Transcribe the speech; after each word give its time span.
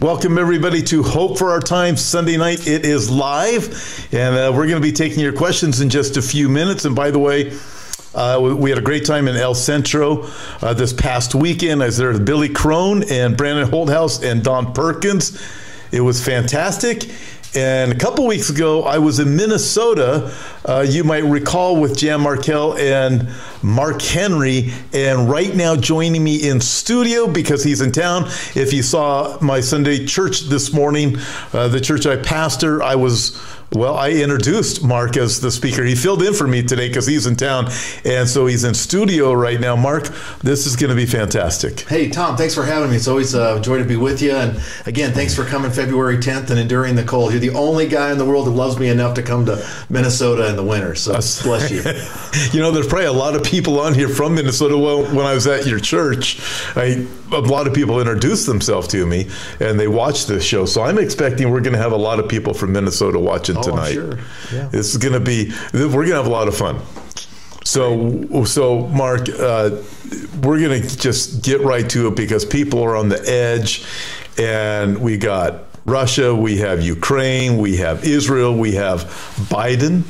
Welcome, 0.00 0.38
everybody, 0.38 0.80
to 0.84 1.02
Hope 1.02 1.36
for 1.36 1.50
Our 1.50 1.60
Time 1.60 1.94
Sunday 1.94 2.38
night. 2.38 2.66
It 2.66 2.86
is 2.86 3.10
live, 3.10 4.08
and 4.14 4.34
uh, 4.34 4.50
we're 4.50 4.66
going 4.66 4.80
to 4.80 4.80
be 4.80 4.92
taking 4.92 5.20
your 5.20 5.34
questions 5.34 5.82
in 5.82 5.90
just 5.90 6.16
a 6.16 6.22
few 6.22 6.48
minutes. 6.48 6.86
And 6.86 6.96
by 6.96 7.10
the 7.10 7.18
way, 7.18 7.52
uh, 8.14 8.40
we 8.58 8.70
had 8.70 8.78
a 8.78 8.82
great 8.82 9.04
time 9.04 9.28
in 9.28 9.36
El 9.36 9.54
Centro 9.54 10.26
uh, 10.62 10.72
this 10.72 10.94
past 10.94 11.34
weekend. 11.34 11.82
I 11.82 11.86
was 11.86 11.98
there 11.98 12.12
with 12.12 12.24
Billy 12.24 12.48
Crone 12.48 13.02
and 13.10 13.36
Brandon 13.36 13.68
Holthaus 13.68 14.24
and 14.24 14.42
Don 14.42 14.72
Perkins. 14.72 15.38
It 15.92 16.00
was 16.00 16.24
fantastic. 16.24 17.10
And 17.54 17.90
a 17.90 17.96
couple 17.96 18.28
weeks 18.28 18.48
ago, 18.48 18.84
I 18.84 18.98
was 18.98 19.18
in 19.18 19.34
Minnesota. 19.34 20.32
Uh, 20.64 20.86
you 20.88 21.02
might 21.02 21.24
recall 21.24 21.80
with 21.80 21.98
Jan 21.98 22.20
Markell 22.20 22.78
and 22.78 23.28
Mark 23.60 24.02
Henry. 24.02 24.72
And 24.92 25.28
right 25.28 25.52
now, 25.56 25.74
joining 25.74 26.22
me 26.22 26.48
in 26.48 26.60
studio 26.60 27.26
because 27.26 27.64
he's 27.64 27.80
in 27.80 27.90
town. 27.90 28.26
If 28.54 28.72
you 28.72 28.84
saw 28.84 29.36
my 29.40 29.60
Sunday 29.60 30.06
church 30.06 30.42
this 30.42 30.72
morning, 30.72 31.16
uh, 31.52 31.66
the 31.66 31.80
church 31.80 32.06
I 32.06 32.16
pastor, 32.18 32.84
I 32.84 32.94
was 32.94 33.36
well, 33.72 33.96
I 33.96 34.10
introduced 34.10 34.82
Mark 34.82 35.16
as 35.16 35.40
the 35.40 35.50
speaker. 35.50 35.84
He 35.84 35.94
filled 35.94 36.22
in 36.22 36.34
for 36.34 36.48
me 36.48 36.62
today 36.62 36.88
because 36.88 37.06
he's 37.06 37.26
in 37.26 37.36
town. 37.36 37.68
And 38.04 38.28
so 38.28 38.46
he's 38.46 38.64
in 38.64 38.74
studio 38.74 39.32
right 39.32 39.60
now. 39.60 39.76
Mark, 39.76 40.08
this 40.42 40.66
is 40.66 40.74
going 40.74 40.90
to 40.90 40.96
be 40.96 41.06
fantastic. 41.06 41.80
Hey, 41.80 42.08
Tom, 42.08 42.36
thanks 42.36 42.54
for 42.54 42.64
having 42.64 42.90
me. 42.90 42.96
It's 42.96 43.06
always 43.06 43.32
uh, 43.32 43.58
a 43.58 43.60
joy 43.60 43.78
to 43.78 43.84
be 43.84 43.94
with 43.94 44.22
you. 44.22 44.32
And 44.32 44.60
again, 44.86 45.12
thanks 45.12 45.36
for 45.36 45.44
coming 45.44 45.70
February 45.70 46.16
10th 46.16 46.50
and 46.50 46.58
enduring 46.58 46.96
the 46.96 47.04
cold. 47.04 47.30
You're 47.30 47.40
the 47.40 47.50
only 47.50 47.86
guy 47.86 48.10
in 48.10 48.18
the 48.18 48.24
world 48.24 48.48
that 48.48 48.52
loves 48.52 48.76
me 48.76 48.88
enough 48.88 49.14
to 49.14 49.22
come 49.22 49.46
to 49.46 49.64
Minnesota 49.88 50.48
in 50.48 50.56
the 50.56 50.64
winter. 50.64 50.96
So 50.96 51.12
bless 51.44 51.70
you. 51.70 51.82
you 52.52 52.60
know, 52.60 52.72
there's 52.72 52.88
probably 52.88 53.06
a 53.06 53.12
lot 53.12 53.36
of 53.36 53.44
people 53.44 53.78
on 53.78 53.94
here 53.94 54.08
from 54.08 54.34
Minnesota. 54.34 54.76
Well, 54.76 55.04
when 55.14 55.26
I 55.26 55.34
was 55.34 55.46
at 55.46 55.66
your 55.66 55.78
church, 55.78 56.40
I, 56.74 57.06
a 57.30 57.40
lot 57.40 57.68
of 57.68 57.74
people 57.74 58.00
introduced 58.00 58.46
themselves 58.46 58.88
to 58.88 59.06
me 59.06 59.28
and 59.60 59.78
they 59.78 59.86
watched 59.86 60.26
this 60.26 60.42
show. 60.42 60.64
So 60.64 60.82
I'm 60.82 60.98
expecting 60.98 61.50
we're 61.50 61.60
going 61.60 61.74
to 61.74 61.78
have 61.78 61.92
a 61.92 61.96
lot 61.96 62.18
of 62.18 62.28
people 62.28 62.52
from 62.52 62.72
Minnesota 62.72 63.20
watching 63.20 63.59
Oh, 63.60 63.70
tonight. 63.70 63.92
sure. 63.92 64.18
Yeah. 64.52 64.68
This 64.68 64.90
is 64.90 64.96
going 64.96 65.14
to 65.14 65.20
be, 65.20 65.52
we're 65.72 65.88
going 65.88 66.08
to 66.08 66.14
have 66.16 66.26
a 66.26 66.30
lot 66.30 66.48
of 66.48 66.56
fun. 66.56 66.80
So, 67.64 68.44
so 68.44 68.86
Mark, 68.88 69.28
uh, 69.28 69.70
we're 70.42 70.60
going 70.60 70.82
to 70.82 70.98
just 70.98 71.44
get 71.44 71.60
right 71.60 71.88
to 71.90 72.08
it 72.08 72.16
because 72.16 72.44
people 72.44 72.82
are 72.82 72.96
on 72.96 73.08
the 73.08 73.22
edge, 73.28 73.84
and 74.38 74.98
we 74.98 75.16
got 75.18 75.64
Russia, 75.84 76.34
we 76.34 76.58
have 76.58 76.82
Ukraine, 76.82 77.58
we 77.58 77.76
have 77.76 78.04
Israel, 78.04 78.56
we 78.56 78.72
have 78.72 79.04
Biden, 79.50 80.02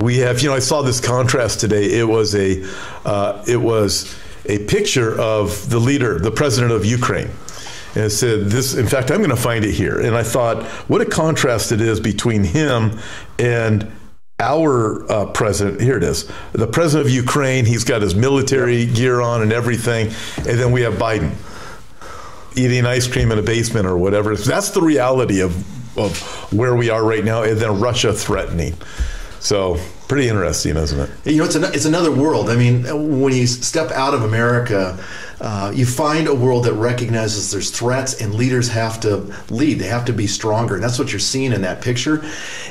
we 0.00 0.18
have. 0.18 0.40
You 0.42 0.50
know, 0.50 0.54
I 0.54 0.60
saw 0.60 0.82
this 0.82 1.00
contrast 1.00 1.60
today. 1.60 1.98
It 1.98 2.08
was 2.08 2.34
a, 2.34 2.64
uh, 3.04 3.44
it 3.46 3.56
was 3.56 4.16
a 4.46 4.58
picture 4.66 5.18
of 5.18 5.68
the 5.70 5.78
leader, 5.78 6.18
the 6.18 6.30
president 6.30 6.72
of 6.72 6.84
Ukraine. 6.84 7.30
And 7.94 8.12
said 8.12 8.46
this, 8.46 8.74
in 8.74 8.86
fact, 8.86 9.10
I'm 9.10 9.18
going 9.18 9.30
to 9.30 9.36
find 9.36 9.64
it 9.64 9.72
here. 9.72 9.98
And 9.98 10.14
I 10.14 10.22
thought, 10.22 10.64
what 10.88 11.00
a 11.00 11.06
contrast 11.06 11.72
it 11.72 11.80
is 11.80 12.00
between 12.00 12.44
him 12.44 12.98
and 13.38 13.90
our 14.38 15.10
uh, 15.10 15.26
president. 15.32 15.80
Here 15.80 15.96
it 15.96 16.04
is. 16.04 16.30
The 16.52 16.66
president 16.66 17.08
of 17.08 17.12
Ukraine, 17.12 17.64
he's 17.64 17.84
got 17.84 18.02
his 18.02 18.14
military 18.14 18.86
gear 18.86 19.20
on 19.20 19.42
and 19.42 19.52
everything. 19.52 20.08
And 20.36 20.60
then 20.60 20.70
we 20.70 20.82
have 20.82 20.94
Biden 20.94 21.34
eating 22.56 22.86
ice 22.86 23.06
cream 23.06 23.32
in 23.32 23.38
a 23.38 23.42
basement 23.42 23.86
or 23.86 23.96
whatever. 23.96 24.36
That's 24.36 24.70
the 24.70 24.82
reality 24.82 25.40
of, 25.40 25.98
of 25.98 26.20
where 26.52 26.76
we 26.76 26.90
are 26.90 27.04
right 27.04 27.24
now. 27.24 27.42
And 27.42 27.58
then 27.58 27.80
Russia 27.80 28.12
threatening. 28.12 28.74
So 29.40 29.78
pretty 30.08 30.28
interesting, 30.28 30.76
isn't 30.76 30.98
it? 30.98 31.10
You 31.32 31.38
know, 31.38 31.44
it's, 31.44 31.54
an, 31.54 31.64
it's 31.64 31.84
another 31.84 32.12
world. 32.12 32.50
I 32.50 32.56
mean, 32.56 32.84
when 33.20 33.34
you 33.34 33.46
step 33.46 33.90
out 33.90 34.14
of 34.14 34.22
America, 34.22 35.02
uh, 35.40 35.72
you 35.74 35.86
find 35.86 36.26
a 36.26 36.34
world 36.34 36.64
that 36.64 36.74
recognizes 36.74 37.50
there's 37.50 37.70
threats 37.70 38.20
and 38.20 38.34
leaders 38.34 38.68
have 38.68 39.00
to 39.00 39.32
lead. 39.50 39.74
They 39.78 39.86
have 39.86 40.04
to 40.06 40.12
be 40.12 40.26
stronger. 40.26 40.74
And 40.74 40.82
that's 40.82 40.98
what 40.98 41.12
you're 41.12 41.20
seeing 41.20 41.52
in 41.52 41.62
that 41.62 41.80
picture. 41.80 42.24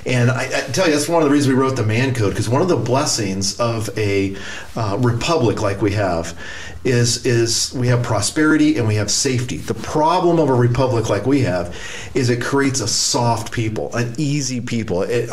And 0.05 0.29
I, 0.29 0.43
I 0.43 0.61
tell 0.71 0.87
you, 0.87 0.93
that's 0.93 1.07
one 1.07 1.21
of 1.21 1.29
the 1.29 1.33
reasons 1.33 1.55
we 1.55 1.61
wrote 1.61 1.75
the 1.75 1.85
Man 1.85 2.13
Code, 2.13 2.31
because 2.31 2.49
one 2.49 2.61
of 2.61 2.67
the 2.67 2.75
blessings 2.75 3.59
of 3.59 3.89
a 3.97 4.35
uh, 4.75 4.97
republic 4.99 5.61
like 5.61 5.81
we 5.81 5.91
have 5.93 6.37
is, 6.83 7.25
is 7.25 7.73
we 7.73 7.87
have 7.87 8.03
prosperity 8.03 8.77
and 8.77 8.87
we 8.87 8.95
have 8.95 9.11
safety. 9.11 9.57
The 9.57 9.73
problem 9.73 10.39
of 10.39 10.49
a 10.49 10.53
republic 10.53 11.09
like 11.09 11.25
we 11.25 11.41
have 11.41 11.75
is 12.13 12.29
it 12.29 12.41
creates 12.41 12.81
a 12.81 12.87
soft 12.87 13.51
people, 13.51 13.95
an 13.95 14.13
easy 14.17 14.61
people. 14.61 15.03
It, 15.03 15.29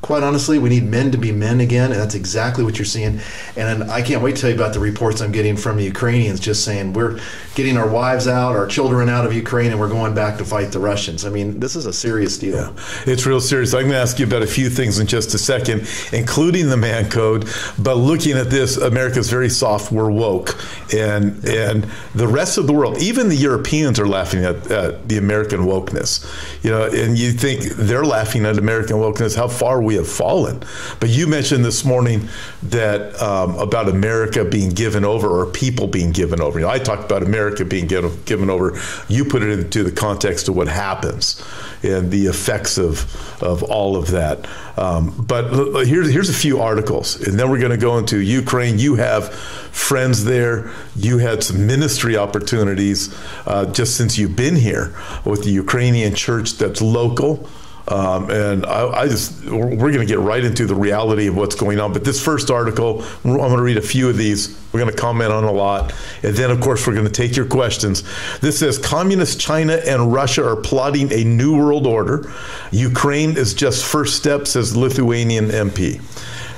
quite 0.00 0.22
honestly, 0.22 0.58
we 0.58 0.68
need 0.68 0.84
men 0.84 1.10
to 1.10 1.18
be 1.18 1.32
men 1.32 1.60
again, 1.60 1.90
and 1.92 2.00
that's 2.00 2.14
exactly 2.14 2.64
what 2.64 2.78
you're 2.78 2.86
seeing. 2.86 3.20
And 3.56 3.84
I 3.84 4.02
can't 4.02 4.22
wait 4.22 4.36
to 4.36 4.40
tell 4.40 4.50
you 4.50 4.56
about 4.56 4.72
the 4.72 4.80
reports 4.80 5.20
I'm 5.20 5.32
getting 5.32 5.56
from 5.56 5.76
the 5.76 5.84
Ukrainians, 5.84 6.40
just 6.40 6.64
saying 6.64 6.92
we're 6.92 7.18
getting 7.54 7.76
our 7.76 7.88
wives 7.88 8.28
out, 8.28 8.54
our 8.54 8.66
children 8.66 9.08
out 9.08 9.26
of 9.26 9.32
Ukraine, 9.32 9.70
and 9.70 9.80
we're 9.80 9.88
going 9.88 10.14
back 10.14 10.38
to 10.38 10.44
fight 10.44 10.70
the 10.72 10.78
Russians. 10.78 11.24
I 11.24 11.30
mean, 11.30 11.58
this 11.58 11.74
is 11.74 11.86
a 11.86 11.92
serious 11.92 12.38
deal. 12.38 12.56
Yeah, 12.56 12.72
it's 13.06 13.26
real 13.26 13.40
serious. 13.40 13.74
I'm 13.74 13.82
going 13.82 13.92
to 13.92 13.98
ask 13.98 14.18
you 14.18 14.26
about 14.26 14.42
a 14.42 14.46
few 14.46 14.70
things 14.70 14.98
in 14.98 15.06
just 15.06 15.34
a 15.34 15.38
second, 15.38 15.88
including 16.12 16.68
the 16.68 16.76
man 16.76 17.10
code. 17.10 17.48
But 17.78 17.96
looking 17.96 18.36
at 18.36 18.50
this, 18.50 18.76
America's 18.76 19.28
very 19.28 19.50
soft. 19.50 19.90
We're 19.90 20.10
woke, 20.10 20.56
and 20.94 21.44
and 21.44 21.86
the 22.14 22.28
rest 22.28 22.58
of 22.58 22.66
the 22.66 22.72
world, 22.72 23.02
even 23.02 23.28
the 23.28 23.36
Europeans, 23.36 23.98
are 23.98 24.06
laughing 24.06 24.44
at, 24.44 24.70
at 24.70 25.08
the 25.08 25.18
American 25.18 25.60
wokeness. 25.60 26.24
You 26.62 26.70
know, 26.70 26.84
and 26.84 27.18
you 27.18 27.32
think 27.32 27.62
they're 27.62 28.04
laughing 28.04 28.44
at 28.44 28.58
American 28.58 28.96
wokeness. 28.96 29.34
How 29.36 29.48
far 29.48 29.77
we 29.82 29.94
have 29.96 30.08
fallen. 30.08 30.62
But 31.00 31.08
you 31.10 31.26
mentioned 31.26 31.64
this 31.64 31.84
morning 31.84 32.28
that 32.64 33.20
um, 33.20 33.56
about 33.58 33.88
America 33.88 34.44
being 34.44 34.70
given 34.70 35.04
over 35.04 35.28
or 35.28 35.46
people 35.46 35.86
being 35.86 36.12
given 36.12 36.40
over. 36.40 36.58
You 36.58 36.66
know, 36.66 36.72
I 36.72 36.78
talked 36.78 37.04
about 37.04 37.22
America 37.22 37.64
being 37.64 37.86
given, 37.86 38.22
given 38.24 38.50
over. 38.50 38.78
You 39.08 39.24
put 39.24 39.42
it 39.42 39.50
into 39.50 39.82
the 39.82 39.92
context 39.92 40.48
of 40.48 40.56
what 40.56 40.68
happens 40.68 41.42
and 41.82 42.10
the 42.10 42.26
effects 42.26 42.78
of 42.78 43.06
of 43.42 43.62
all 43.62 43.96
of 43.96 44.08
that. 44.08 44.48
Um, 44.76 45.14
but 45.26 45.84
here's 45.84 46.10
here's 46.10 46.28
a 46.28 46.34
few 46.34 46.60
articles, 46.60 47.20
and 47.26 47.38
then 47.38 47.50
we're 47.50 47.60
going 47.60 47.72
to 47.72 47.76
go 47.76 47.98
into 47.98 48.20
Ukraine. 48.20 48.78
You 48.78 48.96
have 48.96 49.32
friends 49.34 50.24
there. 50.24 50.70
You 50.96 51.18
had 51.18 51.42
some 51.42 51.66
ministry 51.66 52.16
opportunities 52.16 53.14
uh, 53.46 53.66
just 53.66 53.96
since 53.96 54.18
you've 54.18 54.36
been 54.36 54.56
here 54.56 54.94
with 55.24 55.44
the 55.44 55.50
Ukrainian 55.50 56.14
church 56.14 56.54
that's 56.54 56.82
local. 56.82 57.48
Um, 57.88 58.30
and 58.30 58.66
I, 58.66 58.86
I, 58.86 59.08
just, 59.08 59.44
we're 59.46 59.76
going 59.76 60.00
to 60.00 60.06
get 60.06 60.18
right 60.18 60.44
into 60.44 60.66
the 60.66 60.74
reality 60.74 61.26
of 61.26 61.36
what's 61.36 61.54
going 61.54 61.80
on. 61.80 61.94
But 61.94 62.04
this 62.04 62.22
first 62.22 62.50
article, 62.50 63.02
I'm 63.24 63.36
going 63.36 63.56
to 63.56 63.62
read 63.62 63.78
a 63.78 63.82
few 63.82 64.10
of 64.10 64.18
these. 64.18 64.60
We're 64.72 64.80
going 64.80 64.92
to 64.92 64.96
comment 64.96 65.32
on 65.32 65.44
a 65.44 65.52
lot. 65.52 65.94
And 66.22 66.36
then, 66.36 66.50
of 66.50 66.60
course, 66.60 66.86
we're 66.86 66.92
going 66.92 67.06
to 67.06 67.12
take 67.12 67.34
your 67.34 67.46
questions. 67.46 68.02
This 68.40 68.58
says 68.58 68.76
Communist 68.76 69.40
China 69.40 69.80
and 69.86 70.12
Russia 70.12 70.46
are 70.46 70.56
plotting 70.56 71.10
a 71.12 71.24
new 71.24 71.56
world 71.56 71.86
order. 71.86 72.30
Ukraine 72.72 73.38
is 73.38 73.54
just 73.54 73.86
first 73.86 74.16
step, 74.16 74.46
says 74.46 74.76
Lithuanian 74.76 75.48
MP. 75.48 76.02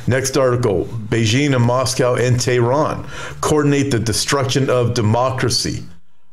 Next 0.08 0.36
article 0.36 0.86
Beijing 0.86 1.54
and 1.54 1.64
Moscow 1.64 2.16
and 2.16 2.40
Tehran 2.40 3.08
coordinate 3.40 3.92
the 3.92 4.00
destruction 4.00 4.68
of 4.68 4.94
democracy. 4.94 5.84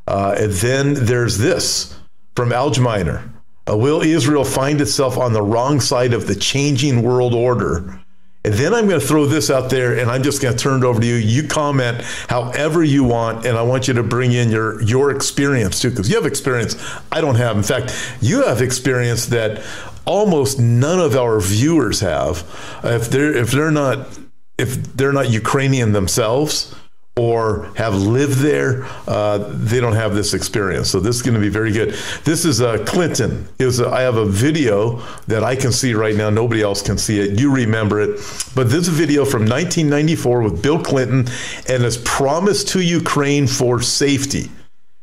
Uh, 0.08 0.34
and 0.36 0.52
then 0.54 0.94
there's 0.94 1.38
this 1.38 1.94
from 2.34 2.50
Algemeiner. 2.50 3.37
Uh, 3.68 3.76
will 3.76 4.02
Israel 4.02 4.44
find 4.44 4.80
itself 4.80 5.18
on 5.18 5.32
the 5.32 5.42
wrong 5.42 5.80
side 5.80 6.12
of 6.12 6.26
the 6.26 6.34
changing 6.34 7.02
world 7.02 7.34
order? 7.34 8.00
And 8.44 8.54
then 8.54 8.72
I'm 8.72 8.88
going 8.88 9.00
to 9.00 9.06
throw 9.06 9.26
this 9.26 9.50
out 9.50 9.68
there 9.68 9.98
and 9.98 10.10
I'm 10.10 10.22
just 10.22 10.40
going 10.40 10.56
to 10.56 10.62
turn 10.62 10.82
it 10.82 10.86
over 10.86 11.00
to 11.00 11.06
you. 11.06 11.16
You 11.16 11.46
comment 11.48 12.00
however 12.28 12.82
you 12.82 13.04
want, 13.04 13.44
and 13.44 13.58
I 13.58 13.62
want 13.62 13.88
you 13.88 13.94
to 13.94 14.02
bring 14.02 14.32
in 14.32 14.48
your, 14.48 14.80
your 14.82 15.10
experience 15.10 15.80
too, 15.80 15.90
because 15.90 16.08
you 16.08 16.14
have 16.14 16.24
experience 16.24 16.76
I 17.12 17.20
don't 17.20 17.34
have. 17.34 17.56
In 17.56 17.62
fact, 17.62 17.94
you 18.20 18.44
have 18.44 18.62
experience 18.62 19.26
that 19.26 19.62
almost 20.06 20.58
none 20.58 21.00
of 21.00 21.16
our 21.16 21.40
viewers 21.40 22.00
have. 22.00 22.38
If 22.84 23.10
they're 23.10 23.36
if 23.36 23.50
they're 23.50 23.70
not 23.70 24.08
if 24.56 24.96
they're 24.96 25.12
not 25.12 25.30
Ukrainian 25.30 25.92
themselves, 25.92 26.74
or 27.18 27.70
have 27.74 27.94
lived 27.94 28.38
there, 28.38 28.84
uh, 29.08 29.38
they 29.52 29.80
don't 29.80 29.94
have 29.94 30.14
this 30.14 30.34
experience. 30.34 30.88
So 30.88 31.00
this 31.00 31.16
is 31.16 31.22
going 31.22 31.34
to 31.34 31.40
be 31.40 31.48
very 31.48 31.72
good. 31.72 31.96
This 32.24 32.44
is 32.44 32.60
uh, 32.60 32.84
Clinton. 32.86 33.48
Was 33.58 33.80
a, 33.80 33.88
I 33.88 34.02
have 34.02 34.16
a 34.16 34.24
video 34.24 35.02
that 35.26 35.42
I 35.42 35.56
can 35.56 35.72
see 35.72 35.94
right 35.94 36.14
now. 36.14 36.30
Nobody 36.30 36.62
else 36.62 36.80
can 36.80 36.96
see 36.96 37.18
it. 37.18 37.38
You 37.38 37.52
remember 37.52 38.00
it, 38.00 38.20
but 38.54 38.70
this 38.70 38.86
is 38.86 38.88
video 38.88 39.24
from 39.24 39.42
1994 39.42 40.42
with 40.42 40.62
Bill 40.62 40.82
Clinton 40.82 41.26
and 41.68 41.82
his 41.82 41.96
promise 41.98 42.62
to 42.64 42.80
Ukraine 42.80 43.46
for 43.46 43.82
safety. 43.82 44.48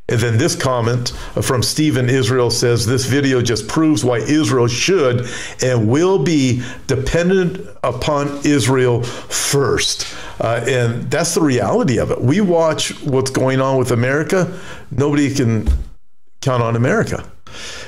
And 0.08 0.20
then 0.20 0.38
this 0.38 0.56
comment 0.56 1.10
from 1.42 1.64
Stephen 1.64 2.10
Israel 2.10 2.52
says 2.52 2.86
this 2.86 3.06
video 3.06 3.42
just 3.42 3.68
proves 3.68 4.06
why 4.06 4.20
Israel 4.20 4.68
should 4.68 5.28
and 5.64 5.90
will 5.90 6.24
be 6.24 6.62
dependent 6.86 7.68
upon 7.84 8.40
Israel 8.46 9.02
first. 9.02 10.06
Uh, 10.40 10.64
and 10.68 11.10
that's 11.10 11.34
the 11.34 11.42
reality 11.42 11.98
of 11.98 12.12
it. 12.12 12.22
We 12.22 12.42
watch 12.42 12.92
what's 13.04 13.32
going 13.32 13.62
on 13.62 13.78
with 13.78 13.92
America, 13.92 14.60
nobody 14.92 15.34
can 15.34 15.68
count 16.42 16.62
on 16.62 16.76
America. 16.76 17.26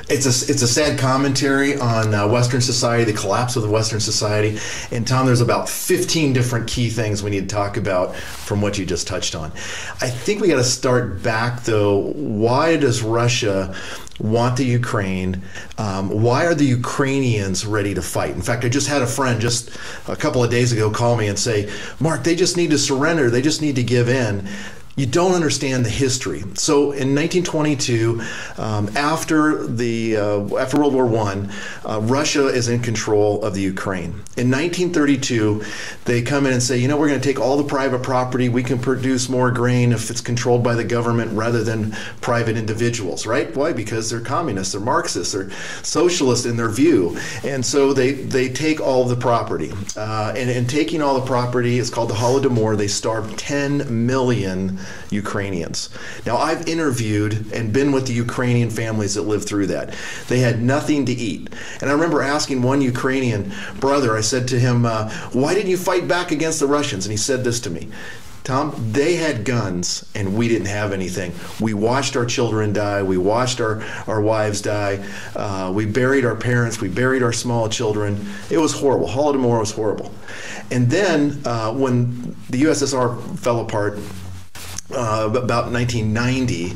It's 0.10 0.26
a 0.26 0.52
it's 0.52 0.62
a 0.62 0.68
sad 0.68 0.98
commentary 0.98 1.78
on 1.78 2.14
uh, 2.14 2.26
Western 2.30 2.62
society, 2.62 3.12
the 3.12 3.18
collapse 3.18 3.58
of 3.58 3.64
the 3.64 3.70
Western 3.70 4.00
society. 4.00 4.58
And 4.90 5.06
Tom, 5.06 5.26
there's 5.26 5.42
about 5.42 5.68
15 5.68 6.32
different 6.32 6.66
key 6.66 6.90
things 6.90 7.22
we 7.22 7.30
need 7.30 7.50
to 7.50 7.54
talk 7.54 7.76
about 7.76 8.16
from 8.16 8.62
what 8.62 8.78
you 8.78 8.86
just 8.86 9.06
touched 9.06 9.36
on. 9.36 9.52
I 10.00 10.10
think 10.10 10.40
we 10.40 10.48
got 10.48 10.56
to 10.56 10.64
start 10.64 11.22
back 11.22 11.64
though. 11.64 12.14
Why 12.14 12.78
does 12.78 13.02
Russia 13.02 13.76
want 14.18 14.56
the 14.56 14.64
Ukraine? 14.64 15.42
Um, 15.78 16.10
why 16.10 16.46
are 16.46 16.56
the 16.56 16.66
Ukrainians 16.66 17.66
ready 17.66 17.94
to 17.94 18.02
fight? 18.02 18.32
In 18.32 18.42
fact, 18.42 18.64
I 18.64 18.70
just 18.70 18.88
had 18.88 19.02
a 19.02 19.08
friend 19.08 19.42
just 19.42 19.78
a 20.08 20.16
couple 20.16 20.42
of 20.42 20.50
days 20.50 20.72
ago 20.72 20.90
call 20.90 21.18
me 21.18 21.28
and 21.28 21.38
say, 21.38 21.70
Mark, 22.00 22.24
they 22.24 22.36
just 22.36 22.56
need 22.56 22.70
to 22.72 22.78
surrender. 22.78 23.30
They 23.30 23.42
just 23.42 23.62
need 23.62 23.76
to 23.76 23.84
give 23.84 24.08
in 24.08 24.48
you 24.98 25.06
don't 25.06 25.34
understand 25.34 25.86
the 25.86 25.92
history. 25.92 26.40
So 26.56 26.92
in 26.92 27.14
1922, 27.14 28.20
um, 28.58 28.90
after 28.98 29.68
the 29.68 30.18
uh, 30.18 30.56
after 30.58 30.78
World 30.80 30.96
War 30.96 31.06
One, 31.06 31.54
uh, 31.86 32.02
Russia 32.02 32.48
is 32.48 32.68
in 32.68 32.82
control 32.82 33.46
of 33.46 33.54
the 33.54 33.62
Ukraine. 33.62 34.10
In 34.38 34.50
1932, 34.50 35.64
they 36.06 36.24
come 36.24 36.48
in 36.48 36.54
and 36.54 36.64
say, 36.64 36.80
you 36.80 36.88
know, 36.88 36.98
we're 36.98 37.10
going 37.10 37.22
to 37.22 37.28
take 37.28 37.40
all 37.40 37.58
the 37.58 37.64
private 37.64 38.02
property. 38.02 38.50
We 38.50 38.64
can 38.64 38.80
produce 38.80 39.30
more 39.30 39.52
grain 39.52 39.92
if 39.94 40.10
it's 40.10 40.20
controlled 40.20 40.64
by 40.64 40.74
the 40.74 40.84
government 40.84 41.32
rather 41.34 41.64
than 41.64 41.92
private 42.22 42.58
individuals, 42.58 43.28
right? 43.28 43.56
Why? 43.56 43.74
Because 43.74 44.10
they're 44.10 44.20
communists, 44.20 44.74
they're 44.74 44.82
Marxists, 44.82 45.34
they're 45.34 45.52
socialists 45.84 46.48
in 46.48 46.58
their 46.58 46.70
view, 46.70 47.16
and 47.44 47.64
so 47.64 47.94
they 47.94 48.14
they 48.14 48.50
take 48.50 48.82
all 48.82 49.06
the 49.06 49.16
property. 49.16 49.72
Uh, 49.96 50.34
and 50.36 50.50
in 50.50 50.66
taking 50.66 51.04
all 51.04 51.20
the 51.20 51.26
property, 51.26 51.78
it's 51.78 51.92
called 51.92 52.10
the 52.10 52.16
Holodomor. 52.16 52.76
They 52.76 52.88
starved 52.88 53.38
10 53.38 54.08
million 54.08 54.80
Ukrainians. 55.10 55.90
Now, 56.26 56.38
I've 56.38 56.68
interviewed 56.68 57.52
and 57.54 57.74
been 57.74 57.92
with 57.92 58.08
the 58.08 58.14
Ukrainian 58.14 58.70
families 58.70 59.16
that 59.16 59.24
lived 59.24 59.48
through 59.48 59.68
that. 59.68 59.94
They 60.28 60.40
had 60.40 60.62
nothing 60.62 61.06
to 61.06 61.14
eat. 61.14 61.50
And 61.82 61.90
I 61.90 61.94
remember 61.94 62.22
asking 62.22 62.62
one 62.62 62.82
Ukrainian 62.82 63.52
brother, 63.80 64.18
I 64.18 64.22
said 64.22 64.48
to 64.50 64.60
him, 64.60 64.86
uh, 64.86 65.10
Why 65.32 65.54
didn't 65.54 65.70
you 65.70 65.78
fight 65.78 66.08
back 66.08 66.32
against 66.32 66.60
the 66.60 66.68
Russians? 66.68 67.06
And 67.06 67.12
he 67.12 67.18
said 67.18 67.44
this 67.44 67.60
to 67.62 67.70
me 67.70 67.90
Tom, 68.48 68.74
they 68.94 69.18
had 69.18 69.44
guns 69.44 70.10
and 70.16 70.38
we 70.38 70.48
didn't 70.48 70.68
have 70.68 70.94
anything. 70.94 71.34
We 71.60 71.74
watched 71.74 72.16
our 72.16 72.26
children 72.26 72.72
die. 72.72 73.04
We 73.04 73.18
watched 73.18 73.60
our, 73.60 73.84
our 74.08 74.22
wives 74.22 74.62
die. 74.62 75.06
Uh, 75.36 75.70
we 75.76 75.86
buried 75.86 76.24
our 76.24 76.34
parents. 76.38 76.80
We 76.80 76.88
buried 76.88 77.24
our 77.24 77.34
small 77.34 77.68
children. 77.68 78.26
It 78.50 78.58
was 78.58 78.72
horrible. 78.72 79.10
Holodomor 79.10 79.60
was 79.60 79.72
horrible. 79.72 80.14
And 80.72 80.90
then 80.90 81.42
uh, 81.44 81.74
when 81.74 82.38
the 82.50 82.64
USSR 82.64 83.38
fell 83.38 83.60
apart, 83.60 84.00
uh, 84.92 85.30
about 85.36 85.72
1990. 85.72 86.74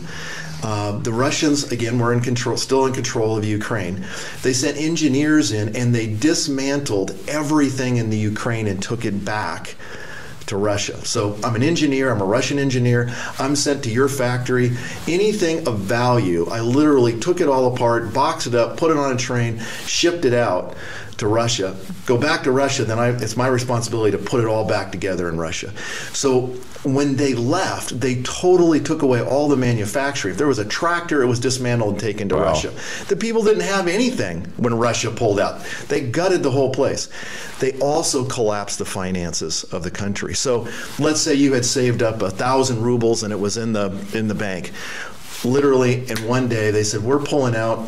Uh, 0.63 0.99
the 0.99 1.11
Russians 1.11 1.71
again 1.71 1.97
were 1.97 2.13
in 2.13 2.21
control, 2.21 2.55
still 2.55 2.85
in 2.85 2.93
control 2.93 3.37
of 3.37 3.43
Ukraine. 3.43 4.05
They 4.43 4.53
sent 4.53 4.77
engineers 4.77 5.51
in 5.51 5.75
and 5.75 5.93
they 5.93 6.07
dismantled 6.07 7.17
everything 7.27 7.97
in 7.97 8.09
the 8.09 8.17
Ukraine 8.17 8.67
and 8.67 8.81
took 8.81 9.03
it 9.05 9.25
back 9.25 9.75
to 10.47 10.57
Russia. 10.57 11.03
So 11.05 11.37
I'm 11.43 11.55
an 11.55 11.63
engineer, 11.63 12.11
I'm 12.11 12.21
a 12.21 12.25
Russian 12.25 12.59
engineer. 12.59 13.09
I'm 13.39 13.55
sent 13.55 13.83
to 13.85 13.89
your 13.89 14.09
factory. 14.09 14.75
Anything 15.07 15.67
of 15.67 15.79
value, 15.79 16.45
I 16.51 16.59
literally 16.59 17.19
took 17.19 17.41
it 17.41 17.47
all 17.47 17.73
apart, 17.73 18.13
boxed 18.13 18.47
it 18.47 18.55
up, 18.55 18.77
put 18.77 18.91
it 18.91 18.97
on 18.97 19.13
a 19.13 19.17
train, 19.17 19.59
shipped 19.87 20.25
it 20.25 20.33
out 20.33 20.75
to 21.21 21.27
Russia, 21.27 21.77
go 22.07 22.17
back 22.17 22.41
to 22.43 22.51
Russia, 22.51 22.83
then 22.83 22.97
I, 22.97 23.09
it's 23.09 23.37
my 23.37 23.47
responsibility 23.47 24.17
to 24.17 24.17
put 24.17 24.43
it 24.43 24.47
all 24.47 24.65
back 24.67 24.91
together 24.91 25.29
in 25.29 25.37
Russia. 25.37 25.71
So 26.13 26.47
when 26.83 27.15
they 27.15 27.35
left, 27.35 27.99
they 27.99 28.23
totally 28.23 28.79
took 28.79 29.03
away 29.03 29.21
all 29.21 29.47
the 29.47 29.55
manufacturing. 29.55 30.31
If 30.31 30.39
there 30.39 30.47
was 30.47 30.57
a 30.57 30.65
tractor, 30.65 31.21
it 31.21 31.27
was 31.27 31.39
dismantled 31.39 31.93
and 31.93 31.99
taken 31.99 32.27
to 32.29 32.35
wow. 32.35 32.45
Russia. 32.45 32.73
The 33.07 33.15
people 33.15 33.43
didn't 33.43 33.61
have 33.61 33.87
anything 33.87 34.45
when 34.57 34.73
Russia 34.73 35.11
pulled 35.11 35.39
out. 35.39 35.63
They 35.89 36.01
gutted 36.01 36.41
the 36.41 36.49
whole 36.49 36.71
place. 36.71 37.07
They 37.59 37.77
also 37.77 38.25
collapsed 38.25 38.79
the 38.79 38.85
finances 38.85 39.63
of 39.65 39.83
the 39.83 39.91
country. 39.91 40.33
So 40.33 40.67
let's 40.97 41.21
say 41.21 41.35
you 41.35 41.53
had 41.53 41.65
saved 41.65 42.01
up 42.01 42.23
a 42.23 42.31
thousand 42.31 42.81
rubles 42.81 43.21
and 43.21 43.31
it 43.31 43.39
was 43.39 43.57
in 43.57 43.73
the 43.73 43.91
in 44.15 44.27
the 44.27 44.35
bank. 44.35 44.71
Literally, 45.43 46.09
in 46.09 46.17
one 46.27 46.47
day, 46.47 46.71
they 46.71 46.83
said, 46.83 47.03
"We're 47.03 47.19
pulling 47.19 47.55
out 47.55 47.79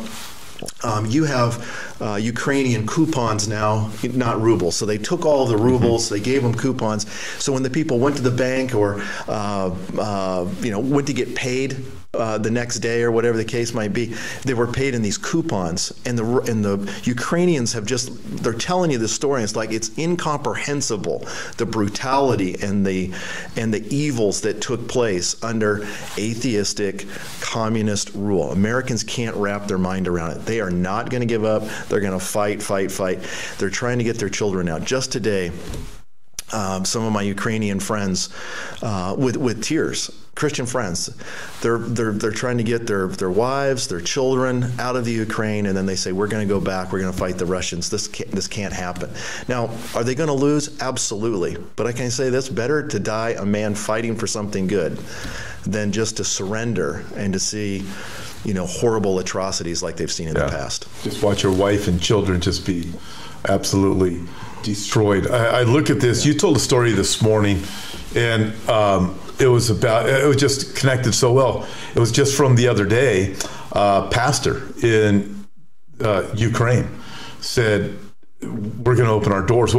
um, 0.82 1.06
you 1.06 1.24
have 1.24 1.96
uh, 2.00 2.14
Ukrainian 2.16 2.86
coupons 2.86 3.48
now, 3.48 3.90
not 4.02 4.40
rubles. 4.40 4.76
So 4.76 4.86
they 4.86 4.98
took 4.98 5.24
all 5.24 5.46
the 5.46 5.56
rubles, 5.56 6.04
mm-hmm. 6.04 6.14
they 6.14 6.20
gave 6.20 6.42
them 6.42 6.54
coupons. 6.54 7.10
So 7.38 7.52
when 7.52 7.62
the 7.62 7.70
people 7.70 7.98
went 7.98 8.16
to 8.16 8.22
the 8.22 8.30
bank 8.30 8.74
or 8.74 9.02
uh, 9.28 9.74
uh, 9.98 10.48
you 10.60 10.70
know 10.70 10.80
went 10.80 11.06
to 11.08 11.12
get 11.12 11.34
paid 11.34 11.84
uh, 12.14 12.38
the 12.38 12.50
next 12.50 12.78
day 12.80 13.02
or 13.02 13.10
whatever 13.10 13.36
the 13.36 13.44
case 13.44 13.74
might 13.74 13.92
be, 13.92 14.14
they 14.44 14.54
were 14.54 14.66
paid 14.66 14.94
in 14.94 15.02
these 15.02 15.18
coupons. 15.18 15.92
And 16.04 16.18
the 16.18 16.24
and 16.50 16.64
the 16.64 16.92
Ukrainians 17.04 17.72
have 17.72 17.86
just 17.86 18.10
they're 18.42 18.52
telling 18.52 18.90
you 18.90 18.98
the 18.98 19.08
story. 19.08 19.42
it's 19.42 19.56
like 19.56 19.72
it's 19.72 19.96
incomprehensible 19.98 21.26
the 21.56 21.66
brutality 21.66 22.56
and 22.62 22.86
the 22.86 23.12
and 23.56 23.72
the 23.72 23.86
evils 23.94 24.40
that 24.42 24.60
took 24.60 24.88
place 24.88 25.42
under 25.42 25.86
atheistic 26.18 27.06
communist 27.40 28.10
rule. 28.14 28.50
Americans 28.52 29.04
can't 29.04 29.36
wrap 29.36 29.66
their 29.66 29.78
mind 29.78 30.08
around 30.08 30.32
it. 30.32 30.46
They 30.46 30.60
are 30.60 30.70
not 30.70 31.10
going 31.10 31.20
to 31.20 31.26
give 31.26 31.44
up. 31.44 31.62
They're 31.88 32.00
going 32.00 32.18
to 32.18 32.24
fight, 32.24 32.62
fight, 32.62 32.90
fight. 32.90 33.20
They're 33.58 33.70
trying 33.70 33.98
to 33.98 34.04
get 34.04 34.18
their 34.18 34.28
children 34.28 34.68
out. 34.68 34.84
Just 34.84 35.12
today. 35.12 35.52
Um, 36.52 36.84
some 36.84 37.02
of 37.04 37.12
my 37.12 37.22
Ukrainian 37.22 37.80
friends 37.80 38.28
uh, 38.82 39.16
with 39.18 39.36
with 39.36 39.64
tears 39.64 40.10
Christian 40.34 40.66
friends. 40.66 41.14
They're, 41.60 41.78
they're, 41.78 42.12
they're 42.12 42.30
trying 42.30 42.58
to 42.58 42.64
get 42.64 42.86
their, 42.86 43.06
their 43.08 43.30
wives, 43.30 43.88
their 43.88 44.00
children 44.00 44.72
out 44.78 44.96
of 44.96 45.04
the 45.04 45.12
Ukraine, 45.12 45.66
and 45.66 45.76
then 45.76 45.86
they 45.86 45.96
say, 45.96 46.12
We're 46.12 46.28
going 46.28 46.46
to 46.46 46.52
go 46.52 46.60
back, 46.60 46.92
we're 46.92 47.00
going 47.00 47.12
to 47.12 47.18
fight 47.18 47.38
the 47.38 47.46
Russians. 47.46 47.90
This 47.90 48.08
can't, 48.08 48.30
this 48.30 48.48
can't 48.48 48.72
happen. 48.72 49.10
Now, 49.48 49.70
are 49.94 50.04
they 50.04 50.14
going 50.14 50.28
to 50.28 50.34
lose? 50.34 50.80
Absolutely. 50.80 51.56
But 51.76 51.86
I 51.86 51.92
can 51.92 52.10
say 52.10 52.30
this 52.30 52.48
better 52.48 52.86
to 52.88 52.98
die 52.98 53.30
a 53.30 53.44
man 53.44 53.74
fighting 53.74 54.16
for 54.16 54.26
something 54.26 54.66
good 54.66 54.98
than 55.64 55.92
just 55.92 56.18
to 56.18 56.24
surrender 56.24 57.04
and 57.16 57.32
to 57.32 57.38
see 57.38 57.84
you 58.44 58.52
know 58.52 58.66
horrible 58.66 59.18
atrocities 59.18 59.82
like 59.82 59.96
they've 59.96 60.12
seen 60.12 60.28
in 60.28 60.36
yeah. 60.36 60.44
the 60.44 60.50
past. 60.50 60.86
Just 61.02 61.22
watch 61.22 61.42
your 61.42 61.52
wife 61.52 61.88
and 61.88 62.00
children 62.00 62.40
just 62.40 62.66
be 62.66 62.92
absolutely 63.48 64.20
destroyed. 64.62 65.30
I, 65.30 65.60
I 65.60 65.62
look 65.62 65.90
at 65.90 66.00
this. 66.00 66.24
You 66.26 66.34
told 66.34 66.56
a 66.56 66.60
story 66.60 66.92
this 66.92 67.22
morning, 67.22 67.62
and 68.14 68.52
um, 68.68 69.18
it 69.38 69.48
was 69.48 69.70
about 69.70 70.08
it 70.08 70.26
was 70.26 70.36
just 70.36 70.76
connected 70.76 71.12
so 71.14 71.32
well. 71.32 71.66
It 71.94 71.98
was 71.98 72.12
just 72.12 72.36
from 72.36 72.56
the 72.56 72.68
other 72.68 72.84
day. 72.84 73.36
Uh, 73.72 74.08
pastor 74.08 74.62
in 74.82 75.46
uh, 76.00 76.24
Ukraine 76.34 76.88
said, 77.40 77.96
"We're 78.42 78.96
going 78.96 79.08
to 79.08 79.14
open 79.14 79.32
our 79.32 79.42
doors." 79.42 79.74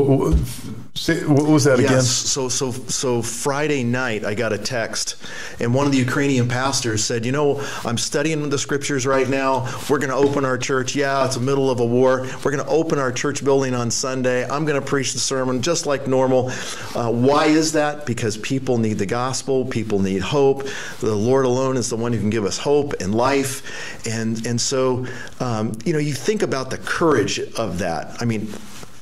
Say, 0.98 1.26
what 1.26 1.46
was 1.46 1.66
that 1.66 1.78
yes. 1.78 1.90
again? 1.90 2.02
So, 2.04 2.48
so, 2.48 2.72
so 2.72 3.22
Friday 3.22 3.84
night, 3.84 4.24
I 4.24 4.34
got 4.34 4.54
a 4.54 4.58
text, 4.58 5.18
and 5.60 5.74
one 5.74 5.86
of 5.86 5.92
the 5.92 5.98
Ukrainian 5.98 6.48
pastors 6.48 7.04
said, 7.04 7.26
"You 7.26 7.34
know, 7.34 7.62
I'm 7.84 7.98
studying 7.98 8.50
the 8.50 8.58
scriptures 8.58 9.06
right 9.06 9.28
now. 9.28 9.70
We're 9.90 10.00
going 10.00 10.10
to 10.10 10.16
open 10.16 10.46
our 10.46 10.58
church. 10.58 10.96
Yeah, 10.96 11.26
it's 11.26 11.36
the 11.36 11.42
middle 11.42 11.70
of 11.70 11.82
a 11.82 11.86
war. 11.86 12.22
We're 12.44 12.52
going 12.52 12.64
to 12.64 12.70
open 12.70 12.98
our 12.98 13.12
church 13.12 13.44
building 13.44 13.76
on 13.76 13.92
Sunday. 13.92 14.48
I'm 14.48 14.64
going 14.64 14.80
to 14.80 14.88
preach 14.88 15.12
the 15.12 15.20
sermon 15.20 15.62
just 15.62 15.86
like 15.86 16.08
normal. 16.08 16.50
Uh, 16.96 17.12
why 17.12 17.48
is 17.48 17.74
that? 17.74 18.06
Because 18.06 18.38
people 18.38 18.78
need 18.78 18.98
the 18.98 19.06
gospel. 19.06 19.66
People 19.66 20.00
need 20.00 20.22
hope. 20.22 20.64
The 21.02 21.14
Lord 21.14 21.44
alone 21.44 21.76
is 21.76 21.90
the 21.90 21.98
one 21.98 22.14
who 22.14 22.20
can 22.20 22.30
give 22.30 22.46
us 22.46 22.58
hope 22.58 22.94
and 23.02 23.14
life. 23.14 24.08
And 24.08 24.48
and 24.48 24.62
so, 24.62 25.06
um, 25.42 25.74
you 25.84 25.92
know, 25.92 26.00
you 26.00 26.14
think 26.14 26.42
about 26.42 26.70
the 26.70 26.78
courage 26.78 27.38
of 27.58 27.80
that. 27.80 28.22
I 28.22 28.26
mean." 28.26 28.48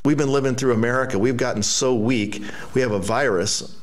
We've 0.06 0.18
been 0.18 0.34
living 0.34 0.56
through 0.56 0.74
America. 0.74 1.18
We've 1.18 1.38
gotten 1.38 1.64
so 1.64 1.96
weak. 1.96 2.44
We 2.74 2.82
have 2.82 2.92
a 2.92 3.00
virus. 3.00 3.80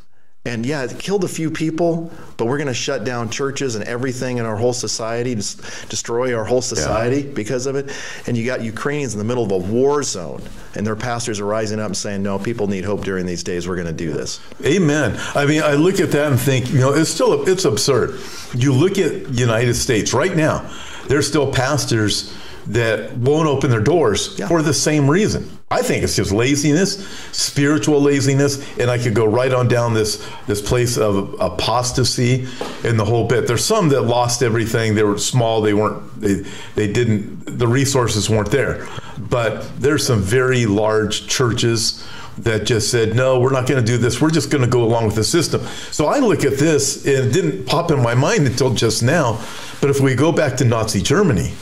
And 0.46 0.64
yeah, 0.64 0.84
it 0.84 0.98
killed 0.98 1.24
a 1.24 1.28
few 1.28 1.50
people, 1.50 2.10
but 2.38 2.46
we're 2.46 2.56
going 2.56 2.66
to 2.68 2.74
shut 2.74 3.04
down 3.04 3.28
churches 3.28 3.74
and 3.74 3.84
everything 3.84 4.38
in 4.38 4.46
our 4.46 4.56
whole 4.56 4.72
society, 4.72 5.34
destroy 5.34 6.34
our 6.34 6.44
whole 6.44 6.62
society 6.62 7.22
yeah. 7.22 7.32
because 7.34 7.66
of 7.66 7.76
it. 7.76 7.90
And 8.26 8.38
you 8.38 8.46
got 8.46 8.62
Ukrainians 8.62 9.12
in 9.12 9.18
the 9.18 9.24
middle 9.24 9.44
of 9.44 9.50
a 9.50 9.58
war 9.58 10.02
zone, 10.02 10.42
and 10.74 10.86
their 10.86 10.96
pastors 10.96 11.40
are 11.40 11.44
rising 11.44 11.78
up 11.78 11.86
and 11.86 11.96
saying, 11.96 12.22
"No, 12.22 12.38
people 12.38 12.68
need 12.68 12.84
hope 12.84 13.04
during 13.04 13.26
these 13.26 13.42
days. 13.42 13.68
We're 13.68 13.76
going 13.76 13.86
to 13.86 13.92
do 13.92 14.12
this." 14.12 14.40
Amen. 14.64 15.18
I 15.34 15.44
mean, 15.44 15.62
I 15.62 15.74
look 15.74 16.00
at 16.00 16.10
that 16.12 16.30
and 16.32 16.40
think, 16.40 16.70
you 16.70 16.80
know, 16.80 16.94
it's 16.94 17.10
still 17.10 17.46
it's 17.46 17.66
absurd. 17.66 18.18
You 18.54 18.72
look 18.72 18.98
at 18.98 19.28
United 19.28 19.74
States 19.74 20.14
right 20.14 20.34
now. 20.34 20.70
There's 21.06 21.28
still 21.28 21.52
pastors 21.52 22.34
that 22.66 23.14
won't 23.16 23.48
open 23.48 23.70
their 23.70 23.80
doors 23.80 24.36
yeah. 24.38 24.48
for 24.48 24.62
the 24.62 24.74
same 24.74 25.10
reason. 25.10 25.59
I 25.72 25.82
think 25.82 26.02
it's 26.02 26.16
just 26.16 26.32
laziness, 26.32 27.06
spiritual 27.30 28.02
laziness, 28.02 28.58
and 28.76 28.90
I 28.90 28.98
could 28.98 29.14
go 29.14 29.24
right 29.24 29.52
on 29.52 29.68
down 29.68 29.94
this 29.94 30.26
this 30.48 30.60
place 30.60 30.98
of 30.98 31.36
apostasy 31.40 32.48
in 32.82 32.96
the 32.96 33.04
whole 33.04 33.28
bit. 33.28 33.46
There's 33.46 33.64
some 33.64 33.88
that 33.90 34.02
lost 34.02 34.42
everything. 34.42 34.96
They 34.96 35.04
were 35.04 35.16
small. 35.16 35.60
They 35.60 35.72
weren't. 35.72 36.20
They 36.20 36.44
they 36.74 36.92
didn't. 36.92 37.58
The 37.58 37.68
resources 37.68 38.28
weren't 38.28 38.50
there. 38.50 38.88
But 39.16 39.70
there's 39.80 40.04
some 40.04 40.20
very 40.20 40.66
large 40.66 41.28
churches 41.28 42.04
that 42.38 42.64
just 42.64 42.90
said, 42.90 43.14
no, 43.14 43.38
we're 43.38 43.52
not 43.52 43.68
going 43.68 43.84
to 43.84 43.86
do 43.86 43.98
this. 43.98 44.20
We're 44.20 44.30
just 44.30 44.50
going 44.50 44.64
to 44.64 44.70
go 44.70 44.82
along 44.82 45.06
with 45.06 45.14
the 45.14 45.24
system. 45.24 45.60
So 45.92 46.06
I 46.06 46.18
look 46.18 46.44
at 46.44 46.54
this, 46.54 47.04
and 47.06 47.28
it 47.28 47.32
didn't 47.32 47.66
pop 47.66 47.90
in 47.90 48.02
my 48.02 48.14
mind 48.14 48.46
until 48.46 48.74
just 48.74 49.02
now. 49.02 49.44
But 49.80 49.90
if 49.90 50.00
we 50.00 50.14
go 50.14 50.32
back 50.32 50.56
to 50.56 50.64
Nazi 50.64 51.00
Germany 51.02 51.52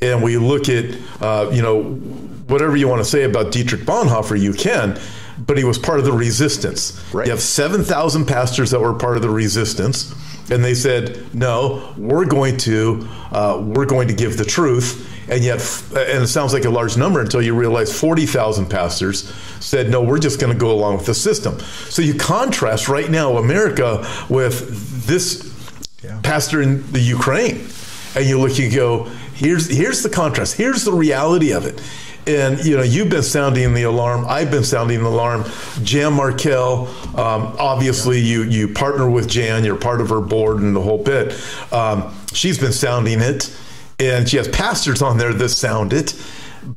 and 0.00 0.22
we 0.22 0.38
look 0.38 0.68
at, 0.68 0.96
uh, 1.20 1.50
you 1.52 1.60
know, 1.60 2.00
whatever 2.48 2.76
you 2.76 2.88
want 2.88 3.00
to 3.00 3.08
say 3.08 3.22
about 3.24 3.52
Dietrich 3.52 3.82
Bonhoeffer, 3.82 4.38
you 4.38 4.52
can, 4.52 4.98
but 5.38 5.58
he 5.58 5.64
was 5.64 5.78
part 5.78 5.98
of 5.98 6.04
the 6.04 6.12
resistance. 6.12 7.02
Right. 7.12 7.26
You 7.26 7.30
have 7.32 7.40
7,000 7.40 8.26
pastors 8.26 8.70
that 8.70 8.80
were 8.80 8.94
part 8.94 9.16
of 9.16 9.22
the 9.22 9.30
resistance, 9.30 10.14
and 10.50 10.64
they 10.64 10.74
said, 10.74 11.34
no, 11.34 11.94
we're 11.96 12.26
going 12.26 12.56
to, 12.58 13.06
uh, 13.30 13.60
we're 13.64 13.86
going 13.86 14.08
to 14.08 14.14
give 14.14 14.36
the 14.36 14.44
truth. 14.44 15.08
And 15.30 15.42
yet, 15.44 15.60
and 15.96 16.24
it 16.24 16.26
sounds 16.26 16.52
like 16.52 16.64
a 16.64 16.70
large 16.70 16.96
number 16.96 17.20
until 17.20 17.40
you 17.40 17.54
realize 17.54 17.98
40,000 17.98 18.66
pastors 18.68 19.32
said, 19.60 19.88
no, 19.88 20.02
we're 20.02 20.18
just 20.18 20.40
going 20.40 20.52
to 20.52 20.58
go 20.58 20.72
along 20.72 20.96
with 20.96 21.06
the 21.06 21.14
system. 21.14 21.58
So 21.88 22.02
you 22.02 22.14
contrast 22.14 22.88
right 22.88 23.08
now 23.08 23.36
America 23.38 24.06
with 24.28 25.06
this 25.06 25.48
Yeah. 26.02 26.18
pastor 26.22 26.60
in 26.60 26.90
the 26.92 26.98
Ukraine, 27.00 27.66
and 28.16 28.26
you 28.26 28.40
look, 28.40 28.58
you 28.58 28.68
go, 28.70 29.04
here's 29.34 29.68
here's 29.70 30.02
the 30.02 30.10
contrast, 30.10 30.56
here's 30.56 30.82
the 30.84 30.92
reality 30.92 31.52
of 31.52 31.64
it. 31.64 31.80
And 32.26 32.64
you 32.64 32.76
know, 32.76 32.82
you've 32.82 33.10
been 33.10 33.22
sounding 33.22 33.74
the 33.74 33.82
alarm. 33.82 34.24
I've 34.28 34.50
been 34.50 34.62
sounding 34.64 35.02
the 35.02 35.08
alarm. 35.08 35.44
Jan 35.82 36.12
Markell, 36.12 36.86
um, 37.18 37.56
obviously, 37.58 38.20
you 38.20 38.44
you 38.44 38.68
partner 38.68 39.10
with 39.10 39.28
Jan. 39.28 39.64
You're 39.64 39.76
part 39.76 40.00
of 40.00 40.08
her 40.10 40.20
board 40.20 40.58
and 40.58 40.74
the 40.74 40.80
whole 40.80 41.02
bit. 41.02 41.34
Um, 41.72 42.14
she's 42.32 42.58
been 42.58 42.72
sounding 42.72 43.20
it, 43.20 43.56
and 43.98 44.28
she 44.28 44.36
has 44.36 44.46
pastors 44.48 45.02
on 45.02 45.18
there 45.18 45.32
that 45.32 45.48
sound 45.48 45.92
it. 45.92 46.14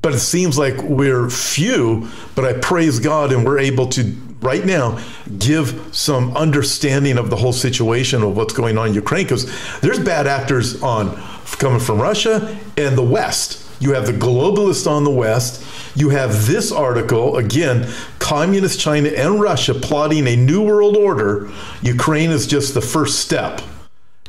But 0.02 0.16
it 0.16 0.20
seems 0.20 0.58
like 0.58 0.82
we're 0.82 1.30
few. 1.30 2.10
But 2.34 2.46
I 2.46 2.54
praise 2.54 3.00
God, 3.00 3.32
and 3.32 3.46
we're 3.46 3.60
able 3.60 3.86
to 3.90 4.16
right 4.42 4.66
now 4.66 5.00
give 5.40 5.90
some 5.92 6.36
understanding 6.38 7.18
of 7.18 7.30
the 7.30 7.36
whole 7.36 7.54
situation 7.54 8.24
of 8.24 8.36
what's 8.36 8.54
going 8.54 8.78
on 8.78 8.90
in 8.90 8.94
Ukraine 8.94 9.26
because 9.26 9.80
there's 9.82 10.00
bad 10.00 10.28
actors 10.28 10.82
on 10.82 11.16
coming 11.58 11.80
from 11.80 12.00
Russia 12.00 12.58
and 12.78 12.98
the 12.98 13.04
West. 13.04 13.65
You 13.86 13.94
have 13.94 14.08
the 14.08 14.14
globalists 14.14 14.90
on 14.90 15.04
the 15.04 15.12
West. 15.12 15.64
You 15.96 16.10
have 16.10 16.48
this 16.48 16.72
article 16.72 17.38
again, 17.38 17.88
communist 18.18 18.80
China 18.80 19.10
and 19.10 19.40
Russia 19.40 19.76
plotting 19.76 20.26
a 20.26 20.36
new 20.36 20.64
world 20.64 20.98
order. 20.98 21.52
Ukraine 21.84 22.32
is 22.32 22.48
just 22.48 22.74
the 22.74 22.82
first 22.82 23.20
step. 23.20 23.62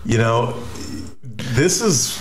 You 0.04 0.18
know, 0.18 0.62
this 1.22 1.80
is 1.80 2.18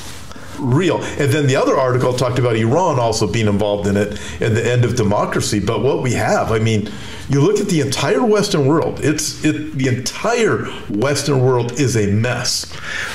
real. 0.60 1.02
And 1.04 1.32
then 1.32 1.48
the 1.48 1.56
other 1.56 1.76
article 1.76 2.14
talked 2.14 2.40
about 2.40 2.56
Iran 2.56 3.00
also 3.00 3.32
being 3.32 3.48
involved 3.48 3.88
in 3.88 3.98
it 3.98 4.20
and 4.42 4.56
the 4.56 4.66
end 4.66 4.86
of 4.86 4.96
democracy. 4.96 5.60
But 5.60 5.82
what 5.82 6.02
we 6.02 6.14
have, 6.14 6.52
I 6.52 6.60
mean, 6.60 6.90
you 7.30 7.42
look 7.42 7.60
at 7.60 7.68
the 7.68 7.82
entire 7.82 8.24
Western 8.24 8.66
world. 8.66 9.00
It's 9.04 9.44
it, 9.44 9.74
the 9.74 9.88
entire 9.88 10.66
Western 10.90 11.42
world 11.42 11.74
is 11.74 11.98
a 11.98 12.08
mess. 12.08 12.72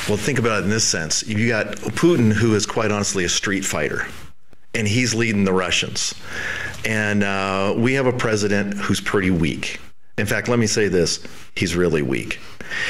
Well, 0.08 0.18
think 0.18 0.38
about 0.38 0.60
it 0.60 0.64
in 0.64 0.70
this 0.70 0.84
sense. 0.84 1.26
You 1.26 1.48
got 1.48 1.76
Putin, 1.76 2.32
who 2.32 2.54
is 2.54 2.66
quite 2.66 2.90
honestly 2.90 3.24
a 3.24 3.28
street 3.28 3.64
fighter, 3.64 4.06
and 4.74 4.88
he's 4.88 5.14
leading 5.14 5.44
the 5.44 5.52
Russians. 5.52 6.14
And 6.84 7.22
uh, 7.22 7.74
we 7.76 7.94
have 7.94 8.06
a 8.06 8.12
president 8.12 8.74
who's 8.74 9.00
pretty 9.00 9.30
weak. 9.30 9.80
In 10.20 10.26
fact, 10.26 10.48
let 10.48 10.58
me 10.58 10.66
say 10.66 10.88
this 10.88 11.20
he's 11.56 11.74
really 11.74 12.02
weak. 12.02 12.38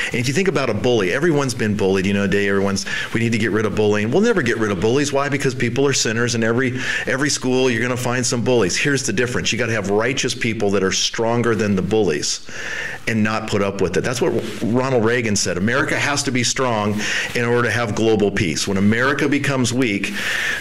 And 0.06 0.16
if 0.16 0.28
you 0.28 0.34
think 0.34 0.48
about 0.48 0.68
a 0.68 0.74
bully, 0.74 1.12
everyone's 1.12 1.54
been 1.54 1.76
bullied. 1.76 2.06
You 2.06 2.12
know, 2.12 2.26
day 2.26 2.48
everyone's 2.48 2.84
we 3.14 3.20
need 3.20 3.32
to 3.32 3.38
get 3.38 3.50
rid 3.50 3.66
of 3.66 3.74
bullying. 3.74 4.10
We'll 4.10 4.20
never 4.20 4.42
get 4.42 4.58
rid 4.58 4.70
of 4.70 4.80
bullies. 4.80 5.12
Why? 5.12 5.28
Because 5.28 5.54
people 5.54 5.86
are 5.86 5.92
sinners, 5.92 6.34
and 6.34 6.44
every 6.44 6.78
every 7.06 7.30
school 7.30 7.70
you're 7.70 7.80
going 7.80 7.96
to 7.96 8.02
find 8.02 8.24
some 8.24 8.44
bullies. 8.44 8.76
Here's 8.76 9.06
the 9.06 9.12
difference: 9.12 9.52
you 9.52 9.58
got 9.58 9.66
to 9.66 9.72
have 9.72 9.90
righteous 9.90 10.34
people 10.34 10.70
that 10.70 10.82
are 10.82 10.92
stronger 10.92 11.54
than 11.54 11.76
the 11.76 11.82
bullies, 11.82 12.46
and 13.08 13.22
not 13.22 13.48
put 13.48 13.62
up 13.62 13.80
with 13.80 13.96
it. 13.96 14.02
That's 14.02 14.20
what 14.20 14.32
Ronald 14.62 15.04
Reagan 15.04 15.36
said. 15.36 15.56
America 15.56 15.98
has 15.98 16.22
to 16.24 16.30
be 16.30 16.44
strong 16.44 17.00
in 17.34 17.44
order 17.44 17.62
to 17.68 17.70
have 17.70 17.94
global 17.94 18.30
peace. 18.30 18.68
When 18.68 18.76
America 18.76 19.28
becomes 19.28 19.72
weak, 19.72 20.12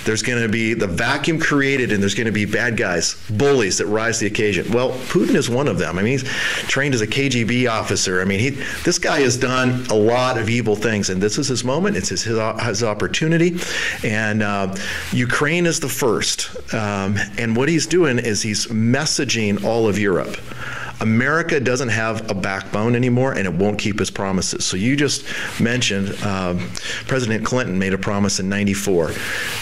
there's 0.06 0.22
going 0.22 0.42
to 0.42 0.50
be 0.50 0.74
the 0.74 0.88
vacuum 0.88 1.40
created, 1.40 1.92
and 1.92 2.02
there's 2.02 2.16
going 2.16 2.28
to 2.28 2.32
be 2.32 2.46
bad 2.46 2.78
guys, 2.78 3.22
bullies 3.30 3.80
that 3.80 3.88
rise 3.88 4.20
to 4.20 4.26
the 4.26 4.32
occasion. 4.32 4.72
Well, 4.72 4.92
Putin 4.92 5.36
is 5.36 5.50
one 5.50 5.68
of 5.68 5.78
them. 5.78 6.00
I 6.00 6.04
mean, 6.04 6.20
trained 6.68 6.94
as 6.94 7.02
a 7.02 7.08
KGB 7.08 7.70
officer. 7.70 8.22
I 8.22 8.26
mean, 8.26 8.40
he 8.40 8.50
this 8.84 9.00
guy 9.00 9.22
has 9.22 9.38
done 9.38 9.86
a 9.88 9.96
lot 9.96 10.38
of 10.38 10.50
evil 10.50 10.76
things, 10.76 11.10
and 11.10 11.22
this 11.22 11.38
is 11.38 11.48
his 11.48 11.64
moment. 11.64 11.98
It's 11.98 12.10
his 12.10 12.24
his, 12.24 12.40
his 12.62 12.84
opportunity, 12.84 13.58
and 14.04 14.44
uh, 14.44 14.76
Ukraine 15.12 15.66
is 15.66 15.80
the 15.80 15.90
first. 15.90 16.50
Um, 16.74 17.18
and 17.38 17.56
what 17.56 17.70
he's 17.70 17.88
doing 17.88 18.20
is 18.20 18.42
he's 18.42 18.68
messaging 18.68 19.64
all 19.64 19.88
of 19.88 19.98
Europe. 19.98 20.38
America 21.02 21.60
doesn't 21.60 21.90
have 21.90 22.30
a 22.30 22.34
backbone 22.34 22.96
anymore, 22.96 23.34
and 23.34 23.48
it 23.48 23.54
won't 23.54 23.80
keep 23.80 24.02
its 24.02 24.10
promises. 24.10 24.66
So 24.66 24.78
you 24.78 24.96
just 24.96 25.26
mentioned 25.60 26.10
um, 26.24 26.70
President 27.08 27.46
Clinton 27.46 27.80
made 27.80 27.94
a 27.94 27.98
promise 27.98 28.40
in 28.40 28.50
'94. 28.50 29.12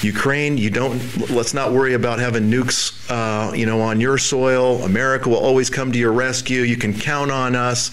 Ukraine, 0.01 0.57
you 0.57 0.69
don't. 0.69 1.29
Let's 1.29 1.53
not 1.53 1.71
worry 1.71 1.93
about 1.93 2.19
having 2.19 2.49
nukes, 2.49 2.93
uh, 3.09 3.53
you 3.53 3.65
know, 3.65 3.81
on 3.81 4.01
your 4.01 4.17
soil. 4.17 4.81
America 4.83 5.29
will 5.29 5.37
always 5.37 5.69
come 5.69 5.91
to 5.91 5.99
your 5.99 6.13
rescue. 6.13 6.61
You 6.61 6.77
can 6.77 6.93
count 6.93 7.31
on 7.31 7.55
us. 7.55 7.91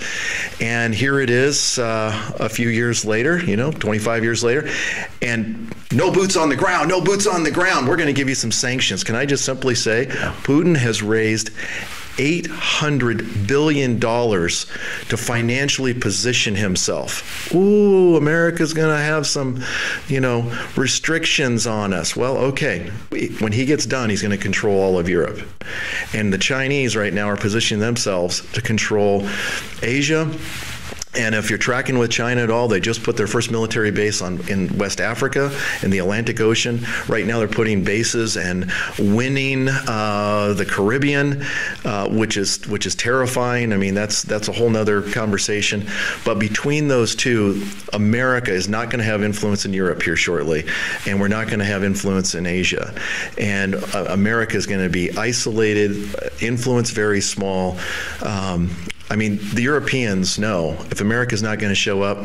And 0.61 0.95
here 0.95 1.21
it 1.21 1.31
is, 1.31 1.79
uh, 1.79 2.33
a 2.41 2.49
few 2.49 2.69
years 2.69 3.05
later. 3.05 3.39
You 3.45 3.57
know, 3.57 3.71
25 3.71 4.25
years 4.25 4.43
later, 4.43 4.69
and 5.21 5.73
no 5.93 6.11
boots 6.11 6.37
on 6.37 6.49
the 6.49 6.57
ground. 6.57 6.89
No 6.89 7.01
boots 7.01 7.27
on 7.27 7.43
the 7.43 7.51
ground. 7.51 7.89
We're 7.89 7.97
going 7.97 8.09
to 8.09 8.13
give 8.13 8.29
you 8.29 8.35
some 8.35 8.53
sanctions. 8.53 9.05
Can 9.05 9.15
I 9.15 9.27
just 9.27 9.45
simply 9.45 9.75
say, 9.75 10.07
Putin 10.07 10.77
has 10.77 11.03
raised 11.03 11.51
$800 12.17 13.49
billion 13.49 14.01
to 14.01 15.17
financially 15.17 15.95
position 15.95 16.55
himself. 16.55 17.53
Ooh, 17.55 18.17
America's 18.17 18.73
going 18.73 18.95
to 18.97 19.03
have 19.03 19.27
some, 19.27 19.63
you 20.09 20.21
know, 20.21 20.53
restrictions 20.77 21.67
on 21.67 21.93
us. 21.93 22.15
Well, 22.15 22.37
okay. 22.37 22.91
When 23.41 23.53
he 23.53 23.65
gets 23.65 23.87
done, 23.87 24.11
he's 24.11 24.23
going 24.23 24.37
to 24.37 24.43
control 24.43 24.81
all 24.81 24.99
of 24.99 25.09
Europe. 25.09 25.41
And 26.13 26.33
the 26.33 26.39
Chinese 26.39 26.97
right 26.97 27.13
now 27.13 27.29
are 27.29 27.37
positioning 27.37 27.81
themselves 27.81 28.41
to 28.53 28.63
control 28.63 29.29
Asia. 29.83 30.31
And 31.17 31.35
if 31.35 31.49
you're 31.49 31.59
tracking 31.59 31.99
with 31.99 32.11
China 32.11 32.43
at 32.43 32.51
all, 32.51 32.69
they 32.69 32.81
just 32.81 33.03
put 33.03 33.17
their 33.17 33.27
first 33.27 33.51
military 33.51 33.91
base 33.91 34.21
on 34.21 34.41
in 34.49 34.77
West 34.79 35.01
Africa 35.01 35.57
in 35.83 35.91
the 35.91 35.99
Atlantic 35.99 36.41
Ocean. 36.41 36.85
Right 37.09 37.27
now, 37.27 37.39
they're 37.39 37.49
putting 37.49 37.85
bases 37.85 38.37
and 38.37 38.71
winning 38.99 39.69
uh, 39.69 40.55
the 40.57 40.65
Caribbean, 40.65 41.43
uh, 41.85 42.09
which 42.09 42.37
is 42.37 42.67
which 42.67 42.87
is 42.87 42.95
terrifying. 42.95 43.73
I 43.73 43.77
mean, 43.77 43.95
that's 43.95 44.23
that's 44.23 44.49
a 44.49 44.53
whole 44.53 44.71
nother 44.71 45.03
conversation. 45.03 45.87
But 46.25 46.39
between 46.39 46.89
those 46.89 47.15
two, 47.15 47.65
America 47.93 48.53
is 48.53 48.69
not 48.69 48.91
going 48.91 48.99
to 48.99 49.05
have 49.05 49.23
influence 49.23 49.65
in 49.65 49.73
Europe 49.73 50.03
here 50.03 50.17
shortly, 50.17 50.67
and 51.07 51.21
we're 51.21 51.29
not 51.29 51.47
going 51.47 51.61
to 51.61 51.65
have 51.65 51.85
influence 51.85 52.35
in 52.35 52.47
Asia. 52.47 52.95
And 53.39 53.75
uh, 53.75 54.07
America 54.09 54.57
is 54.57 54.67
going 54.67 54.83
to 54.83 54.91
be 54.91 55.17
isolated, 55.17 56.15
influence 56.41 56.91
very 56.91 57.21
small. 57.21 57.79
Um, 58.23 58.71
I 59.15 59.17
mean, 59.17 59.39
the 59.55 59.63
Europeans 59.63 60.41
know 60.41 60.73
if 60.91 61.01
America's 61.01 61.41
not 61.41 61.61
going 61.61 61.71
to 61.71 61.77
show 61.77 62.03
up, 62.03 62.19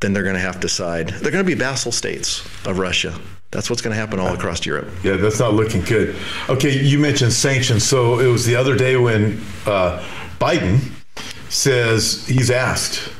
then 0.00 0.12
they're 0.12 0.24
going 0.24 0.34
to 0.34 0.40
have 0.40 0.60
to 0.60 0.68
side. 0.68 1.08
They're 1.08 1.32
going 1.32 1.42
to 1.42 1.50
be 1.50 1.54
vassal 1.54 1.90
states 1.90 2.44
of 2.66 2.78
Russia. 2.78 3.18
That's 3.50 3.70
what's 3.70 3.80
going 3.80 3.94
to 3.94 3.98
happen 3.98 4.20
all 4.20 4.34
across 4.34 4.66
Europe. 4.66 4.90
Yeah, 5.02 5.16
that's 5.16 5.38
not 5.38 5.54
looking 5.54 5.80
good. 5.80 6.14
Okay, 6.50 6.82
you 6.82 6.98
mentioned 6.98 7.32
sanctions. 7.32 7.82
So 7.82 8.18
it 8.18 8.26
was 8.26 8.44
the 8.44 8.56
other 8.56 8.76
day 8.76 8.98
when 8.98 9.40
uh, 9.64 10.06
Biden 10.38 10.80
says 11.48 12.26
he's 12.26 12.50
asked, 12.50 13.10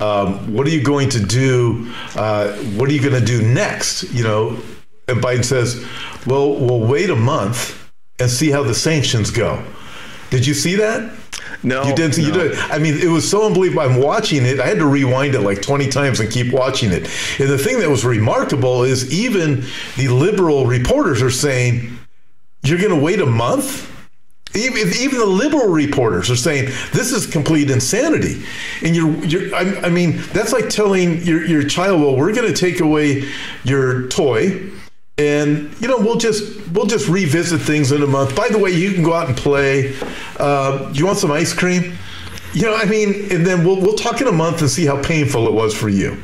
um, 0.00 0.52
"What 0.52 0.66
are 0.66 0.70
you 0.70 0.82
going 0.82 1.10
to 1.10 1.20
do? 1.24 1.88
Uh, 2.16 2.52
what 2.74 2.88
are 2.88 2.92
you 2.92 3.00
going 3.00 3.20
to 3.20 3.24
do 3.24 3.42
next?" 3.42 4.12
You 4.12 4.24
know, 4.24 4.60
and 5.06 5.22
Biden 5.22 5.44
says, 5.44 5.86
"Well, 6.26 6.56
we'll 6.56 6.80
wait 6.80 7.10
a 7.10 7.16
month 7.16 7.78
and 8.18 8.28
see 8.28 8.50
how 8.50 8.64
the 8.64 8.74
sanctions 8.74 9.30
go." 9.30 9.62
Did 10.30 10.44
you 10.44 10.54
see 10.54 10.74
that? 10.74 11.14
No, 11.62 11.82
You 11.84 11.94
didn't. 11.94 12.18
You 12.18 12.32
no. 12.32 12.48
did. 12.48 12.58
I 12.58 12.78
mean, 12.78 12.96
it 12.98 13.08
was 13.08 13.28
so 13.28 13.46
unbelievable. 13.46 13.82
I'm 13.82 14.00
watching 14.00 14.44
it. 14.44 14.60
I 14.60 14.66
had 14.66 14.78
to 14.78 14.86
rewind 14.86 15.34
it 15.34 15.40
like 15.40 15.60
20 15.60 15.88
times 15.88 16.20
and 16.20 16.30
keep 16.30 16.52
watching 16.52 16.92
it. 16.92 17.02
And 17.40 17.48
the 17.48 17.58
thing 17.58 17.80
that 17.80 17.90
was 17.90 18.04
remarkable 18.04 18.84
is 18.84 19.12
even 19.12 19.64
the 19.96 20.08
liberal 20.08 20.66
reporters 20.66 21.20
are 21.20 21.30
saying, 21.30 21.98
"You're 22.62 22.78
going 22.78 22.96
to 22.96 23.00
wait 23.04 23.20
a 23.20 23.26
month." 23.26 23.86
Even, 24.54 24.78
even 24.98 25.18
the 25.18 25.26
liberal 25.26 25.68
reporters 25.68 26.30
are 26.30 26.36
saying 26.36 26.70
this 26.92 27.12
is 27.12 27.26
complete 27.26 27.70
insanity, 27.70 28.42
and 28.82 28.96
you're, 28.96 29.12
you're 29.26 29.54
I, 29.54 29.80
I 29.82 29.90
mean, 29.90 30.22
that's 30.32 30.54
like 30.54 30.70
telling 30.70 31.20
your, 31.22 31.44
your 31.44 31.62
child, 31.64 32.00
"Well, 32.00 32.16
we're 32.16 32.32
going 32.32 32.48
to 32.48 32.58
take 32.58 32.80
away 32.80 33.28
your 33.64 34.06
toy, 34.08 34.70
and 35.18 35.74
you 35.80 35.88
know 35.88 35.98
we'll 35.98 36.16
just 36.16 36.66
we'll 36.70 36.86
just 36.86 37.08
revisit 37.08 37.60
things 37.60 37.92
in 37.92 38.02
a 38.02 38.06
month. 38.06 38.34
By 38.36 38.48
the 38.48 38.58
way 38.58 38.70
you 38.70 38.92
can 38.92 39.02
go 39.02 39.12
out 39.12 39.28
and 39.28 39.36
play 39.36 39.94
uh, 40.38 40.90
you 40.94 41.04
want 41.04 41.18
some 41.18 41.32
ice 41.32 41.52
cream? 41.52 41.96
You 42.54 42.62
know 42.62 42.74
i 42.74 42.86
mean 42.86 43.30
and 43.30 43.46
then 43.46 43.64
we'll, 43.64 43.80
we'll 43.80 43.96
talk 43.96 44.22
in 44.22 44.26
a 44.26 44.32
month 44.32 44.62
and 44.62 44.70
see 44.70 44.86
how 44.86 45.00
painful 45.02 45.46
it 45.46 45.52
was 45.52 45.74
for 45.74 45.90
you 45.90 46.16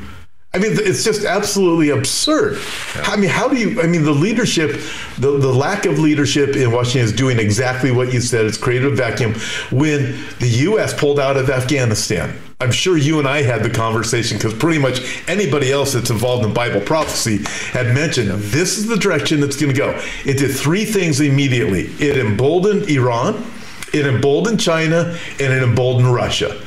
I 0.55 0.57
mean, 0.57 0.71
it's 0.73 1.03
just 1.03 1.25
absolutely 1.25 1.89
absurd. 1.89 2.61
I 2.95 3.17
mean, 3.17 3.29
how 3.29 3.49
do 3.49 3.57
you? 3.57 3.81
I 3.81 3.87
mean, 3.87 4.03
the 4.03 4.13
leadership, 4.13 4.79
the, 5.17 5.31
the 5.37 5.51
lack 5.51 5.85
of 5.85 5.99
leadership 5.99 6.55
in 6.55 6.71
Washington 6.71 7.01
is 7.01 7.11
doing 7.11 7.39
exactly 7.39 7.91
what 7.91 8.13
you 8.13 8.21
said. 8.21 8.45
It's 8.45 8.57
created 8.57 8.93
a 8.93 8.95
vacuum. 8.95 9.33
When 9.69 10.17
the 10.39 10.47
U.S. 10.47 10.97
pulled 10.97 11.19
out 11.19 11.35
of 11.35 11.49
Afghanistan, 11.49 12.39
I'm 12.61 12.71
sure 12.71 12.95
you 12.95 13.19
and 13.19 13.27
I 13.27 13.41
had 13.41 13.63
the 13.63 13.69
conversation 13.69 14.37
because 14.37 14.53
pretty 14.53 14.79
much 14.79 15.01
anybody 15.27 15.73
else 15.73 15.91
that's 15.91 16.09
involved 16.09 16.45
in 16.45 16.53
Bible 16.53 16.79
prophecy 16.79 17.39
had 17.77 17.93
mentioned 17.93 18.29
this 18.29 18.77
is 18.77 18.87
the 18.87 18.95
direction 18.95 19.41
that's 19.41 19.59
going 19.59 19.73
to 19.73 19.77
go. 19.77 19.89
It 20.25 20.37
did 20.37 20.55
three 20.55 20.85
things 20.85 21.19
immediately. 21.19 21.87
It 21.99 22.17
emboldened 22.17 22.89
Iran, 22.89 23.45
it 23.93 24.07
emboldened 24.07 24.61
China, 24.61 25.17
and 25.31 25.53
it 25.53 25.63
emboldened 25.63 26.13
Russia. 26.13 26.61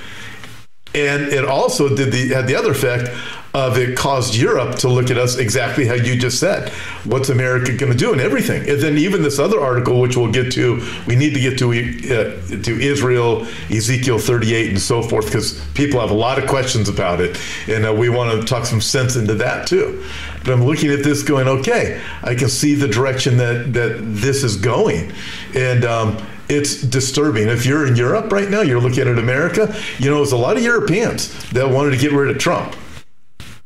And 0.95 1.25
it 1.25 1.45
also 1.45 1.95
did 1.95 2.12
the 2.12 2.28
had 2.28 2.47
the 2.47 2.54
other 2.54 2.73
effect 2.73 3.11
of 3.58 3.76
it 3.76 3.96
caused 3.96 4.36
Europe 4.36 4.76
to 4.76 4.88
look 4.88 5.10
at 5.10 5.18
us 5.18 5.36
exactly 5.36 5.84
how 5.84 5.94
you 5.94 6.16
just 6.16 6.38
said. 6.38 6.70
What's 7.04 7.28
America 7.28 7.76
going 7.76 7.90
to 7.90 7.98
do 7.98 8.12
and 8.12 8.20
everything? 8.20 8.68
And 8.68 8.80
then 8.80 8.96
even 8.96 9.20
this 9.20 9.40
other 9.40 9.60
article, 9.60 10.00
which 10.00 10.16
we'll 10.16 10.30
get 10.30 10.52
to, 10.52 10.80
we 11.08 11.16
need 11.16 11.34
to 11.34 11.40
get 11.40 11.58
to 11.58 11.70
uh, 11.72 12.62
to 12.62 12.80
Israel, 12.80 13.46
Ezekiel 13.68 14.20
38, 14.20 14.70
and 14.70 14.80
so 14.80 15.02
forth, 15.02 15.26
because 15.26 15.60
people 15.74 16.00
have 16.00 16.12
a 16.12 16.14
lot 16.14 16.38
of 16.38 16.48
questions 16.48 16.88
about 16.88 17.20
it, 17.20 17.36
and 17.66 17.84
uh, 17.84 17.92
we 17.92 18.08
want 18.08 18.40
to 18.40 18.46
talk 18.46 18.64
some 18.64 18.80
sense 18.80 19.16
into 19.16 19.34
that 19.34 19.66
too. 19.66 20.04
But 20.44 20.52
I'm 20.52 20.64
looking 20.64 20.90
at 20.92 21.02
this, 21.02 21.24
going, 21.24 21.48
okay, 21.48 22.00
I 22.22 22.36
can 22.36 22.48
see 22.48 22.74
the 22.74 22.88
direction 22.88 23.38
that 23.38 23.72
that 23.72 23.98
this 24.00 24.44
is 24.44 24.56
going, 24.56 25.12
and. 25.54 25.84
Um, 25.84 26.18
it's 26.50 26.80
disturbing. 26.80 27.48
If 27.48 27.66
you're 27.66 27.86
in 27.86 27.94
Europe 27.94 28.32
right 28.32 28.48
now, 28.48 28.62
you're 28.62 28.80
looking 28.80 29.06
at 29.06 29.18
America, 29.18 29.74
you 29.98 30.08
know, 30.08 30.16
there's 30.16 30.32
a 30.32 30.36
lot 30.38 30.56
of 30.56 30.62
Europeans 30.62 31.28
that 31.50 31.68
wanted 31.68 31.90
to 31.90 31.98
get 31.98 32.10
rid 32.10 32.34
of 32.34 32.38
Trump. 32.38 32.74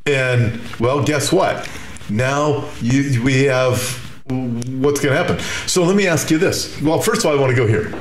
And 0.06 0.60
well, 0.80 1.04
guess 1.04 1.32
what? 1.32 1.68
Now 2.10 2.68
you, 2.80 3.22
we 3.22 3.44
have 3.44 3.80
what's 4.26 5.00
going 5.00 5.14
to 5.14 5.16
happen. 5.16 5.38
So 5.66 5.84
let 5.84 5.96
me 5.96 6.06
ask 6.06 6.30
you 6.30 6.38
this. 6.38 6.80
Well, 6.80 7.00
first 7.00 7.20
of 7.20 7.26
all, 7.26 7.36
I 7.36 7.40
want 7.40 7.50
to 7.50 7.56
go 7.56 7.66
here 7.66 7.92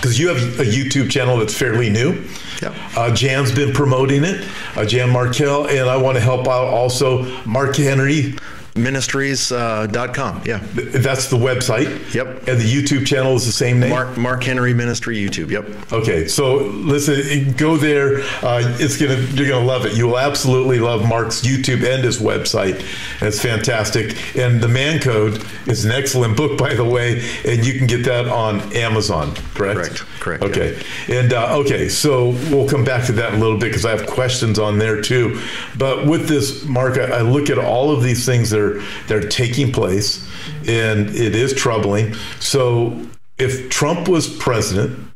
because 0.00 0.18
you 0.18 0.28
have 0.28 0.38
a 0.60 0.64
YouTube 0.64 1.10
channel 1.10 1.36
that's 1.36 1.56
fairly 1.56 1.90
new. 1.90 2.24
Yeah. 2.62 2.74
Uh, 2.96 3.14
Jan's 3.14 3.54
been 3.54 3.72
promoting 3.72 4.24
it, 4.24 4.46
uh, 4.76 4.84
Jan 4.84 5.10
Markell, 5.10 5.68
and 5.68 5.88
I 5.88 5.96
want 5.96 6.16
to 6.16 6.20
help 6.22 6.48
out 6.48 6.66
also 6.66 7.24
Mark 7.44 7.76
Henry 7.76 8.34
ministries.com. 8.76 10.36
Uh, 10.36 10.42
yeah. 10.44 10.58
That's 10.74 11.28
the 11.28 11.36
website. 11.36 12.14
Yep. 12.14 12.48
And 12.48 12.60
the 12.60 12.64
YouTube 12.64 13.06
channel 13.06 13.34
is 13.34 13.46
the 13.46 13.52
same 13.52 13.80
name? 13.80 13.90
Mark, 13.90 14.16
Mark 14.16 14.42
Henry 14.42 14.74
Ministry 14.74 15.16
YouTube. 15.16 15.50
Yep. 15.50 15.92
Okay. 15.92 16.28
So 16.28 16.56
listen, 16.56 17.52
go 17.56 17.76
there. 17.76 18.20
Uh, 18.42 18.62
it's 18.78 18.96
going 18.96 19.16
to, 19.16 19.34
you're 19.34 19.48
going 19.48 19.60
to 19.60 19.66
love 19.66 19.86
it. 19.86 19.96
You 19.96 20.08
will 20.08 20.18
absolutely 20.18 20.78
love 20.78 21.06
Mark's 21.06 21.42
YouTube 21.42 21.84
and 21.86 22.04
his 22.04 22.18
website. 22.18 22.84
It's 23.20 23.40
fantastic. 23.40 24.36
And 24.36 24.60
The 24.60 24.68
Man 24.68 25.00
Code 25.00 25.44
is 25.66 25.84
an 25.84 25.92
excellent 25.92 26.36
book, 26.36 26.58
by 26.58 26.74
the 26.74 26.84
way, 26.84 27.20
and 27.46 27.64
you 27.66 27.78
can 27.78 27.86
get 27.86 28.04
that 28.04 28.28
on 28.28 28.60
Amazon, 28.74 29.34
correct? 29.54 29.78
Correct. 29.78 30.04
Correct. 30.20 30.42
Okay. 30.42 30.82
Yeah. 31.08 31.20
And 31.20 31.32
uh, 31.32 31.56
okay, 31.58 31.88
so 31.88 32.30
we'll 32.50 32.68
come 32.68 32.84
back 32.84 33.06
to 33.06 33.12
that 33.12 33.32
in 33.32 33.38
a 33.38 33.42
little 33.42 33.58
bit 33.58 33.70
because 33.70 33.84
I 33.84 33.90
have 33.90 34.06
questions 34.06 34.58
on 34.58 34.78
there 34.78 35.00
too. 35.00 35.40
But 35.78 36.06
with 36.06 36.28
this, 36.28 36.64
Mark, 36.64 36.98
I, 36.98 37.18
I 37.18 37.20
look 37.22 37.50
at 37.50 37.58
all 37.58 37.90
of 37.90 38.02
these 38.02 38.26
things 38.26 38.50
that 38.50 38.59
that 39.06 39.12
are 39.12 39.28
taking 39.28 39.72
place, 39.72 40.28
and 40.66 41.10
it 41.10 41.34
is 41.34 41.52
troubling. 41.54 42.14
So 42.38 43.06
if 43.38 43.70
Trump 43.70 44.08
was 44.08 44.28
president, 44.28 45.10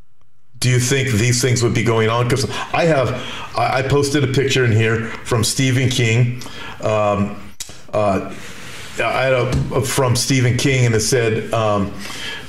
do 0.58 0.70
you 0.70 0.78
think 0.78 1.10
these 1.10 1.42
things 1.42 1.62
would 1.62 1.74
be 1.74 1.84
going 1.84 2.08
on? 2.08 2.24
Because 2.24 2.48
I 2.72 2.84
have, 2.84 3.10
I 3.56 3.82
posted 3.82 4.24
a 4.24 4.32
picture 4.32 4.64
in 4.64 4.72
here 4.72 5.08
from 5.24 5.44
Stephen 5.44 5.90
King. 5.90 6.42
Um, 6.80 7.36
uh, 7.92 8.34
I 8.98 9.22
had 9.24 9.32
a, 9.32 9.82
from 9.82 10.16
Stephen 10.16 10.56
King, 10.56 10.86
and 10.86 10.94
it 10.94 11.00
said 11.00 11.52
um, 11.52 11.90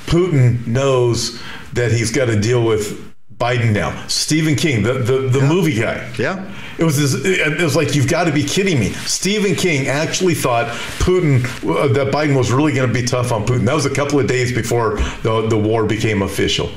Putin 0.06 0.66
knows 0.66 1.42
that 1.74 1.92
he's 1.92 2.10
got 2.10 2.26
to 2.26 2.40
deal 2.40 2.64
with 2.64 3.15
Biden 3.38 3.72
now. 3.72 4.06
Stephen 4.06 4.56
King, 4.56 4.82
the 4.82 4.94
the, 4.94 5.28
the 5.28 5.40
yeah. 5.40 5.48
movie 5.48 5.78
guy. 5.78 6.12
Yeah. 6.18 6.52
It 6.78 6.84
was 6.84 6.96
this, 6.98 7.14
it 7.24 7.62
was 7.62 7.74
like 7.74 7.94
you've 7.94 8.08
got 8.08 8.24
to 8.24 8.32
be 8.32 8.44
kidding 8.44 8.78
me. 8.78 8.92
Stephen 8.92 9.54
King 9.54 9.88
actually 9.88 10.34
thought 10.34 10.66
Putin 10.98 11.44
uh, 11.64 11.88
that 11.88 12.12
Biden 12.12 12.36
was 12.36 12.52
really 12.52 12.72
going 12.72 12.86
to 12.86 12.92
be 12.94 13.06
tough 13.06 13.32
on 13.32 13.46
Putin. 13.46 13.64
That 13.64 13.74
was 13.74 13.86
a 13.86 13.94
couple 13.94 14.20
of 14.20 14.26
days 14.26 14.52
before 14.52 14.96
the 15.22 15.46
the 15.48 15.58
war 15.58 15.84
became 15.84 16.22
official. 16.22 16.70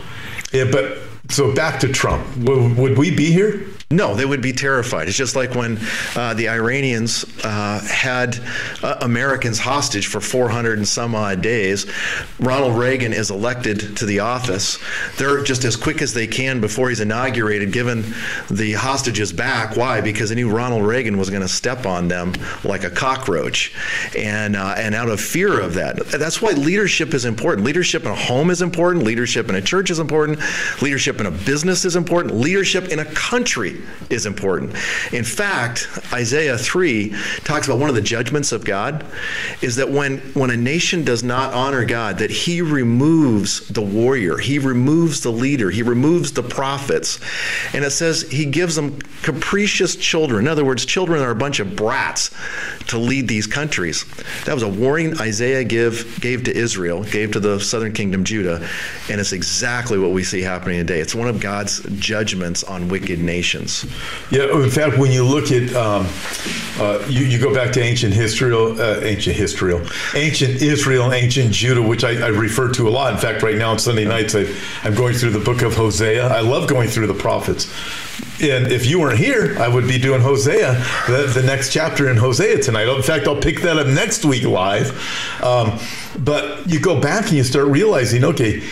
Yeah, 0.52 0.66
but 0.72 0.98
so 1.30 1.54
back 1.54 1.80
to 1.82 1.88
Trump. 1.88 2.26
Would, 2.38 2.78
would 2.78 2.98
we 2.98 3.16
be 3.16 3.32
here? 3.32 3.68
No, 3.92 4.14
they 4.14 4.24
would 4.24 4.44
be 4.44 4.54
terrified. 4.54 5.08
It's 5.08 5.18
just 5.18 5.36
like 5.36 5.56
when 5.56 5.80
uh, 6.16 6.36
the 6.36 6.48
Iranians 6.48 7.26
uh, 7.44 7.82
had 7.90 8.40
uh, 8.84 8.98
Americans 9.02 9.58
hostage 9.58 10.06
for 10.06 10.22
400 10.22 10.78
and 10.78 10.88
some 10.88 11.16
odd 11.16 11.42
days. 11.42 11.92
Ronald 12.40 12.78
Reagan 12.78 13.14
is 13.14 13.32
elected 13.32 13.98
to 13.98 14.06
the 14.06 14.20
office. 14.20 14.78
They're 15.18 15.42
just 15.42 15.64
as 15.64 15.76
quick 15.76 16.04
as 16.04 16.14
they 16.14 16.28
can 16.28 16.62
before 16.62 16.90
he's 16.90 17.00
inaugurated, 17.00 17.72
giving 17.74 18.04
the 18.52 18.74
hostages 18.74 19.34
back. 19.34 19.76
Why? 19.76 20.02
Because 20.02 20.30
they 20.30 20.36
knew 20.36 20.52
Ronald 20.52 20.86
Reagan 20.86 21.18
was 21.18 21.32
going 21.32 21.42
to 21.42 21.48
step 21.48 21.88
on 21.88 22.08
them 22.08 22.34
like 22.64 22.84
a 22.84 22.92
cockroach, 22.92 23.74
and 24.16 24.56
uh, 24.56 24.76
and 24.78 24.94
out 24.94 25.10
of 25.10 25.20
fear 25.20 25.60
of 25.60 25.74
that. 25.74 25.98
That's 26.10 26.44
why 26.44 26.52
leadership 26.52 27.16
is 27.16 27.26
important. 27.26 27.66
Leadership 27.66 28.04
in 28.06 28.12
a 28.12 28.16
home 28.16 28.52
is 28.52 28.62
important. 28.62 29.04
Leadership 29.04 29.50
in 29.50 29.56
a 29.56 29.62
church 29.62 29.90
is 29.90 29.98
important. 29.98 30.38
Leadership 30.80 31.20
in 31.20 31.26
a 31.26 31.32
business 31.32 31.86
is 31.86 31.96
important. 31.96 32.36
Leadership 32.36 32.90
in 32.90 33.00
a 33.00 33.06
country 33.06 33.79
is 34.10 34.26
important. 34.26 34.76
In 35.14 35.24
fact, 35.24 35.88
Isaiah 36.14 36.58
3 36.58 37.16
talks 37.44 37.68
about 37.68 37.80
one 37.80 37.90
of 37.90 37.96
the 37.96 38.02
judgments 38.02 38.52
of 38.52 38.66
God 38.66 39.06
is 39.62 39.76
that 39.76 39.90
when, 39.90 40.20
when 40.34 40.50
a 40.50 40.58
nation 40.58 41.04
does 41.04 41.24
not 41.24 41.54
honor 41.54 41.86
God, 41.86 42.18
that 42.20 42.32
he 42.32 42.62
removes 42.62 43.68
the 43.68 43.82
warrior, 43.82 44.38
he 44.38 44.60
removes 44.60 45.22
the 45.22 45.32
leader, 45.32 45.70
he 45.70 45.84
removes 45.84 46.32
the 46.32 46.44
prophets. 46.44 47.20
And 47.74 47.84
it 47.86 47.92
says 47.92 48.24
he 48.24 48.46
gives 48.46 48.76
them 48.76 49.00
capricious 49.22 49.96
children. 49.96 50.46
In 50.46 50.48
other 50.48 50.66
words, 50.66 50.86
children 50.86 51.22
are 51.22 51.32
a 51.32 51.36
bunch 51.36 51.60
of 51.60 51.76
brats 51.76 52.32
to 52.88 52.98
lead 52.98 53.28
these 53.28 53.48
countries. 53.48 54.06
That 54.46 54.54
was 54.54 54.64
a 54.64 54.70
warning 54.70 55.20
Isaiah 55.20 55.64
give, 55.64 56.20
gave 56.22 56.44
to 56.46 56.56
Israel, 56.56 57.04
gave 57.04 57.32
to 57.34 57.40
the 57.40 57.60
southern 57.60 57.94
kingdom, 57.94 58.24
Judah, 58.24 58.68
and 59.10 59.20
it's 59.20 59.34
exactly 59.34 59.98
what 59.98 60.12
we 60.12 60.24
see 60.24 60.42
happening 60.42 60.80
today. 60.80 61.00
It's 61.00 61.16
one 61.16 61.28
of 61.28 61.40
God's 61.40 61.82
judgments 62.00 62.64
on 62.64 62.88
wicked 62.90 63.20
nations. 63.20 63.69
Yeah, 64.32 64.64
in 64.64 64.70
fact, 64.70 64.98
when 64.98 65.12
you 65.12 65.24
look 65.26 65.52
at, 65.52 65.74
um, 65.76 66.08
uh, 66.80 67.06
you, 67.08 67.26
you, 67.26 67.40
go 67.40 67.54
back 67.54 67.72
to 67.74 67.82
ancient 67.82 68.14
history, 68.14 68.54
uh, 68.54 69.02
ancient 69.02 69.36
history, 69.36 69.74
ancient 70.16 70.62
Israel, 70.62 71.12
ancient 71.14 71.52
Judah, 71.52 71.82
which 71.82 72.04
I, 72.04 72.26
I, 72.26 72.28
refer 72.28 72.72
to 72.74 72.88
a 72.88 72.92
lot. 72.92 73.14
In 73.14 73.20
fact, 73.20 73.44
right 73.44 73.58
now 73.58 73.72
on 73.72 73.80
Sunday 73.80 74.06
nights, 74.06 74.36
I, 74.36 74.46
I'm 74.84 74.96
going 74.96 75.14
through 75.14 75.32
the 75.32 75.40
book 75.40 75.62
of 75.62 75.76
Hosea. 75.76 76.28
I 76.28 76.42
love 76.42 76.68
going 76.68 76.90
through 76.90 77.08
the 77.08 77.14
prophets. 77.14 77.72
And 78.42 78.72
if 78.72 78.86
you 78.86 79.00
weren't 79.02 79.20
here, 79.20 79.58
I 79.60 79.68
would 79.68 79.88
be 79.88 80.00
doing 80.00 80.22
Hosea, 80.22 80.74
the, 81.08 81.32
the 81.34 81.44
next 81.44 81.74
chapter 81.74 82.10
in 82.10 82.18
Hosea 82.18 82.62
tonight. 82.62 82.88
In 82.88 83.02
fact, 83.02 83.28
I'll 83.28 83.42
pick 83.42 83.62
that 83.62 83.78
up 83.78 83.88
next 83.88 84.24
week 84.24 84.44
live. 84.44 84.92
Um, 85.44 85.78
but 86.18 86.70
you 86.70 86.80
go 86.80 87.00
back 87.00 87.28
and 87.28 87.34
you 87.34 87.44
start 87.44 87.68
realizing, 87.68 88.24
okay, 88.24 88.64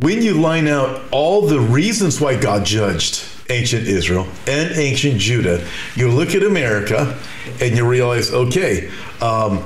when 0.00 0.22
you 0.22 0.40
line 0.40 0.68
out 0.68 1.00
all 1.10 1.42
the 1.42 1.60
reasons 1.60 2.20
why 2.20 2.38
God 2.38 2.64
judged 2.64 3.24
ancient 3.50 3.86
Israel 3.86 4.26
and 4.46 4.76
ancient 4.76 5.18
Judah, 5.18 5.66
you 5.94 6.10
look 6.10 6.34
at 6.34 6.42
America 6.42 7.18
and 7.60 7.76
you 7.76 7.88
realize, 7.88 8.32
okay, 8.32 8.90
um, 9.20 9.64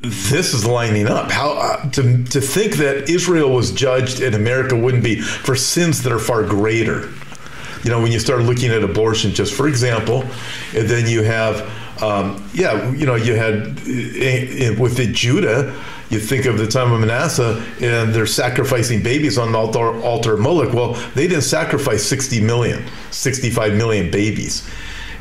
this 0.00 0.52
is 0.52 0.66
lining 0.66 1.06
up. 1.06 1.30
How 1.30 1.52
uh, 1.52 1.90
to 1.90 2.24
to 2.24 2.40
think 2.40 2.74
that 2.76 3.08
Israel 3.08 3.50
was 3.50 3.70
judged 3.70 4.20
and 4.20 4.34
America 4.34 4.76
wouldn't 4.76 5.04
be 5.04 5.20
for 5.20 5.54
sins 5.54 6.02
that 6.02 6.12
are 6.12 6.18
far 6.18 6.42
greater. 6.42 7.12
You 7.84 7.90
know, 7.90 8.00
when 8.00 8.12
you 8.12 8.18
start 8.18 8.42
looking 8.42 8.70
at 8.70 8.82
abortion, 8.82 9.32
just 9.32 9.54
for 9.54 9.68
example, 9.68 10.22
and 10.74 10.88
then 10.88 11.08
you 11.08 11.22
have, 11.22 11.62
um, 12.02 12.48
yeah, 12.54 12.90
you 12.92 13.06
know, 13.06 13.16
you 13.16 13.34
had 13.34 13.56
uh, 13.56 14.80
with 14.80 14.96
the 14.96 15.10
Judah 15.12 15.72
you 16.12 16.20
think 16.20 16.44
of 16.44 16.58
the 16.58 16.66
time 16.66 16.92
of 16.92 17.00
Manasseh, 17.00 17.64
and 17.80 18.12
they're 18.12 18.26
sacrificing 18.26 19.02
babies 19.02 19.38
on 19.38 19.50
the 19.50 19.58
altar, 19.58 19.98
altar 20.02 20.34
of 20.34 20.40
Moloch. 20.40 20.74
Well, 20.74 20.92
they 21.14 21.26
didn't 21.26 21.44
sacrifice 21.44 22.04
60 22.04 22.42
million, 22.42 22.84
65 23.10 23.72
million 23.74 24.10
babies. 24.10 24.68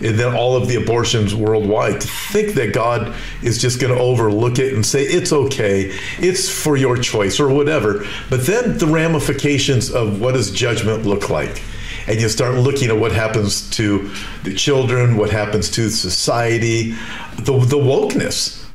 And 0.01 0.19
then 0.19 0.35
all 0.35 0.55
of 0.55 0.67
the 0.67 0.75
abortions 0.75 1.33
worldwide. 1.33 2.01
To 2.01 2.07
think 2.07 2.55
that 2.55 2.73
God 2.73 3.15
is 3.41 3.61
just 3.61 3.79
going 3.79 3.95
to 3.95 4.01
overlook 4.01 4.59
it 4.59 4.73
and 4.73 4.85
say, 4.85 5.03
it's 5.03 5.31
okay, 5.31 5.97
it's 6.19 6.49
for 6.49 6.75
your 6.75 6.97
choice 6.97 7.39
or 7.39 7.47
whatever. 7.53 8.05
But 8.29 8.45
then 8.45 8.77
the 8.77 8.87
ramifications 8.87 9.91
of 9.91 10.19
what 10.19 10.33
does 10.33 10.51
judgment 10.51 11.05
look 11.05 11.29
like? 11.29 11.63
and 12.07 12.19
you 12.19 12.27
start 12.27 12.55
looking 12.55 12.89
at 12.89 12.97
what 12.97 13.11
happens 13.11 13.69
to 13.69 14.11
the 14.43 14.55
children, 14.55 15.17
what 15.17 15.29
happens 15.29 15.69
to 15.69 15.87
society, 15.87 16.93
the, 17.35 17.53
the 17.53 17.77
wokeness, 17.77 18.65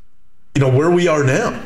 you 0.55 0.61
know, 0.61 0.71
where 0.71 0.93
we 0.93 1.09
are 1.09 1.25
now 1.25 1.61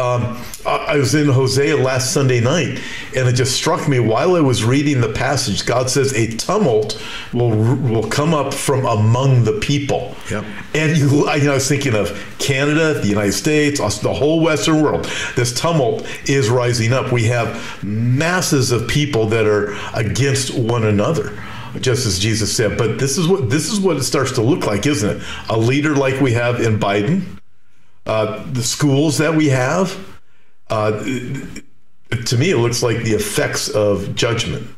Um, 0.00 0.42
I 0.64 0.96
was 0.96 1.14
in 1.14 1.28
Hosea 1.28 1.76
last 1.76 2.14
Sunday 2.14 2.40
night, 2.40 2.80
and 3.14 3.28
it 3.28 3.34
just 3.34 3.54
struck 3.54 3.86
me 3.86 4.00
while 4.00 4.34
I 4.34 4.40
was 4.40 4.64
reading 4.64 5.02
the 5.02 5.12
passage. 5.12 5.66
God 5.66 5.90
says 5.90 6.14
a 6.14 6.26
tumult 6.36 7.02
will 7.34 7.50
will 7.50 8.08
come 8.08 8.32
up 8.32 8.54
from 8.54 8.86
among 8.86 9.44
the 9.44 9.58
people. 9.60 10.14
Yep. 10.30 10.44
And 10.74 10.96
you, 10.96 11.26
I, 11.26 11.36
you 11.36 11.44
know, 11.44 11.52
I 11.52 11.54
was 11.54 11.68
thinking 11.68 11.94
of 11.94 12.18
Canada, 12.38 12.94
the 12.94 13.08
United 13.08 13.32
States, 13.32 13.78
the 13.98 14.14
whole 14.14 14.40
Western 14.40 14.82
world. 14.82 15.04
This 15.36 15.52
tumult 15.58 16.06
is 16.28 16.48
rising 16.48 16.94
up. 16.94 17.12
We 17.12 17.24
have 17.24 17.84
masses 17.84 18.72
of 18.72 18.88
people 18.88 19.26
that 19.26 19.46
are 19.46 19.76
against 19.94 20.54
one 20.54 20.84
another 20.84 21.38
just 21.80 22.06
as 22.06 22.18
Jesus 22.18 22.56
said. 22.56 22.78
But 22.78 22.98
this 22.98 23.18
is 23.18 23.28
what 23.28 23.50
this 23.50 23.70
is 23.70 23.80
what 23.80 23.98
it 23.98 24.04
starts 24.04 24.32
to 24.32 24.42
look 24.42 24.66
like, 24.66 24.86
isn't 24.86 25.18
it? 25.18 25.22
A 25.50 25.58
leader 25.58 25.94
like 25.94 26.20
we 26.22 26.32
have 26.32 26.60
in 26.60 26.78
Biden, 26.78 27.39
uh, 28.06 28.44
the 28.52 28.62
schools 28.62 29.18
that 29.18 29.34
we 29.34 29.48
have. 29.48 29.98
Uh, 30.68 30.92
to 30.92 32.36
me, 32.36 32.50
it 32.50 32.58
looks 32.58 32.82
like 32.82 32.98
the 32.98 33.12
effects 33.12 33.68
of 33.68 34.14
judgment. 34.14 34.68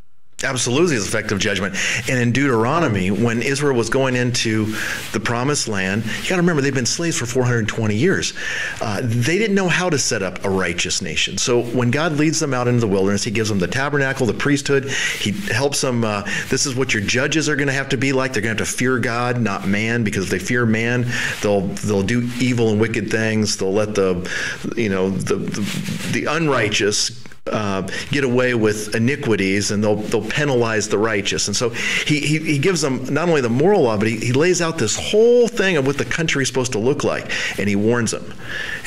Absolutely, 0.44 0.96
is 0.96 1.06
effective 1.06 1.38
judgment. 1.38 1.76
And 2.08 2.18
in 2.18 2.32
Deuteronomy, 2.32 3.10
when 3.10 3.42
Israel 3.42 3.76
was 3.76 3.88
going 3.88 4.16
into 4.16 4.74
the 5.12 5.20
promised 5.20 5.68
land, 5.68 6.04
you 6.04 6.28
got 6.28 6.36
to 6.36 6.42
remember 6.42 6.62
they've 6.62 6.74
been 6.74 6.86
slaves 6.86 7.16
for 7.16 7.26
420 7.26 7.94
years. 7.94 8.34
Uh, 8.80 9.00
they 9.02 9.38
didn't 9.38 9.54
know 9.54 9.68
how 9.68 9.88
to 9.88 9.98
set 9.98 10.22
up 10.22 10.44
a 10.44 10.50
righteous 10.50 11.02
nation. 11.02 11.38
So 11.38 11.62
when 11.62 11.90
God 11.90 12.12
leads 12.12 12.40
them 12.40 12.54
out 12.54 12.68
into 12.68 12.80
the 12.80 12.88
wilderness, 12.88 13.24
He 13.24 13.30
gives 13.30 13.48
them 13.48 13.58
the 13.58 13.68
tabernacle, 13.68 14.26
the 14.26 14.34
priesthood. 14.34 14.90
He 14.90 15.32
helps 15.52 15.80
them. 15.80 16.04
Uh, 16.04 16.22
this 16.48 16.66
is 16.66 16.74
what 16.74 16.94
your 16.94 17.02
judges 17.02 17.48
are 17.48 17.56
going 17.56 17.68
to 17.68 17.74
have 17.74 17.88
to 17.90 17.96
be 17.96 18.12
like. 18.12 18.32
They're 18.32 18.42
going 18.42 18.56
to 18.56 18.62
have 18.62 18.70
to 18.70 18.76
fear 18.76 18.98
God, 18.98 19.40
not 19.40 19.66
man, 19.66 20.04
because 20.04 20.24
if 20.24 20.30
they 20.30 20.38
fear 20.38 20.66
man, 20.66 21.06
they'll 21.42 21.62
they'll 21.62 22.02
do 22.02 22.28
evil 22.40 22.70
and 22.70 22.80
wicked 22.80 23.10
things. 23.10 23.56
They'll 23.56 23.72
let 23.72 23.94
the 23.94 24.28
you 24.76 24.88
know 24.88 25.10
the, 25.10 25.36
the, 25.36 26.10
the 26.12 26.24
unrighteous 26.26 27.21
uh, 27.50 27.82
get 28.10 28.22
away 28.22 28.54
with 28.54 28.94
iniquities 28.94 29.72
and 29.72 29.82
they'll, 29.82 29.96
they'll 29.96 30.28
penalize 30.28 30.88
the 30.88 30.98
righteous. 30.98 31.48
And 31.48 31.56
so 31.56 31.70
he, 31.70 32.20
he, 32.20 32.38
he 32.38 32.58
gives 32.58 32.80
them 32.80 33.12
not 33.12 33.28
only 33.28 33.40
the 33.40 33.48
moral 33.48 33.82
law, 33.82 33.96
but 33.96 34.06
he, 34.06 34.16
he 34.18 34.32
lays 34.32 34.62
out 34.62 34.78
this 34.78 34.96
whole 34.96 35.48
thing 35.48 35.76
of 35.76 35.86
what 35.86 35.98
the 35.98 36.04
country 36.04 36.42
is 36.42 36.48
supposed 36.48 36.72
to 36.72 36.78
look 36.78 37.02
like. 37.02 37.30
And 37.58 37.68
he 37.68 37.74
warns 37.74 38.12
them. 38.12 38.32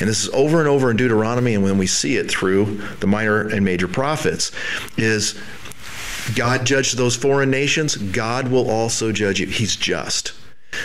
And 0.00 0.08
this 0.08 0.24
is 0.24 0.30
over 0.30 0.58
and 0.58 0.68
over 0.68 0.90
in 0.90 0.96
Deuteronomy, 0.96 1.54
and 1.54 1.62
when 1.62 1.76
we 1.76 1.86
see 1.86 2.16
it 2.16 2.30
through 2.30 2.76
the 3.00 3.06
minor 3.06 3.46
and 3.46 3.64
major 3.64 3.88
prophets, 3.88 4.52
is 4.96 5.38
God 6.34 6.64
judged 6.64 6.96
those 6.96 7.14
foreign 7.14 7.50
nations, 7.50 7.96
God 7.96 8.48
will 8.48 8.70
also 8.70 9.12
judge 9.12 9.38
you. 9.38 9.46
He's 9.46 9.76
just. 9.76 10.32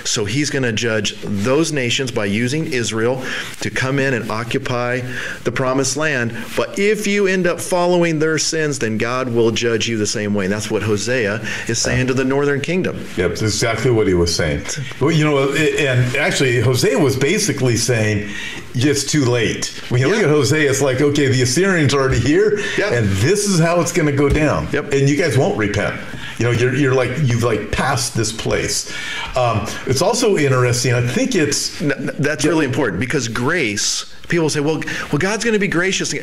So 0.03 0.25
he's 0.25 0.49
going 0.49 0.63
to 0.63 0.73
judge 0.73 1.19
those 1.21 1.71
nations 1.71 2.11
by 2.11 2.25
using 2.25 2.71
Israel 2.71 3.23
to 3.61 3.69
come 3.69 3.99
in 3.99 4.13
and 4.13 4.29
occupy 4.31 5.01
the 5.43 5.51
promised 5.51 5.97
land. 5.97 6.35
But 6.55 6.79
if 6.79 7.07
you 7.07 7.27
end 7.27 7.47
up 7.47 7.59
following 7.59 8.19
their 8.19 8.37
sins, 8.37 8.79
then 8.79 8.97
God 8.97 9.29
will 9.29 9.51
judge 9.51 9.87
you 9.87 9.97
the 9.97 10.07
same 10.07 10.33
way. 10.33 10.45
And 10.45 10.53
that's 10.53 10.71
what 10.71 10.83
Hosea 10.83 11.41
is 11.67 11.79
saying 11.79 12.07
to 12.07 12.13
the 12.13 12.25
northern 12.25 12.61
kingdom. 12.61 13.05
Yep, 13.17 13.31
exactly 13.31 13.91
what 13.91 14.07
he 14.07 14.13
was 14.13 14.35
saying. 14.35 14.63
Well, 14.99 15.11
you 15.11 15.23
know, 15.23 15.51
and 15.53 16.15
actually, 16.15 16.59
Hosea 16.61 16.99
was 16.99 17.15
basically 17.15 17.77
saying 17.77 18.29
it's 18.73 19.03
too 19.03 19.25
late. 19.25 19.67
When 19.89 20.01
you 20.01 20.07
yeah. 20.07 20.15
look 20.15 20.23
at 20.23 20.29
Hosea, 20.29 20.69
it's 20.69 20.81
like, 20.81 21.01
okay, 21.01 21.27
the 21.27 21.41
Assyrians 21.41 21.93
are 21.93 22.01
already 22.01 22.19
here, 22.19 22.59
yep. 22.77 22.93
and 22.93 23.07
this 23.07 23.47
is 23.47 23.59
how 23.59 23.81
it's 23.81 23.91
going 23.91 24.07
to 24.07 24.15
go 24.15 24.29
down. 24.29 24.67
Yep. 24.71 24.93
And 24.93 25.09
you 25.09 25.17
guys 25.17 25.37
won't 25.37 25.57
repent. 25.57 25.99
You 26.37 26.45
know, 26.45 26.51
you're, 26.51 26.75
you're 26.75 26.95
like 26.95 27.11
you've 27.23 27.43
like 27.43 27.71
passed 27.71 28.15
this 28.15 28.31
place. 28.31 28.91
Um, 29.37 29.67
it's 29.85 30.01
also 30.01 30.37
interesting. 30.37 30.93
I 30.93 31.05
think 31.05 31.35
it's 31.35 31.77
that's 31.79 32.45
really 32.45 32.65
important 32.65 32.99
because 32.99 33.27
grace 33.27 34.11
people 34.31 34.49
say, 34.49 34.61
well, 34.61 34.81
well, 35.11 35.19
God's 35.19 35.43
going 35.43 35.53
to 35.53 35.59
be 35.59 35.67
gracious. 35.67 36.13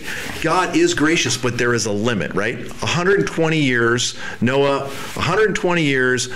God 0.43 0.75
is 0.75 0.95
gracious, 0.95 1.37
but 1.37 1.59
there 1.59 1.75
is 1.75 1.87
a 1.87 1.93
limit, 1.93 2.35
right? 2.35 2.59
120 2.59 3.59
years, 3.59 4.19
Noah, 4.41 4.89
120 4.89 5.85
years, 5.85 6.29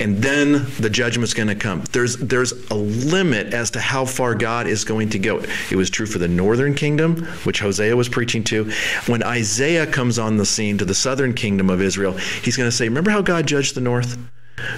and 0.00 0.18
then 0.18 0.66
the 0.80 0.90
judgment's 0.90 1.34
going 1.34 1.48
to 1.48 1.54
come. 1.54 1.84
There's 1.92 2.16
there's 2.16 2.52
a 2.70 2.74
limit 2.74 3.52
as 3.52 3.70
to 3.72 3.80
how 3.80 4.04
far 4.04 4.34
God 4.34 4.66
is 4.66 4.84
going 4.84 5.10
to 5.10 5.18
go. 5.18 5.42
It 5.70 5.76
was 5.76 5.90
true 5.90 6.06
for 6.06 6.18
the 6.18 6.28
northern 6.28 6.74
kingdom, 6.74 7.24
which 7.44 7.60
Hosea 7.60 7.94
was 7.94 8.08
preaching 8.08 8.42
to. 8.44 8.70
When 9.06 9.22
Isaiah 9.22 9.86
comes 9.86 10.18
on 10.18 10.36
the 10.36 10.46
scene 10.46 10.78
to 10.78 10.84
the 10.84 10.94
southern 10.94 11.34
kingdom 11.34 11.68
of 11.68 11.82
Israel, 11.82 12.12
he's 12.12 12.56
going 12.56 12.70
to 12.70 12.76
say, 12.76 12.88
"Remember 12.88 13.10
how 13.10 13.22
God 13.22 13.46
judged 13.46 13.74
the 13.74 13.80
north?" 13.80 14.16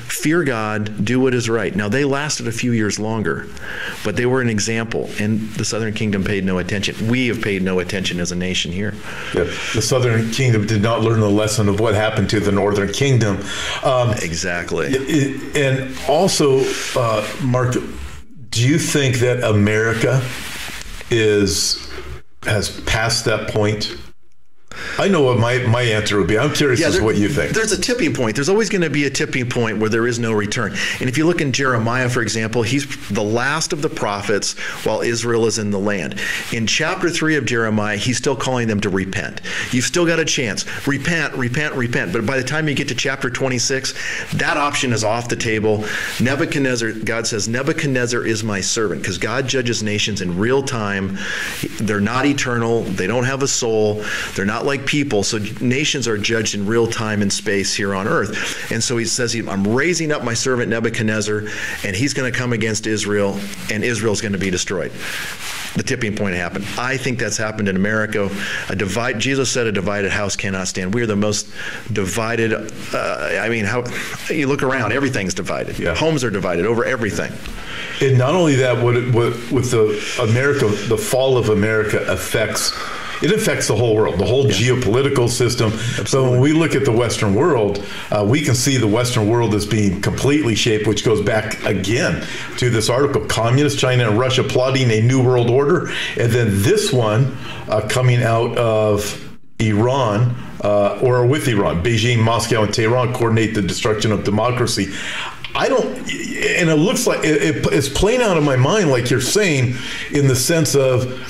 Fear 0.07 0.45
God, 0.45 1.05
do 1.05 1.21
what 1.21 1.35
is 1.35 1.49
right. 1.49 1.75
Now, 1.75 1.89
they 1.89 2.05
lasted 2.05 2.47
a 2.47 2.53
few 2.53 2.73
years 2.73 2.99
longer, 2.99 3.47
but 4.05 4.17
they 4.17 4.27
were 4.27 4.41
an 4.41 4.49
example, 4.49 5.11
and 5.19 5.41
the 5.55 5.65
Southern 5.65 5.95
Kingdom 5.95 6.25
paid 6.25 6.45
no 6.45 6.59
attention. 6.59 7.09
We 7.09 7.29
have 7.29 7.41
paid 7.41 7.63
no 7.63 7.79
attention 7.79 8.21
as 8.21 8.33
a 8.33 8.37
nation 8.37 8.73
here. 8.73 8.95
Yeah, 9.35 9.45
the 9.75 9.83
Southern 9.83 10.31
Kingdom 10.31 10.67
did 10.67 10.83
not 10.83 11.01
learn 11.01 11.21
the 11.21 11.31
lesson 11.31 11.69
of 11.69 11.81
what 11.81 11.95
happened 11.95 12.29
to 12.31 12.41
the 12.41 12.53
Northern 12.53 12.93
Kingdom. 12.93 13.39
Um, 13.83 14.11
exactly. 14.11 14.89
It, 14.91 15.57
and 15.57 15.97
also, 16.09 16.61
uh, 16.97 17.27
Mark, 17.43 17.75
do 18.51 18.67
you 18.67 18.79
think 18.79 19.17
that 19.17 19.43
America 19.45 20.23
is 21.11 21.87
has 22.45 22.81
passed 22.83 23.27
that 23.27 23.49
point 23.51 23.97
I 24.99 25.09
know 25.09 25.23
what 25.23 25.39
my, 25.39 25.59
my 25.59 25.83
answer 25.83 26.19
would 26.19 26.27
be. 26.27 26.39
I'm 26.39 26.53
curious 26.53 26.81
yeah, 26.81 26.89
as 26.89 26.97
to 26.97 27.05
what 27.05 27.17
you 27.17 27.29
think. 27.29 27.53
There's 27.53 27.73
a 27.73 27.81
tipping 27.81 28.15
point. 28.15 28.35
There's 28.37 28.49
always 28.49 28.69
going 28.69 28.83
to 28.83 28.91
be 28.91 29.05
a 29.05 29.11
tipping 29.11 29.49
point 29.49 29.79
where 29.79 29.89
there 29.89 30.07
is 30.07 30.19
no 30.19 30.33
return. 30.33 30.75
And 31.01 31.09
if 31.09 31.17
you 31.17 31.27
look 31.27 31.41
in 31.41 31.53
Jeremiah, 31.53 32.09
for 32.09 32.23
example, 32.23 32.63
he's 32.63 32.87
the 33.09 33.23
last 33.23 33.73
of 33.73 33.83
the 33.83 33.89
prophets 33.89 34.59
while 34.85 35.01
Israel 35.01 35.47
is 35.47 35.59
in 35.59 35.71
the 35.71 35.79
land. 35.79 36.21
In 36.53 36.67
chapter 36.67 37.11
3 37.11 37.37
of 37.37 37.45
Jeremiah, 37.45 37.97
he's 37.97 38.19
still 38.19 38.37
calling 38.37 38.69
them 38.69 38.81
to 38.81 38.91
repent. 38.91 39.41
You've 39.71 39.85
still 39.85 40.07
got 40.07 40.19
a 40.19 40.25
chance. 40.25 40.67
Repent, 40.87 41.35
repent, 41.35 41.75
repent. 41.75 42.13
But 42.13 42.27
by 42.27 42.37
the 42.37 42.45
time 42.45 42.69
you 42.69 42.75
get 42.75 42.89
to 42.89 42.95
chapter 42.95 43.31
26, 43.31 43.95
that 44.35 44.57
option 44.57 44.93
is 44.93 45.05
off 45.05 45.29
the 45.29 45.37
table. 45.37 45.85
Nebuchadnezzar, 46.21 46.93
God 46.93 47.27
says, 47.27 47.49
Nebuchadnezzar 47.49 48.25
is 48.25 48.45
my 48.45 48.61
servant 48.61 49.03
because 49.03 49.19
God 49.19 49.49
judges 49.49 49.83
nations 49.83 50.21
in 50.21 50.39
real 50.39 50.63
time. 50.63 51.19
They're 51.79 52.01
not 52.01 52.27
eternal, 52.27 52.83
they 52.83 53.07
don't 53.07 53.25
have 53.25 53.43
a 53.43 53.49
soul, 53.49 54.05
they're 54.35 54.45
not 54.45 54.65
like 54.65 54.80
people. 54.87 55.23
So 55.23 55.39
nations 55.61 56.07
are 56.09 56.19
judged 56.19 56.55
in 56.55 56.67
real 56.67 56.87
time 56.87 57.23
and 57.23 57.33
space 57.33 57.75
here 57.75 57.95
on 57.95 58.07
earth. 58.07 58.71
And 58.73 58.83
so 58.83 58.97
he 58.97 59.05
says, 59.05 59.35
I'm 59.35 59.67
raising 59.67 60.13
up 60.13 60.25
my 60.25 60.35
servant 60.35 60.69
Nebuchadnezzar, 60.69 61.43
and 61.85 61.97
he's 61.97 62.15
going 62.15 62.31
to 62.31 62.37
come 62.37 62.53
against 62.53 62.87
Israel, 62.87 63.39
and 63.71 63.85
Israel's 63.85 64.21
going 64.21 64.33
to 64.33 64.39
be 64.39 64.51
destroyed 64.51 64.93
the 65.77 65.83
tipping 65.83 66.17
point 66.17 66.35
happened. 66.35 66.67
I 66.77 66.97
think 66.97 67.19
that's 67.19 67.37
happened 67.37 67.69
in 67.69 67.77
America. 67.77 68.29
A 68.69 68.77
divide. 68.77 69.19
Jesus 69.19 69.51
said, 69.51 69.67
"A 69.67 69.73
divided 69.73 70.11
house 70.11 70.37
cannot 70.37 70.69
stand." 70.69 70.95
We 70.95 71.03
are 71.03 71.07
the 71.07 71.17
most 71.17 71.49
divided. 71.93 72.53
Uh, 72.93 73.39
I 73.41 73.49
mean, 73.49 73.65
how 73.65 73.85
you 74.29 74.47
look 74.47 74.63
around, 74.63 74.93
everything's 74.93 75.35
divided. 75.35 75.79
Yeah. 75.79 75.95
Homes 75.95 76.25
are 76.25 76.31
divided 76.31 76.67
over 76.67 76.85
everything. 76.85 77.33
And 78.01 78.19
not 78.19 78.35
only 78.35 78.57
that, 78.57 78.83
what, 78.83 78.95
what 79.13 79.33
with 79.53 79.71
the 79.71 80.03
America, 80.23 80.67
the 80.67 80.97
fall 80.97 81.37
of 81.37 81.51
America 81.51 82.05
affects 82.09 82.73
it 83.23 83.33
affects 83.33 83.69
the 83.69 83.77
whole 83.77 83.95
world, 83.95 84.19
the 84.19 84.25
whole 84.25 84.47
yeah. 84.47 84.53
geopolitical 84.53 85.29
system. 85.29 85.73
Absolutely. 85.73 86.07
So 86.07 86.31
when 86.31 86.41
we 86.41 86.53
look 86.53 86.75
at 86.75 86.85
the 86.85 86.93
Western 86.93 87.35
world, 87.35 87.85
uh, 88.11 88.27
we 88.29 88.43
can 88.43 88.55
see 88.55 88.77
the 88.77 88.89
Western 88.89 89.29
world 89.29 89.55
as 89.55 89.67
being 89.67 90.01
completely 90.01 90.55
shaped, 90.55 90.87
which 90.87 91.05
goes 91.05 91.21
back 91.21 91.63
again 91.65 92.27
to 92.59 92.71
this 92.71 92.89
article 92.89 93.25
Communist 93.27 93.79
China 93.79 94.09
and 94.09 94.19
Russia 94.19 94.43
plotting 94.43 94.91
a 94.91 95.01
new 95.01 95.23
world 95.23 95.51
order. 95.51 95.91
And 96.17 96.33
then 96.33 96.63
this 96.63 96.93
one 96.93 97.37
uh, 97.69 97.87
coming 97.89 98.23
out 98.23 98.57
of 98.57 99.27
Iran 99.59 100.35
uh, 100.63 100.99
or 101.03 101.27
with 101.27 101.49
Iran. 101.49 101.83
Beijing, 101.83 102.23
Moscow, 102.23 102.63
and 102.63 102.73
Tehran 102.73 103.13
coordinate 103.13 103.55
the 103.55 103.63
destruction 103.63 104.13
of 104.13 104.25
democracy. 104.25 104.93
I 105.55 105.69
don't, 105.69 105.85
and 105.85 106.71
it 106.71 106.79
looks 106.79 107.07
like 107.07 107.25
it, 107.25 107.43
it, 107.43 107.67
it's 107.73 107.89
playing 107.89 108.23
out 108.23 108.37
in 108.37 108.45
my 108.45 108.57
mind, 108.57 108.91
like 108.91 109.11
you're 109.11 109.21
saying, 109.21 109.75
in 110.13 110.29
the 110.29 110.37
sense 110.37 110.75
of 110.75 111.21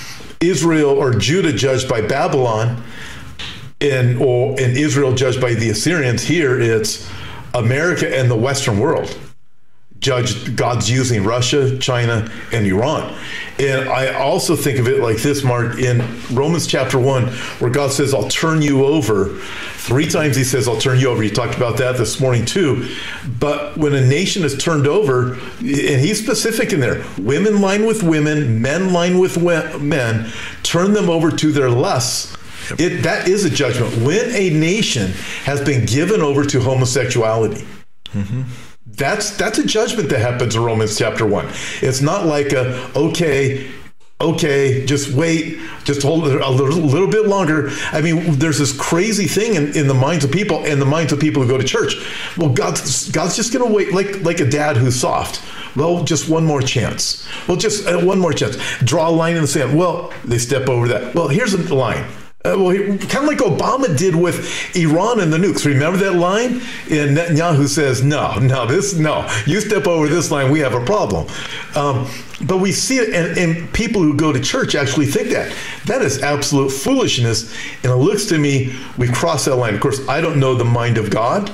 Israel 0.41 0.91
or 0.91 1.13
Judah 1.13 1.53
judged 1.53 1.89
by 1.89 2.01
Babylon, 2.01 2.83
and 3.81 4.19
or 4.19 4.59
in 4.59 4.77
Israel 4.77 5.15
judged 5.15 5.41
by 5.41 5.55
the 5.55 5.71
Assyrians. 5.71 6.23
Here 6.23 6.59
it's 6.61 7.09
America 7.55 8.17
and 8.17 8.31
the 8.31 8.37
Western 8.37 8.79
world 8.79 9.17
judged. 9.99 10.57
God's 10.57 10.91
using 10.91 11.25
Russia, 11.25 11.79
China, 11.79 12.31
and 12.53 12.67
Iran. 12.67 13.15
And 13.59 13.89
I 13.91 14.15
also 14.15 14.57
think 14.57 14.79
of 14.79 14.89
it 14.89 15.01
like 15.03 15.19
this, 15.19 15.45
Mark, 15.45 15.79
in 15.79 16.03
Romans 16.33 16.67
chapter 16.67 16.99
one, 16.99 17.27
where 17.59 17.71
God 17.71 17.93
says, 17.93 18.15
"I'll 18.15 18.29
turn 18.29 18.63
you 18.63 18.87
over." 18.87 19.37
Three 19.91 20.07
times 20.07 20.37
he 20.37 20.45
says, 20.45 20.69
I'll 20.69 20.79
turn 20.79 21.01
you 21.01 21.09
over. 21.09 21.21
You 21.21 21.31
talked 21.31 21.57
about 21.57 21.77
that 21.79 21.97
this 21.97 22.21
morning 22.21 22.45
too. 22.45 22.89
But 23.41 23.77
when 23.77 23.93
a 23.93 24.01
nation 24.01 24.45
is 24.45 24.57
turned 24.57 24.87
over, 24.87 25.33
and 25.33 26.01
he's 26.01 26.23
specific 26.23 26.73
in 26.73 26.79
there 26.79 27.05
women 27.19 27.61
line 27.61 27.85
with 27.85 28.05
women, 28.05 28.63
men 28.63 28.93
line 28.93 29.19
with 29.19 29.43
men, 29.83 30.31
turn 30.63 30.93
them 30.93 31.11
over 31.11 31.33
to 31.33 31.51
their 31.51 31.69
lusts. 31.69 32.37
It, 32.79 33.03
that 33.03 33.27
is 33.27 33.45
a 33.45 33.51
judgment. 33.51 34.07
When 34.07 34.33
a 34.33 34.51
nation 34.51 35.11
has 35.43 35.61
been 35.61 35.87
given 35.87 36.21
over 36.21 36.45
to 36.45 36.61
homosexuality, 36.61 37.67
mm-hmm. 38.13 38.43
that's 38.87 39.37
that's 39.37 39.59
a 39.59 39.67
judgment 39.67 40.09
that 40.11 40.21
happens 40.21 40.55
in 40.55 40.63
Romans 40.63 40.97
chapter 40.97 41.27
one. 41.27 41.49
It's 41.83 42.01
not 42.01 42.27
like 42.27 42.53
a 42.53 42.93
okay, 42.95 43.69
okay, 44.21 44.85
just 44.85 45.13
wait, 45.13 45.59
just 45.85 46.03
hold 46.03 46.29
it 46.29 46.41
a 46.41 46.51
little, 46.51 46.79
little 46.79 47.09
bit 47.09 47.27
longer. 47.27 47.71
I 47.93 48.01
mean, 48.01 48.33
there's 48.39 48.59
this 48.59 48.77
crazy 48.77 49.27
thing 49.27 49.55
in, 49.55 49.77
in 49.77 49.87
the 49.87 49.95
minds 49.95 50.25
of 50.25 50.31
people 50.31 50.65
and 50.65 50.81
the 50.81 50.87
minds 50.87 51.13
of 51.13 51.21
people 51.21 51.43
who 51.43 51.49
go 51.49 51.59
to 51.59 51.65
church. 51.65 51.95
Well, 52.37 52.51
God's 52.51 53.11
God's 53.11 53.37
just 53.37 53.53
going 53.53 53.67
to 53.67 53.75
wait, 53.75 53.93
like 53.93 54.23
like 54.23 54.41
a 54.41 54.49
dad 54.49 54.77
who's 54.77 54.97
soft. 54.97 55.43
Well, 55.77 56.05
just 56.05 56.29
one 56.29 56.45
more 56.45 56.61
chance. 56.61 57.27
Well, 57.47 57.57
just 57.57 57.87
uh, 57.87 58.01
one 58.01 58.19
more 58.19 58.33
chance. 58.33 58.57
Draw 58.81 59.09
a 59.09 59.11
line 59.11 59.37
in 59.37 59.43
the 59.43 59.49
sand. 59.49 59.79
Well, 59.79 60.13
they 60.25 60.39
step 60.39 60.69
over 60.69 60.89
that. 60.89 61.15
Well, 61.15 61.29
here's 61.29 61.55
a 61.55 61.75
line. 61.75 62.05
Uh, 62.43 62.57
well, 62.57 62.75
kind 62.75 63.17
of 63.17 63.25
like 63.25 63.37
Obama 63.37 63.95
did 63.99 64.17
with 64.17 64.75
Iran 64.75 65.21
and 65.21 65.31
the 65.31 65.37
nukes. 65.37 65.67
Remember 65.67 65.99
that 65.99 66.15
line? 66.15 66.63
And 66.91 67.15
Netanyahu 67.15 67.69
says, 67.69 68.03
"No, 68.03 68.39
no, 68.39 68.65
this, 68.65 68.95
no. 68.95 69.29
You 69.45 69.61
step 69.61 69.87
over 69.87 70.09
this 70.09 70.31
line, 70.31 70.51
we 70.51 70.61
have 70.61 70.73
a 70.73 70.83
problem." 70.83 71.27
Um, 71.75 72.09
but 72.47 72.57
we 72.57 72.73
see 72.73 72.97
it, 72.97 73.13
and, 73.13 73.37
and 73.37 73.71
people 73.75 74.01
who 74.01 74.15
go 74.15 74.33
to 74.33 74.41
church 74.41 74.75
actually 74.75 75.05
think 75.05 75.29
that 75.29 75.55
that 75.85 76.01
is 76.01 76.23
absolute 76.23 76.71
foolishness. 76.71 77.55
And 77.83 77.93
it 77.93 77.97
looks 77.97 78.25
to 78.27 78.39
me 78.39 78.75
we 78.97 79.09
cross 79.09 79.45
that 79.45 79.57
line. 79.57 79.75
Of 79.75 79.83
course, 79.83 80.09
I 80.09 80.23
don't 80.23 80.41
know 80.41 80.55
the 80.55 80.65
mind 80.65 80.97
of 80.97 81.11
God. 81.11 81.53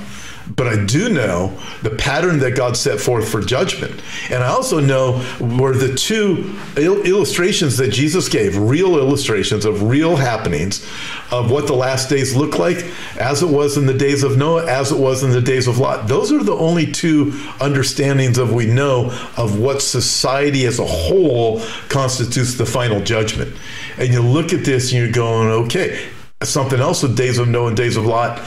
But 0.54 0.68
I 0.68 0.84
do 0.84 1.08
know 1.08 1.58
the 1.82 1.90
pattern 1.90 2.38
that 2.38 2.54
God 2.54 2.76
set 2.76 3.00
forth 3.00 3.28
for 3.28 3.40
judgment. 3.40 4.00
And 4.30 4.44
I 4.44 4.48
also 4.48 4.78
know 4.78 5.18
where 5.40 5.74
the 5.74 5.94
two 5.94 6.54
il- 6.76 7.02
illustrations 7.02 7.76
that 7.78 7.88
Jesus 7.88 8.28
gave, 8.28 8.56
real 8.56 8.96
illustrations 8.96 9.64
of 9.64 9.82
real 9.82 10.16
happenings 10.16 10.86
of 11.32 11.50
what 11.50 11.66
the 11.66 11.74
last 11.74 12.08
days 12.08 12.36
look 12.36 12.58
like, 12.58 12.84
as 13.18 13.42
it 13.42 13.48
was 13.48 13.76
in 13.76 13.86
the 13.86 13.94
days 13.94 14.22
of 14.22 14.36
Noah, 14.36 14.66
as 14.66 14.92
it 14.92 14.98
was 14.98 15.24
in 15.24 15.30
the 15.30 15.40
days 15.40 15.66
of 15.66 15.78
Lot. 15.78 16.06
Those 16.06 16.30
are 16.30 16.42
the 16.42 16.54
only 16.54 16.92
two 16.92 17.32
understandings 17.60 18.38
of 18.38 18.52
we 18.52 18.66
know 18.66 19.06
of 19.36 19.58
what 19.58 19.82
society 19.82 20.64
as 20.66 20.78
a 20.78 20.86
whole 20.86 21.60
constitutes 21.88 22.54
the 22.54 22.66
final 22.66 23.00
judgment. 23.00 23.56
And 23.98 24.12
you 24.12 24.20
look 24.20 24.52
at 24.52 24.64
this 24.64 24.92
and 24.92 25.02
you're 25.02 25.12
going, 25.12 25.48
okay, 25.48 26.06
something 26.42 26.78
else 26.78 27.02
with 27.02 27.16
days 27.16 27.38
of 27.38 27.48
Noah 27.48 27.68
and 27.68 27.76
days 27.76 27.96
of 27.96 28.06
Lot 28.06 28.40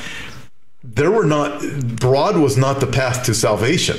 there 0.99 1.09
were 1.09 1.25
not 1.25 1.63
broad 1.95 2.35
was 2.35 2.57
not 2.57 2.81
the 2.81 2.87
path 2.87 3.23
to 3.25 3.33
salvation. 3.33 3.95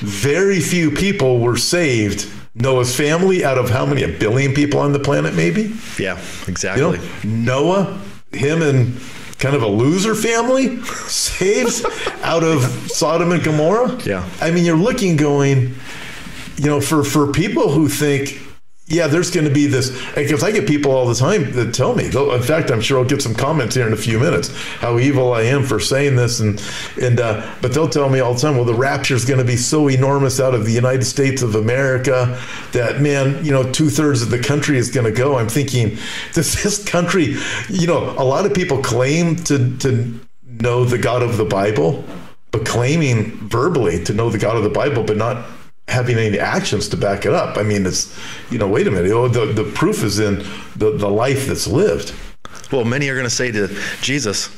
Very 0.00 0.58
few 0.58 0.90
people 0.90 1.38
were 1.38 1.56
saved. 1.56 2.28
Noah's 2.56 2.94
family 2.94 3.44
out 3.44 3.56
of 3.56 3.70
how 3.70 3.86
many? 3.86 4.02
A 4.02 4.18
billion 4.18 4.52
people 4.52 4.80
on 4.80 4.92
the 4.92 4.98
planet 4.98 5.34
maybe? 5.34 5.72
Yeah 5.98 6.20
exactly. 6.48 6.98
you 7.22 7.30
know, 7.30 7.62
noah 7.62 8.00
him 8.32 8.62
and 8.62 9.00
kind 9.38 9.54
of 9.54 9.62
a 9.62 9.66
loser 9.66 10.14
family 10.16 10.82
saves 11.06 11.84
out 12.22 12.42
of 12.42 12.64
sodom 12.90 13.30
and 13.30 13.42
gomorrah? 13.44 13.96
Yeah. 14.04 14.28
I 14.40 14.50
mean 14.50 14.64
you're 14.64 14.76
looking 14.76 15.16
going 15.16 15.74
you 16.56 16.66
know 16.66 16.80
for 16.80 17.04
for 17.04 17.30
people 17.30 17.70
who 17.70 17.88
think 17.88 18.42
yeah, 18.90 19.06
there's 19.06 19.30
going 19.30 19.46
to 19.46 19.52
be 19.52 19.68
this 19.68 19.90
because 20.16 20.42
I 20.42 20.50
get 20.50 20.66
people 20.66 20.90
all 20.90 21.06
the 21.06 21.14
time 21.14 21.52
that 21.52 21.72
tell 21.72 21.94
me. 21.94 22.06
In 22.06 22.42
fact, 22.42 22.72
I'm 22.72 22.80
sure 22.80 22.98
I'll 22.98 23.04
get 23.04 23.22
some 23.22 23.36
comments 23.36 23.76
here 23.76 23.86
in 23.86 23.92
a 23.92 23.96
few 23.96 24.18
minutes 24.18 24.48
how 24.80 24.98
evil 24.98 25.32
I 25.32 25.42
am 25.42 25.62
for 25.62 25.78
saying 25.78 26.16
this, 26.16 26.40
and 26.40 26.60
and 27.00 27.20
uh, 27.20 27.54
but 27.62 27.72
they'll 27.72 27.88
tell 27.88 28.10
me 28.10 28.18
all 28.18 28.34
the 28.34 28.40
time, 28.40 28.56
well, 28.56 28.64
the 28.64 28.74
rapture 28.74 29.14
is 29.14 29.24
going 29.24 29.38
to 29.38 29.44
be 29.44 29.56
so 29.56 29.88
enormous 29.88 30.40
out 30.40 30.56
of 30.56 30.66
the 30.66 30.72
United 30.72 31.04
States 31.04 31.40
of 31.40 31.54
America 31.54 32.36
that 32.72 33.00
man, 33.00 33.44
you 33.44 33.52
know, 33.52 33.70
two 33.70 33.90
thirds 33.90 34.22
of 34.22 34.30
the 34.30 34.40
country 34.40 34.76
is 34.76 34.90
going 34.90 35.06
to 35.06 35.16
go. 35.16 35.38
I'm 35.38 35.48
thinking, 35.48 35.96
does 36.34 36.60
this 36.60 36.82
country, 36.82 37.36
you 37.68 37.86
know, 37.86 38.10
a 38.18 38.24
lot 38.24 38.44
of 38.44 38.52
people 38.52 38.82
claim 38.82 39.36
to 39.44 39.76
to 39.78 40.18
know 40.48 40.84
the 40.84 40.98
God 40.98 41.22
of 41.22 41.36
the 41.36 41.44
Bible, 41.44 42.04
but 42.50 42.66
claiming 42.66 43.36
verbally 43.48 44.02
to 44.02 44.12
know 44.12 44.30
the 44.30 44.38
God 44.38 44.56
of 44.56 44.64
the 44.64 44.68
Bible, 44.68 45.04
but 45.04 45.16
not 45.16 45.46
having 45.90 46.16
any 46.16 46.38
actions 46.38 46.88
to 46.88 46.96
back 46.96 47.26
it 47.26 47.32
up. 47.32 47.56
I 47.56 47.62
mean, 47.62 47.84
it's, 47.84 48.16
you 48.50 48.58
know, 48.58 48.68
wait 48.68 48.86
a 48.86 48.90
minute. 48.90 49.10
Oh, 49.10 49.28
the, 49.28 49.46
the 49.46 49.70
proof 49.72 50.02
is 50.02 50.18
in 50.18 50.44
the, 50.76 50.92
the 50.96 51.10
life 51.10 51.46
that's 51.46 51.66
lived. 51.66 52.14
Well, 52.72 52.84
many 52.84 53.08
are 53.08 53.14
going 53.14 53.24
to 53.24 53.30
say 53.30 53.50
to 53.50 53.68
Jesus, 54.00 54.48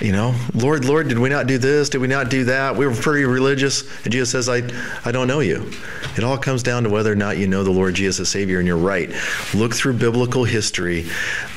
you 0.00 0.12
know, 0.12 0.34
Lord, 0.54 0.84
Lord, 0.84 1.08
did 1.08 1.18
we 1.18 1.28
not 1.28 1.46
do 1.46 1.58
this? 1.58 1.88
Did 1.88 2.00
we 2.00 2.06
not 2.06 2.30
do 2.30 2.44
that? 2.44 2.76
We 2.76 2.86
were 2.86 2.94
pretty 2.94 3.24
religious. 3.24 3.82
And 4.04 4.12
Jesus 4.12 4.30
says, 4.30 4.48
I, 4.48 4.62
I 5.04 5.12
don't 5.12 5.26
know 5.26 5.40
you. 5.40 5.70
It 6.16 6.22
all 6.22 6.38
comes 6.38 6.62
down 6.62 6.84
to 6.84 6.90
whether 6.90 7.12
or 7.12 7.16
not 7.16 7.38
you 7.38 7.48
know 7.48 7.64
the 7.64 7.70
Lord 7.70 7.94
Jesus 7.94 8.20
as 8.20 8.28
Savior, 8.28 8.58
and 8.58 8.68
you're 8.68 8.76
right. 8.76 9.10
Look 9.54 9.74
through 9.74 9.94
biblical 9.94 10.44
history. 10.44 11.06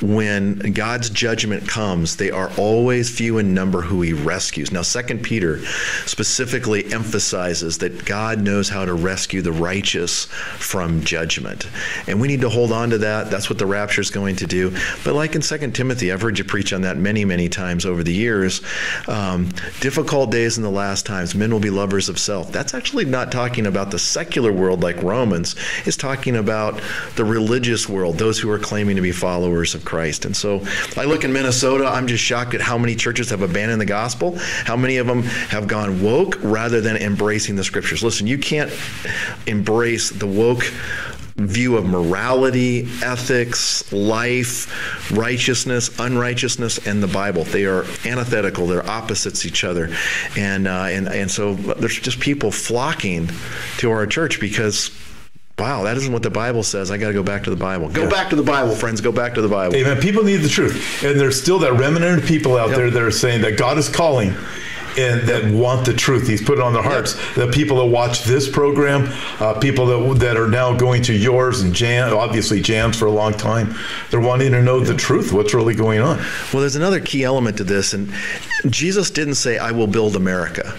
When 0.02 0.58
God's 0.74 1.10
judgment 1.10 1.68
comes, 1.68 2.16
they 2.16 2.32
are 2.32 2.52
always 2.58 3.16
few 3.16 3.38
in 3.38 3.54
number 3.54 3.82
who 3.82 4.02
he 4.02 4.14
rescues. 4.14 4.72
Now, 4.72 4.82
Second 4.82 5.24
Peter 5.24 5.64
specifically 6.06 6.92
emphasizes 6.92 7.78
that 7.80 8.06
God 8.06 8.42
knows 8.42 8.70
how 8.70 8.86
to 8.86 8.94
rescue 8.94 9.42
the 9.42 9.52
righteous 9.52 10.26
from 10.26 11.04
judgment. 11.04 11.68
And 12.08 12.20
we 12.20 12.28
need 12.28 12.42
to 12.42 12.50
hold 12.50 12.72
on 12.72 12.90
to 12.90 12.98
that. 13.00 13.30
That's 13.30 13.50
what 13.50 13.60
the 13.60 13.66
rapture 13.66 14.02
is 14.02 14.10
going 14.10 14.38
to 14.38 14.48
do. 14.48 14.72
But 15.04 15.14
like 15.14 15.36
in 15.36 15.42
Second 15.42 15.76
Timothy, 15.76 15.99
I've 16.02 16.22
heard 16.22 16.38
you 16.38 16.46
preach 16.46 16.72
on 16.74 16.82
that 16.82 16.98
many, 16.98 17.26
many 17.26 17.50
times 17.50 17.86
over 17.86 18.04
the 18.04 18.14
years. 18.14 18.62
Um, 19.08 19.50
difficult 19.82 20.32
days 20.32 20.58
in 20.58 20.64
the 20.64 20.72
last 20.72 21.06
times, 21.06 21.36
men 21.36 21.52
will 21.52 21.60
be 21.60 21.70
lovers 21.70 22.10
of 22.10 22.18
self. 22.18 22.52
That's 22.52 22.74
actually 22.74 23.06
not 23.06 23.32
talking 23.32 23.68
about 23.68 23.92
the 23.92 24.00
secular 24.00 24.52
world 24.52 24.82
like 24.82 25.02
Romans. 25.04 25.56
It's 25.86 25.98
talking 25.98 26.38
about 26.38 26.82
the 27.16 27.26
religious 27.26 27.90
world, 27.90 28.18
those 28.18 28.40
who 28.40 28.50
are 28.50 28.60
claiming 28.60 28.96
to 28.96 29.02
be 29.02 29.12
followers 29.12 29.76
of 29.76 29.84
Christ. 29.84 30.26
And 30.26 30.36
so 30.36 30.66
I 30.96 31.04
look 31.04 31.24
in 31.24 31.34
Minnesota, 31.34 31.86
I'm 31.86 32.08
just 32.08 32.24
shocked 32.24 32.54
at 32.54 32.62
how 32.62 32.78
many 32.78 32.96
churches 32.96 33.30
have 33.30 33.42
abandoned 33.42 33.82
the 33.82 33.86
gospel, 33.86 34.38
how 34.38 34.76
many 34.76 34.98
of 34.98 35.08
them 35.08 35.24
have 35.24 35.68
gone 35.68 36.02
woke 36.02 36.38
rather 36.42 36.80
than 36.82 36.96
embracing 36.96 37.56
the 37.56 37.64
scriptures. 37.64 38.04
Listen, 38.04 38.28
you 38.28 38.38
can't 38.38 38.72
embrace 39.48 40.10
the 40.10 40.28
woke 40.28 40.64
view 41.48 41.78
of 41.78 41.86
morality, 41.86 42.88
ethics, 43.04 43.92
life, 43.92 45.12
righteousness, 45.12 45.98
unrighteousness, 46.00 46.86
and 46.88 47.02
the 47.02 47.08
Bible. 47.08 47.44
They 47.44 47.66
are 47.66 47.84
antithetical. 48.06 48.68
They're 48.68 48.88
opposites 48.88 49.46
each 49.46 49.64
other, 49.64 49.90
and 50.38 50.68
uh, 50.68 50.88
and 50.90 51.08
and 51.08 51.30
so 51.30 51.54
there's 51.54 52.00
just 52.00 52.20
people 52.20 52.52
flocking 52.52 53.30
to 53.78 53.92
our 53.92 54.06
church 54.06 54.40
because. 54.40 54.92
Wow, 55.58 55.84
that 55.84 55.98
isn't 55.98 56.14
what 56.14 56.24
the 56.24 56.30
Bible 56.30 56.64
says. 56.64 56.90
I 56.90 56.98
got 56.98 57.10
to 57.10 57.14
go 57.14 57.22
back 57.22 57.44
to 57.44 57.50
the 57.50 57.56
Bible. 57.58 57.90
Go 57.90 58.04
yeah. 58.04 58.10
back 58.10 58.30
to 58.30 58.38
the 58.38 58.44
Bible, 58.44 58.74
friends. 58.74 59.02
Go 59.02 59.12
back 59.12 59.34
to 59.34 59.42
the 59.42 59.50
Bible. 59.50 59.76
Amen. 59.76 60.00
People 60.00 60.24
need 60.24 60.38
the 60.38 60.48
truth, 60.48 61.04
and 61.04 61.20
there's 61.20 61.38
still 61.38 61.60
that 61.60 61.74
remnant 61.74 62.24
of 62.24 62.26
people 62.26 62.56
out 62.56 62.70
yep. 62.70 62.78
there 62.78 62.90
that 62.90 63.04
are 63.04 63.12
saying 63.12 63.42
that 63.42 63.58
God 63.58 63.78
is 63.78 63.90
calling 63.90 64.34
and 65.00 65.28
that 65.28 65.52
want 65.52 65.86
the 65.86 65.94
truth. 65.94 66.28
He's 66.28 66.42
put 66.42 66.58
it 66.58 66.62
on 66.62 66.74
their 66.74 66.84
hearts. 66.84 67.16
Yep. 67.16 67.48
The 67.48 67.52
people 67.52 67.78
that 67.78 67.86
watch 67.86 68.24
this 68.24 68.50
program, 68.50 69.08
uh, 69.40 69.60
people 69.60 69.86
that 69.86 70.20
that 70.20 70.38
are 70.38 70.48
now 70.48 70.76
going 70.76 71.02
to 71.04 71.14
yours 71.14 71.62
and 71.62 71.74
Jan, 71.74 72.12
obviously 72.12 72.62
Jan's 72.62 72.98
for 72.98 73.06
a 73.06 73.12
long 73.12 73.34
time, 73.34 73.76
they're 74.10 74.20
wanting 74.20 74.52
to 74.52 74.62
know 74.62 74.80
the 74.80 74.96
truth. 74.96 75.32
What's 75.32 75.54
really 75.54 75.76
going 75.76 76.00
on? 76.00 76.18
Well, 76.54 76.62
there's 76.62 76.76
another 76.76 77.00
key 77.00 77.24
element 77.24 77.58
to 77.58 77.64
this, 77.64 77.94
and 77.94 78.12
Jesus 78.68 79.10
didn't 79.10 79.36
say, 79.36 79.58
"I 79.58 79.72
will 79.72 79.88
build 79.88 80.16
America." 80.16 80.76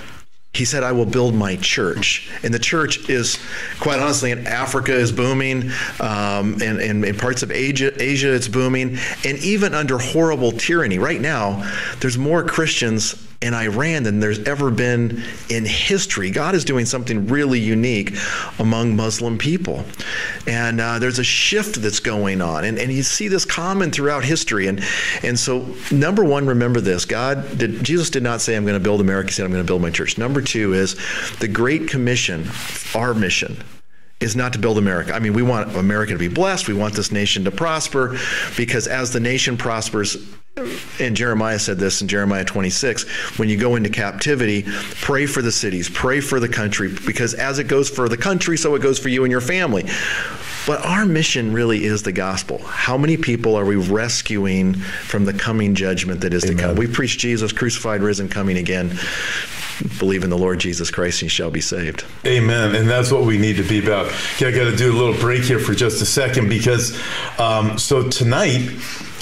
He 0.53 0.65
said, 0.65 0.83
I 0.83 0.91
will 0.91 1.07
build 1.07 1.33
my 1.35 1.55
church. 1.57 2.29
And 2.43 2.53
the 2.53 2.59
church 2.59 3.09
is, 3.09 3.39
quite 3.79 4.01
honestly, 4.01 4.33
in 4.33 4.49
Africa 4.49 4.93
is 4.93 5.13
booming, 5.13 5.71
um, 6.01 6.55
and, 6.61 6.81
and 6.81 7.05
in 7.05 7.17
parts 7.17 7.45
of 7.45 7.53
Asia, 7.53 7.93
Asia 8.03 8.35
it's 8.35 8.49
booming. 8.49 8.99
And 9.25 9.39
even 9.39 9.75
under 9.75 9.97
horrible 9.99 10.51
tyranny, 10.51 10.99
right 10.99 11.21
now, 11.21 11.73
there's 12.01 12.19
more 12.19 12.43
Christians 12.43 13.15
in 13.43 13.55
Iran 13.55 14.03
than 14.03 14.21
there's 14.21 14.41
ever 14.41 14.71
been 14.71 15.23
in 15.49 15.65
history. 15.65 16.31
God 16.31 16.55
is 16.55 16.63
doing 16.63 16.85
something 16.85 17.27
really 17.27 17.59
unique 17.59 18.15
among 18.59 18.97
Muslim 18.97 19.39
people. 19.39 19.85
And 20.47 20.79
uh, 20.79 20.99
there's 20.99 21.19
a 21.19 21.25
shift 21.25 21.81
that's 21.81 22.01
going 22.01 22.43
on. 22.43 22.65
And, 22.65 22.79
and 22.79 22.93
you 22.93 23.03
see 23.03 23.29
this 23.29 23.47
common 23.47 23.93
throughout 23.93 24.25
history. 24.25 24.67
And, 24.67 24.85
and 25.23 25.39
so, 25.39 25.75
number 25.91 26.23
one, 26.23 26.47
remember 26.47 26.83
this 26.83 27.07
God 27.07 27.57
did, 27.57 27.83
Jesus 27.83 28.11
did 28.11 28.23
not 28.23 28.43
say, 28.43 28.57
I'm 28.57 28.65
going 28.65 28.79
to 28.79 28.85
build 28.85 29.01
America. 29.01 29.29
He 29.29 29.33
said, 29.33 29.47
I'm 29.47 29.53
going 29.53 29.65
to 29.65 29.67
build 29.67 29.81
my 29.81 29.91
church. 29.91 30.19
Number 30.19 30.43
two 30.43 30.75
is 30.75 30.97
the 31.39 31.49
Great 31.49 31.89
Commission, 31.89 32.47
our 32.95 33.15
mission 33.15 33.57
is 34.21 34.37
not 34.37 34.53
to 34.53 34.59
build 34.59 34.77
America. 34.77 35.15
I 35.15 35.19
mean, 35.19 35.33
we 35.33 35.43
want 35.43 35.75
America 35.77 36.13
to 36.13 36.19
be 36.19 36.29
blessed. 36.29 36.69
We 36.69 36.75
want 36.75 36.93
this 36.93 37.11
nation 37.11 37.45
to 37.45 37.51
prosper 37.51 38.19
because 38.55 38.87
as 38.87 39.13
the 39.15 39.21
nation 39.21 39.57
prospers, 39.57 40.19
and 40.99 41.17
Jeremiah 41.17 41.59
said 41.59 41.79
this 41.79 42.03
in 42.03 42.09
Jeremiah 42.09 42.45
26 42.45 43.39
when 43.39 43.49
you 43.49 43.57
go 43.57 43.77
into 43.77 43.89
captivity, 43.89 44.65
pray 45.01 45.27
for 45.27 45.43
the 45.43 45.53
cities, 45.53 45.89
pray 45.89 46.21
for 46.21 46.41
the 46.41 46.49
country, 46.49 46.95
because 47.07 47.35
as 47.35 47.59
it 47.59 47.65
goes 47.65 47.89
for 47.89 48.09
the 48.09 48.17
country, 48.17 48.57
so 48.57 48.75
it 48.75 48.83
goes 48.83 48.99
for 48.99 49.09
you 49.09 49.25
and 49.25 49.31
your 49.31 49.41
family. 49.41 49.85
But 50.67 50.85
our 50.85 51.07
mission 51.07 51.53
really 51.53 51.85
is 51.85 52.03
the 52.03 52.13
gospel. 52.13 52.59
How 52.59 52.99
many 52.99 53.17
people 53.17 53.57
are 53.57 53.65
we 53.65 53.77
rescuing 53.77 54.75
from 54.75 55.25
the 55.25 55.33
coming 55.33 55.75
judgment 55.75 56.21
that 56.21 56.35
is 56.35 56.45
Amen. 56.45 56.57
to 56.57 56.63
come? 56.63 56.77
We 56.77 56.87
preach 56.87 57.19
Jesus 57.19 57.53
crucified, 57.53 58.03
risen, 58.03 58.29
coming 58.29 58.59
again 58.59 58.99
believe 59.99 60.25
in 60.25 60.29
the 60.29 60.37
Lord 60.37 60.61
Jesus 60.61 60.91
Christ, 60.91 61.23
and 61.23 61.23
you 61.23 61.29
shall 61.31 61.51
be 61.51 61.63
saved. 61.63 62.05
Amen. 62.27 62.75
And 62.75 62.87
that's 62.87 63.11
what 63.11 63.25
we 63.25 63.39
need 63.39 63.57
to 63.57 63.63
be 63.63 63.83
about. 63.83 64.09
Okay, 64.35 64.49
I 64.49 64.51
got 64.51 64.65
to 64.71 64.77
do 64.77 64.93
a 64.93 64.97
little 64.97 65.19
break 65.19 65.43
here 65.43 65.59
for 65.59 65.75
just 65.75 66.03
a 66.03 66.05
second 66.05 66.51
because 66.51 67.01
um, 67.39 67.79
so 67.79 68.07
tonight 68.11 68.69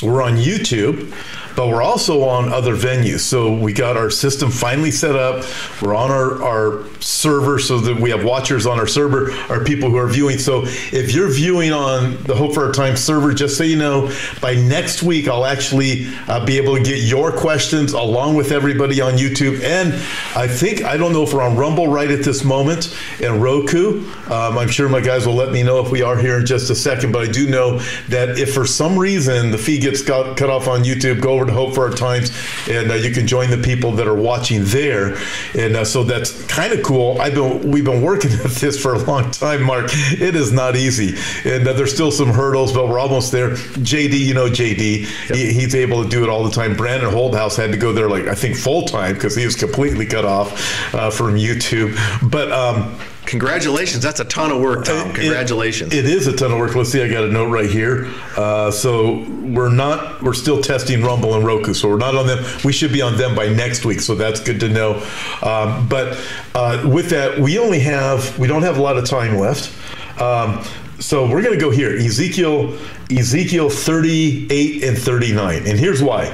we're 0.02 0.22
on 0.22 0.36
YouTube 0.36 1.12
but 1.58 1.66
we're 1.66 1.82
also 1.82 2.22
on 2.22 2.52
other 2.52 2.76
venues. 2.76 3.18
So 3.18 3.52
we 3.52 3.72
got 3.72 3.96
our 3.96 4.10
system 4.10 4.48
finally 4.48 4.92
set 4.92 5.16
up. 5.16 5.44
We're 5.82 5.96
on 5.96 6.12
our, 6.12 6.40
our 6.40 6.84
server 7.00 7.58
so 7.58 7.80
that 7.80 7.96
we 7.96 8.10
have 8.10 8.24
watchers 8.24 8.64
on 8.64 8.78
our 8.78 8.86
server, 8.86 9.32
our 9.48 9.64
people 9.64 9.90
who 9.90 9.96
are 9.96 10.06
viewing. 10.06 10.38
So 10.38 10.62
if 10.64 11.12
you're 11.12 11.28
viewing 11.28 11.72
on 11.72 12.22
the 12.22 12.36
Hope 12.36 12.54
for 12.54 12.64
Our 12.66 12.72
Time 12.72 12.96
server, 12.96 13.34
just 13.34 13.58
so 13.58 13.64
you 13.64 13.76
know, 13.76 14.08
by 14.40 14.54
next 14.54 15.02
week, 15.02 15.26
I'll 15.26 15.44
actually 15.44 16.06
uh, 16.28 16.46
be 16.46 16.58
able 16.58 16.76
to 16.76 16.82
get 16.84 17.00
your 17.02 17.32
questions 17.32 17.92
along 17.92 18.36
with 18.36 18.52
everybody 18.52 19.00
on 19.00 19.14
YouTube. 19.14 19.60
And 19.64 19.94
I 20.36 20.46
think, 20.46 20.84
I 20.84 20.96
don't 20.96 21.12
know 21.12 21.24
if 21.24 21.34
we're 21.34 21.42
on 21.42 21.56
Rumble 21.56 21.88
right 21.88 22.08
at 22.12 22.22
this 22.22 22.44
moment 22.44 22.96
and 23.20 23.42
Roku. 23.42 24.08
Um, 24.30 24.58
I'm 24.58 24.68
sure 24.68 24.88
my 24.88 25.00
guys 25.00 25.26
will 25.26 25.34
let 25.34 25.50
me 25.50 25.64
know 25.64 25.84
if 25.84 25.90
we 25.90 26.02
are 26.02 26.16
here 26.16 26.38
in 26.38 26.46
just 26.46 26.70
a 26.70 26.76
second, 26.76 27.10
but 27.10 27.28
I 27.28 27.32
do 27.32 27.50
know 27.50 27.80
that 28.10 28.38
if 28.38 28.54
for 28.54 28.64
some 28.64 28.96
reason 28.96 29.50
the 29.50 29.58
feed 29.58 29.82
gets 29.82 30.04
cut, 30.04 30.36
cut 30.36 30.50
off 30.50 30.68
on 30.68 30.84
YouTube, 30.84 31.20
go 31.20 31.32
over 31.32 31.47
Hope 31.48 31.74
for 31.74 31.88
Our 31.88 31.94
Times, 31.94 32.30
and 32.68 32.90
uh, 32.90 32.94
you 32.94 33.10
can 33.10 33.26
join 33.26 33.50
the 33.50 33.58
people 33.58 33.92
that 33.92 34.06
are 34.06 34.14
watching 34.14 34.64
there. 34.64 35.16
And 35.54 35.76
uh, 35.76 35.84
so 35.84 36.04
that's 36.04 36.44
kind 36.46 36.72
of 36.72 36.82
cool. 36.82 37.20
I've 37.20 37.34
been 37.34 37.70
we've 37.70 37.84
been 37.84 38.02
working 38.02 38.32
at 38.44 38.50
this 38.52 38.80
for 38.80 38.94
a 38.94 38.98
long 38.98 39.30
time, 39.30 39.62
Mark. 39.62 39.90
It 39.92 40.34
is 40.34 40.52
not 40.52 40.76
easy, 40.76 41.16
and 41.44 41.66
uh, 41.66 41.72
there's 41.72 41.92
still 41.92 42.10
some 42.10 42.28
hurdles, 42.28 42.72
but 42.72 42.88
we're 42.88 42.98
almost 42.98 43.32
there. 43.32 43.50
JD, 43.50 44.18
you 44.18 44.34
know 44.34 44.48
JD, 44.48 45.02
yep. 45.02 45.36
he, 45.36 45.52
he's 45.52 45.74
able 45.74 46.02
to 46.02 46.08
do 46.08 46.22
it 46.22 46.28
all 46.28 46.44
the 46.44 46.50
time. 46.50 46.76
Brandon 46.76 47.10
Holthaus 47.10 47.56
had 47.56 47.72
to 47.72 47.78
go 47.78 47.92
there 47.92 48.08
like 48.08 48.26
I 48.26 48.34
think 48.34 48.56
full 48.56 48.82
time 48.82 49.14
because 49.14 49.34
he 49.34 49.44
was 49.44 49.56
completely 49.56 50.06
cut 50.06 50.24
off 50.24 50.94
uh, 50.94 51.10
from 51.10 51.34
YouTube, 51.34 51.96
but. 52.30 52.52
Um, 52.52 52.98
Congratulations. 53.28 54.02
That's 54.02 54.20
a 54.20 54.24
ton 54.24 54.50
of 54.50 54.60
work, 54.62 54.86
Tom. 54.86 55.12
Congratulations. 55.12 55.92
it, 55.92 56.06
it 56.06 56.10
is 56.10 56.26
a 56.26 56.34
ton 56.34 56.50
of 56.50 56.58
work. 56.58 56.74
Let's 56.74 56.90
see, 56.90 57.02
I 57.02 57.08
got 57.08 57.24
a 57.24 57.28
note 57.30 57.50
right 57.50 57.68
here. 57.68 58.10
Uh, 58.38 58.70
so 58.70 59.22
we're 59.28 59.68
not, 59.68 60.22
we're 60.22 60.32
still 60.32 60.62
testing 60.62 61.02
Rumble 61.02 61.34
and 61.34 61.44
Roku. 61.44 61.74
So 61.74 61.90
we're 61.90 61.98
not 61.98 62.14
on 62.14 62.26
them. 62.26 62.42
We 62.64 62.72
should 62.72 62.90
be 62.90 63.02
on 63.02 63.18
them 63.18 63.34
by 63.34 63.48
next 63.48 63.84
week. 63.84 64.00
So 64.00 64.14
that's 64.14 64.40
good 64.40 64.58
to 64.60 64.68
know. 64.70 65.06
Um, 65.42 65.86
but 65.88 66.18
uh, 66.54 66.88
with 66.90 67.10
that, 67.10 67.38
we 67.38 67.58
only 67.58 67.80
have, 67.80 68.38
we 68.38 68.48
don't 68.48 68.62
have 68.62 68.78
a 68.78 68.82
lot 68.82 68.96
of 68.96 69.04
time 69.04 69.36
left. 69.36 69.74
Um, 70.18 70.64
so 70.98 71.28
we're 71.28 71.42
going 71.42 71.54
to 71.54 71.60
go 71.60 71.70
here 71.70 71.94
ezekiel 71.94 72.76
ezekiel 73.08 73.70
38 73.70 74.82
and 74.82 74.98
39 74.98 75.66
and 75.66 75.78
here's 75.78 76.02
why 76.02 76.26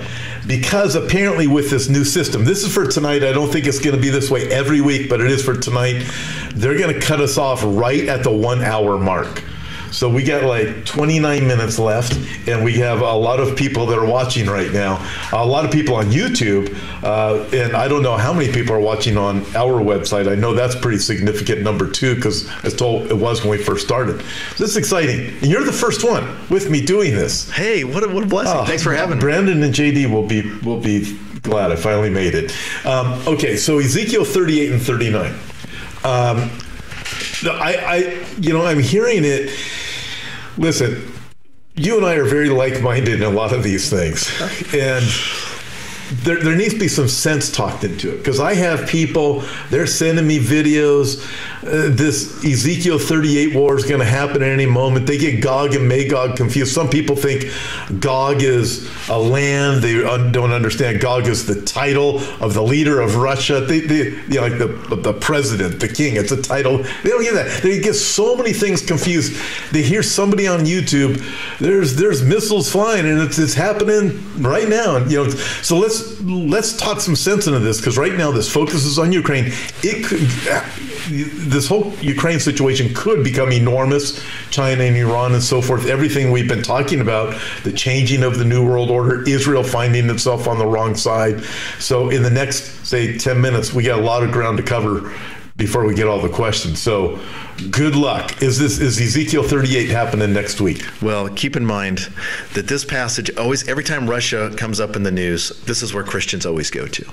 because 0.47 0.95
apparently 0.95 1.47
with 1.47 1.71
this 1.71 1.89
new 1.89 2.05
system, 2.05 2.45
this 2.45 2.65
is 2.65 2.73
for 2.73 2.87
tonight. 2.87 3.25
I 3.25 3.33
don't 3.33 3.51
think 3.51 3.67
it's 3.67 3.79
going 3.79 3.97
to 3.97 4.03
be 4.03 4.11
this 4.11 4.31
way 4.31 4.51
every 4.51 4.81
week, 4.81 5.09
but 5.09 5.21
it 5.21 5.31
is 5.31 5.43
for 5.43 5.57
tonight. 5.57 6.05
They're 6.55 6.79
going 6.79 6.93
to 6.95 7.01
cut 7.01 7.21
us 7.21 7.39
off 7.39 7.63
right 7.65 8.09
at 8.09 8.23
the 8.23 8.33
one 8.33 8.63
hour 8.63 8.99
mark. 8.99 9.43
So 9.95 10.09
we 10.09 10.25
got 10.25 10.43
like 10.43 10.85
29 10.85 11.47
minutes 11.47 11.79
left, 11.79 12.19
and 12.49 12.65
we 12.65 12.73
have 12.79 13.01
a 13.01 13.15
lot 13.15 13.39
of 13.39 13.57
people 13.57 13.87
that 13.87 13.97
are 13.97 14.05
watching 14.05 14.47
right 14.47 14.73
now. 14.73 15.09
A 15.33 15.47
lot 15.47 15.65
of 15.65 15.71
people 15.71 15.95
on 15.95 16.07
YouTube, 16.07 16.77
uh, 17.05 17.45
and 17.57 17.77
I 17.77 17.87
don't 17.87 18.03
know 18.03 18.17
how 18.17 18.33
many 18.33 18.53
people 18.53 18.75
are 18.75 18.81
watching 18.81 19.17
on 19.17 19.43
our 19.55 19.81
website. 19.81 20.29
I 20.29 20.35
know 20.35 20.53
that's 20.53 20.75
pretty 20.75 20.99
significant 20.99 21.63
number 21.63 21.89
two 21.89 22.17
because 22.17 22.51
I 22.51 22.63
was 22.63 22.75
told 22.75 23.07
it 23.07 23.17
was 23.17 23.43
when 23.43 23.51
we 23.51 23.59
first 23.59 23.87
started. 23.87 24.21
So 24.21 24.65
this 24.65 24.71
is 24.71 24.77
exciting, 24.77 25.29
and 25.29 25.47
you're 25.47 25.63
the 25.65 25.73
first 25.73 26.03
one 26.03 26.25
with 26.51 26.69
me 26.71 26.85
doing 26.85 27.15
this. 27.15 27.49
Hey, 27.53 27.85
what 27.85 28.03
a, 28.03 28.09
what 28.09 28.25
a 28.25 28.27
blessing! 28.27 28.59
Oh, 28.59 28.65
Thanks 28.65 28.83
for 28.83 28.93
having 28.93 29.21
Brandon 29.21 29.61
me. 29.61 29.71
Brandon 29.71 29.91
and 29.91 30.05
JD 30.05 30.13
will 30.13 30.27
be 30.27 30.43
will 30.65 30.81
be 30.81 31.17
glad 31.43 31.71
I 31.71 31.77
finally 31.77 32.11
made 32.11 32.35
it. 32.35 32.53
Um, 32.85 33.13
okay, 33.29 33.57
so 33.57 33.79
Ezekiel 33.79 34.25
38 34.25 34.73
and 34.73 34.83
39. 34.83 35.31
Um, 36.03 36.51
I, 37.47 37.77
I, 37.77 38.27
you 38.41 38.53
know, 38.53 38.67
I'm 38.67 38.81
hearing 38.81 39.25
it 39.25 39.51
listen, 40.57 41.13
you 41.77 41.97
and 41.97 42.07
I 42.07 42.15
are 42.15 42.25
very 42.25 42.49
like-minded 42.49 43.21
in 43.21 43.23
a 43.23 43.31
lot 43.31 43.53
of 43.53 43.63
these 43.63 43.91
things, 43.91 44.31
and 44.75 45.05
there, 46.11 46.41
there 46.41 46.57
needs 46.57 46.75
to 46.75 46.81
be 46.81 46.89
some 46.89 47.09
sense 47.09 47.51
talked 47.51 47.85
into 47.85 48.13
it 48.13 48.19
because 48.19 48.41
I 48.41 48.55
have 48.55 48.89
people 48.89 49.43
they're 49.71 49.87
sending 49.87 50.27
me 50.27 50.39
videos 50.39 51.25
uh, 51.67 51.89
this 51.89 52.45
Ezekiel 52.45 52.99
38 52.99 53.55
war 53.55 53.75
is 53.77 53.85
going 53.85 54.01
to 54.01 54.07
happen 54.07 54.43
at 54.43 54.51
any 54.51 54.67
moment. 54.67 55.07
They 55.07 55.17
get 55.17 55.43
Gog 55.43 55.75
and 55.75 55.89
Magog 55.89 56.37
confused. 56.37 56.75
Some 56.75 56.91
people 56.91 57.17
think 57.17 57.51
Gog 58.01 58.43
is 58.43 58.91
a 59.09 59.19
land. 59.19 59.83
They 59.83 59.95
don't 59.95 60.53
understand 60.53 61.01
Gog 61.01 61.27
is 61.27 61.47
the 61.47 61.63
title 61.63 62.19
of 62.43 62.53
the 62.53 62.63
leader 62.63 63.01
of 63.01 63.17
Russia. 63.17 63.63
They, 63.63 63.81
they 63.81 64.11
you 64.11 64.29
know, 64.29 64.43
like 64.43 64.59
the, 64.59 64.97
the 64.97 65.15
president, 65.15 65.81
the 65.81 65.89
king. 65.89 66.17
It's 66.17 66.33
a 66.33 66.43
title. 66.43 66.79
They 67.03 67.09
don't 67.09 67.23
get 67.23 67.35
that. 67.35 67.63
They 67.63 67.81
get 67.81 67.95
so 67.95 68.37
many 68.37 68.53
things 68.53 68.85
confused. 68.85 69.41
They 69.73 69.83
hear 69.83 70.03
somebody 70.03 70.47
on 70.47 70.61
YouTube. 70.61 71.25
There's 71.61 71.97
there's 71.97 72.23
missiles 72.23 72.71
flying 72.71 73.07
and 73.07 73.21
it's 73.21 73.39
it's 73.39 73.55
happening 73.55 74.21
right 74.43 74.69
now. 74.69 74.99
You 74.99 75.25
know, 75.25 75.31
so 75.31 75.79
let's 75.79 76.04
let's 76.23 76.77
talk 76.77 77.01
some 77.01 77.17
sense 77.17 77.47
into 77.47 77.59
this 77.59 77.79
because 77.79 77.99
right 77.99 78.15
now 78.15 78.31
this 78.31 78.53
focuses 78.53 78.99
on 78.99 79.13
Ukraine. 79.13 79.53
It 79.83 80.05
could 80.05 80.21
this 81.09 81.69
whole 81.69 81.93
Ukraine 82.01 82.41
situation 82.41 82.95
could 82.95 83.23
become 83.23 83.53
enormous. 83.53 84.23
China 84.51 84.85
and 84.85 84.97
Iran 84.97 85.35
and 85.35 85.43
so 85.43 85.61
forth. 85.61 85.87
Everything 85.87 86.31
we've 86.31 86.49
been 86.49 86.63
talking 86.63 87.01
about, 87.01 87.39
the 87.63 87.73
changing 87.73 88.23
of 88.23 88.39
the 88.39 88.45
New 88.45 88.67
World 88.67 88.91
Order, 88.91 89.29
Israel 89.29 89.63
finding 89.63 90.09
itself 90.09 90.49
on 90.49 90.59
the 90.59 90.67
wrong 90.67 90.95
side. 90.95 91.43
So, 91.79 92.09
in 92.09 92.23
the 92.23 92.31
next, 92.31 92.87
say, 92.87 93.19
10 93.19 93.41
minutes, 93.41 93.75
we 93.75 93.83
got 93.83 93.99
a 93.99 94.03
lot 94.03 94.23
of 94.23 94.33
ground 94.33 94.57
to 94.59 94.63
cover 94.63 95.13
before 95.57 95.85
we 95.85 95.95
get 95.95 96.09
all 96.09 96.21
the 96.21 96.29
questions. 96.29 96.81
So, 96.81 97.21
good 97.71 97.95
luck. 97.95 98.43
Is 98.43 98.59
this 98.59 98.81
is 98.81 99.01
Ezekiel 99.01 99.45
38 99.45 99.89
happening 99.89 100.33
next 100.33 100.61
week? 100.61 100.85
Well, 101.01 101.29
keep 101.29 101.57
in 101.57 101.65
mind 101.65 102.11
that 102.55 102.67
this 102.67 102.85
passage 102.85 103.35
always 103.37 103.69
every 103.69 103.85
time 103.85 104.11
Russia 104.11 104.53
comes 104.57 104.81
up 104.81 104.97
in 104.97 105.05
the 105.05 105.13
news, 105.13 105.51
this 105.65 105.83
is 105.83 105.95
where 105.95 106.05
Christians 106.05 106.45
always 106.45 106.71
go 106.71 106.87
to. 106.87 107.09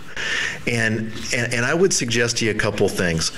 And 0.66 1.12
and, 1.36 1.54
and 1.54 1.66
I 1.66 1.74
would 1.74 1.94
suggest 1.94 2.38
to 2.38 2.46
you 2.46 2.52
a 2.52 2.56
couple 2.56 2.90
things 2.90 3.32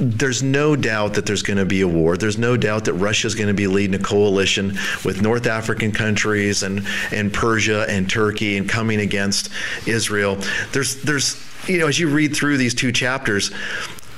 there's 0.00 0.42
no 0.42 0.76
doubt 0.76 1.14
that 1.14 1.26
there's 1.26 1.42
going 1.42 1.56
to 1.56 1.64
be 1.64 1.82
a 1.82 1.88
war. 1.88 2.16
There's 2.16 2.38
no 2.38 2.56
doubt 2.56 2.84
that 2.86 2.94
Russia 2.94 3.26
is 3.26 3.34
going 3.34 3.48
to 3.48 3.54
be 3.54 3.66
leading 3.66 3.94
a 3.94 4.02
coalition 4.02 4.76
with 5.04 5.22
North 5.22 5.46
African 5.46 5.92
countries 5.92 6.62
and, 6.62 6.86
and 7.12 7.32
Persia 7.32 7.86
and 7.88 8.08
Turkey 8.10 8.56
and 8.56 8.68
coming 8.68 9.00
against 9.00 9.50
Israel. 9.86 10.38
There's 10.72 11.00
there's 11.02 11.40
you 11.68 11.78
know 11.78 11.86
as 11.86 11.98
you 11.98 12.08
read 12.08 12.34
through 12.34 12.56
these 12.56 12.74
two 12.74 12.92
chapters, 12.92 13.50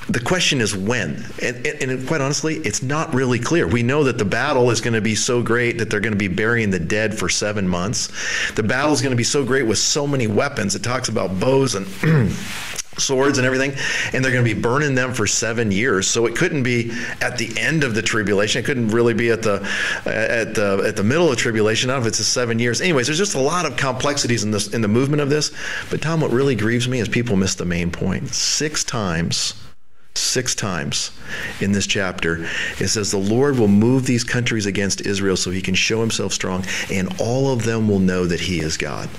the 0.09 0.19
question 0.19 0.61
is 0.61 0.75
when. 0.75 1.23
And, 1.41 1.65
and, 1.65 1.91
and, 1.91 2.07
quite 2.07 2.21
honestly, 2.21 2.55
it's 2.57 2.81
not 2.81 3.13
really 3.13 3.39
clear. 3.39 3.67
We 3.67 3.83
know 3.83 4.03
that 4.03 4.17
the 4.17 4.25
battle 4.25 4.69
is 4.71 4.81
going 4.81 4.93
to 4.93 5.01
be 5.01 5.15
so 5.15 5.41
great 5.41 5.77
that 5.77 5.89
they're 5.89 5.99
going 5.99 6.13
to 6.13 6.17
be 6.17 6.27
burying 6.27 6.69
the 6.69 6.79
dead 6.79 7.17
for 7.17 7.29
seven 7.29 7.67
months. 7.67 8.09
The 8.53 8.63
battle 8.63 8.93
is 8.93 9.01
going 9.01 9.11
to 9.11 9.17
be 9.17 9.23
so 9.23 9.45
great 9.45 9.63
with 9.63 9.77
so 9.77 10.07
many 10.07 10.27
weapons. 10.27 10.75
It 10.75 10.83
talks 10.83 11.09
about 11.09 11.39
bows 11.39 11.75
and 11.75 11.85
swords 12.97 13.37
and 13.37 13.47
everything 13.47 13.71
and 14.13 14.23
they're 14.23 14.33
going 14.33 14.43
to 14.45 14.53
be 14.55 14.59
burning 14.59 14.95
them 14.95 15.13
for 15.13 15.25
seven 15.25 15.71
years 15.71 16.07
so 16.07 16.25
it 16.25 16.35
couldn't 16.35 16.61
be 16.61 16.91
at 17.21 17.37
the 17.37 17.57
end 17.57 17.85
of 17.85 17.95
the 17.95 18.01
tribulation 18.01 18.61
it 18.61 18.65
couldn't 18.65 18.89
really 18.89 19.13
be 19.13 19.29
at 19.29 19.41
the 19.41 19.55
at 20.05 20.53
the 20.55 20.83
at 20.85 20.97
the 20.97 21.03
middle 21.03 21.31
of 21.31 21.37
tribulation 21.37 21.87
not 21.87 22.01
if 22.01 22.05
it's 22.05 22.19
a 22.19 22.23
seven 22.23 22.59
years 22.59 22.81
anyways 22.81 23.07
there's 23.07 23.17
just 23.17 23.33
a 23.33 23.39
lot 23.39 23.65
of 23.65 23.77
complexities 23.77 24.43
in 24.43 24.51
this 24.51 24.67
in 24.73 24.81
the 24.81 24.89
movement 24.89 25.21
of 25.21 25.29
this 25.29 25.51
but 25.89 26.01
tom 26.01 26.19
what 26.19 26.31
really 26.31 26.53
grieves 26.53 26.87
me 26.87 26.99
is 26.99 27.07
people 27.07 27.37
miss 27.37 27.55
the 27.55 27.65
main 27.65 27.89
point 27.89 28.27
six 28.27 28.83
times 28.83 29.53
six 30.15 30.53
times 30.53 31.11
in 31.61 31.71
this 31.71 31.87
chapter 31.87 32.45
it 32.79 32.89
says 32.89 33.11
the 33.11 33.17
lord 33.17 33.57
will 33.57 33.67
move 33.67 34.05
these 34.05 34.23
countries 34.23 34.65
against 34.65 35.05
israel 35.05 35.37
so 35.37 35.51
he 35.51 35.61
can 35.61 35.75
show 35.75 36.01
himself 36.01 36.33
strong 36.33 36.65
and 36.91 37.13
all 37.19 37.51
of 37.51 37.63
them 37.63 37.87
will 37.87 37.99
know 37.99 38.25
that 38.25 38.41
he 38.41 38.59
is 38.59 38.75
god 38.77 39.09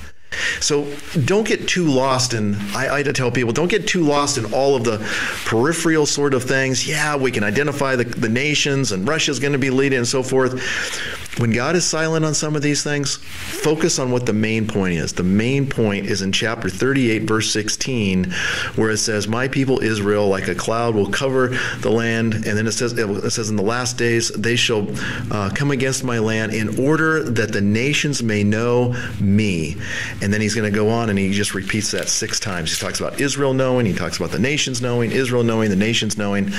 so 0.60 0.86
don't 1.24 1.46
get 1.46 1.68
too 1.68 1.86
lost 1.86 2.34
in, 2.34 2.54
I, 2.74 2.98
I 2.98 3.02
tell 3.02 3.30
people, 3.30 3.52
don't 3.52 3.68
get 3.68 3.86
too 3.86 4.02
lost 4.02 4.38
in 4.38 4.52
all 4.52 4.74
of 4.76 4.84
the 4.84 4.98
peripheral 5.44 6.06
sort 6.06 6.34
of 6.34 6.44
things. 6.44 6.86
Yeah, 6.88 7.16
we 7.16 7.30
can 7.30 7.44
identify 7.44 7.96
the, 7.96 8.04
the 8.04 8.28
nations 8.28 8.92
and 8.92 9.06
Russia's 9.06 9.38
going 9.38 9.52
to 9.52 9.58
be 9.58 9.70
leading 9.70 9.98
and 9.98 10.08
so 10.08 10.22
forth. 10.22 11.31
When 11.38 11.50
God 11.50 11.76
is 11.76 11.86
silent 11.86 12.26
on 12.26 12.34
some 12.34 12.54
of 12.56 12.60
these 12.60 12.82
things, 12.82 13.16
focus 13.16 13.98
on 13.98 14.10
what 14.10 14.26
the 14.26 14.34
main 14.34 14.66
point 14.66 14.94
is. 14.94 15.14
The 15.14 15.22
main 15.22 15.66
point 15.66 16.04
is 16.04 16.20
in 16.20 16.30
chapter 16.30 16.68
38, 16.68 17.22
verse 17.22 17.50
16, 17.50 18.30
where 18.76 18.90
it 18.90 18.98
says, 18.98 19.26
My 19.26 19.48
people 19.48 19.80
Israel, 19.80 20.28
like 20.28 20.48
a 20.48 20.54
cloud, 20.54 20.94
will 20.94 21.10
cover 21.10 21.56
the 21.80 21.90
land. 21.90 22.34
And 22.34 22.44
then 22.44 22.66
it 22.66 22.72
says, 22.72 22.92
it 22.92 23.30
says 23.30 23.48
In 23.48 23.56
the 23.56 23.62
last 23.62 23.96
days, 23.96 24.28
they 24.28 24.56
shall 24.56 24.86
uh, 25.30 25.48
come 25.54 25.70
against 25.70 26.04
my 26.04 26.18
land 26.18 26.52
in 26.52 26.78
order 26.78 27.22
that 27.22 27.50
the 27.50 27.62
nations 27.62 28.22
may 28.22 28.44
know 28.44 28.94
me. 29.18 29.76
And 30.20 30.34
then 30.34 30.42
he's 30.42 30.54
going 30.54 30.70
to 30.70 30.76
go 30.76 30.90
on 30.90 31.08
and 31.08 31.18
he 31.18 31.32
just 31.32 31.54
repeats 31.54 31.92
that 31.92 32.10
six 32.10 32.38
times. 32.40 32.76
He 32.76 32.78
talks 32.78 33.00
about 33.00 33.22
Israel 33.22 33.54
knowing, 33.54 33.86
he 33.86 33.94
talks 33.94 34.18
about 34.18 34.32
the 34.32 34.38
nations 34.38 34.82
knowing, 34.82 35.10
Israel 35.12 35.44
knowing, 35.44 35.70
the 35.70 35.76
nations 35.76 36.18
knowing. 36.18 36.52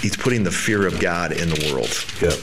He's 0.00 0.16
putting 0.16 0.42
the 0.42 0.50
fear 0.50 0.86
of 0.86 1.00
God 1.00 1.32
in 1.32 1.48
the 1.48 1.72
world. 1.72 2.04
Yeah. 2.20 2.36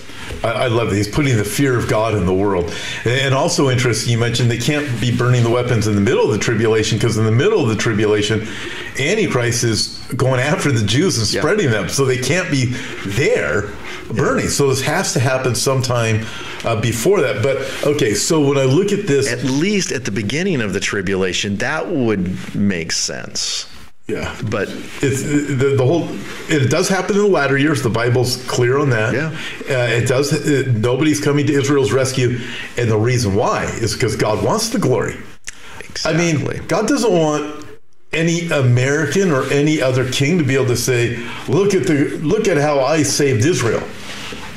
I, 0.44 0.66
I 0.66 0.68
love 0.68 0.90
that. 0.90 0.96
He's 0.96 1.10
putting 1.10 1.38
the 1.38 1.44
fear 1.44 1.78
of 1.78 1.88
God 1.88 2.16
in 2.16 2.26
the 2.26 2.34
world. 2.34 2.74
And 3.06 3.34
also 3.34 3.70
interesting, 3.70 4.12
you 4.12 4.18
mentioned 4.18 4.50
they 4.50 4.58
can't 4.58 5.00
be 5.00 5.16
burning 5.16 5.44
the 5.44 5.50
weapons 5.50 5.88
in 5.88 5.96
the 5.96 6.02
middle 6.02 6.26
of 6.26 6.32
the 6.32 6.40
tribulation 6.40 6.98
because 6.98 7.18
in 7.18 7.26
the 7.26 7.32
middle 7.32 7.62
of 7.62 7.70
the 7.70 7.76
tribulation, 7.76 8.48
Antichrist 9.00 9.64
is 9.64 9.98
going 10.16 10.40
after 10.40 10.72
the 10.72 10.86
Jews 10.86 11.18
and 11.18 11.28
spreading 11.28 11.66
yeah. 11.66 11.72
them. 11.72 11.90
So 11.90 12.06
they 12.06 12.18
can't 12.18 12.50
be 12.50 12.66
there 13.06 13.70
burning. 14.14 14.50
So 14.50 14.70
this 14.70 14.82
has 14.82 15.14
to 15.14 15.20
happen 15.20 15.56
sometime 15.56 16.26
uh, 16.64 16.80
before 16.80 17.22
that. 17.22 17.44
But 17.44 17.58
okay, 17.86 18.14
so 18.14 18.46
when 18.48 18.58
I 18.58 18.66
look 18.66 18.92
at 18.92 19.08
this, 19.08 19.32
At 19.32 19.44
least 19.44 19.92
at 19.92 20.06
the 20.06 20.12
beginning 20.12 20.62
of 20.62 20.74
the 20.74 20.80
tribulation, 20.80 21.58
that 21.58 21.88
would 21.88 22.56
make 22.56 22.92
sense. 22.92 23.68
Yeah, 24.08 24.38
But 24.50 24.68
it's 25.02 25.22
the, 25.24 25.76
the 25.78 25.86
whole. 25.86 26.08
It 26.50 26.70
does 26.70 26.90
happen 26.90 27.16
in 27.16 27.22
the 27.22 27.28
latter 27.28 27.58
years. 27.58 27.82
The 27.82 27.90
Bible's 27.90 28.44
clear 28.48 28.78
on 28.78 28.90
that. 28.90 29.14
Yeah. 29.14 29.28
uh, 29.70 29.88
it 29.88 30.08
does. 30.08 30.34
It, 30.34 30.68
nobody's 30.68 31.22
coming 31.22 31.48
to 31.48 31.54
Israel's 31.54 31.94
rescue, 31.94 32.40
and 32.78 32.92
the 32.92 32.98
reason 32.98 33.36
why 33.36 33.66
is 33.66 33.94
because 33.94 34.16
God 34.16 34.44
wants 34.44 34.70
the 34.70 34.80
glory. 34.80 35.16
Exactly. 35.80 36.12
I 36.14 36.34
mean, 36.34 36.68
God 36.68 36.88
doesn't 36.88 37.12
want 37.12 37.66
any 38.12 38.50
American 38.50 39.32
or 39.32 39.46
any 39.52 39.82
other 39.82 40.12
king 40.12 40.38
to 40.40 40.44
be 40.44 40.56
able 40.56 40.66
to 40.68 40.78
say, 40.78 41.18
"Look 41.48 41.74
at 41.74 41.88
the 41.88 42.20
look 42.22 42.48
at 42.48 42.58
how 42.58 42.80
I 42.80 43.04
saved 43.04 43.46
Israel." 43.46 43.84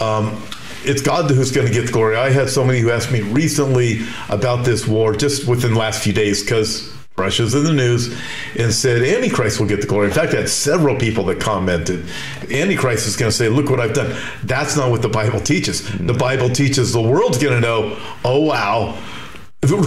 Um, 0.01 0.43
it's 0.85 1.03
God 1.03 1.31
who's 1.31 1.53
going 1.53 1.67
to 1.67 1.73
get 1.73 1.87
the 1.87 1.93
glory. 1.93 2.17
I 2.17 2.31
had 2.31 2.49
somebody 2.51 2.81
who 2.81 2.91
asked 2.91 3.13
me 3.13 3.23
recently 3.23 4.01
about 4.29 4.65
this 4.65 4.87
war, 4.87 5.15
just 5.15 5.47
within 5.47 5.75
the 5.75 5.79
last 5.79 6.03
few 6.03 6.13
days, 6.13 6.43
because 6.43 6.94
Russia's 7.17 7.55
in 7.55 7.63
the 7.63 7.73
news, 7.73 8.13
and 8.59 8.73
said 8.73 9.03
Antichrist 9.03 9.61
will 9.61 9.69
get 9.69 9.81
the 9.81 9.87
glory. 9.87 10.09
In 10.09 10.13
fact, 10.13 10.35
I 10.35 10.39
had 10.39 10.49
several 10.49 10.97
people 10.97 11.25
that 11.27 11.41
commented, 11.41 12.05
Antichrist 12.51 13.07
is 13.07 13.17
going 13.17 13.31
to 13.31 13.37
say, 13.37 13.49
"Look 13.49 13.71
what 13.71 13.79
I've 13.79 13.95
done." 13.95 14.17
That's 14.43 14.77
not 14.77 14.91
what 14.91 15.01
the 15.01 15.09
Bible 15.09 15.39
teaches. 15.39 15.89
The 15.97 16.13
Bible 16.13 16.49
teaches 16.49 16.93
the 16.93 17.01
world's 17.01 17.39
going 17.39 17.55
to 17.55 17.61
know, 17.61 17.97
"Oh 18.25 18.41
wow." 18.41 18.99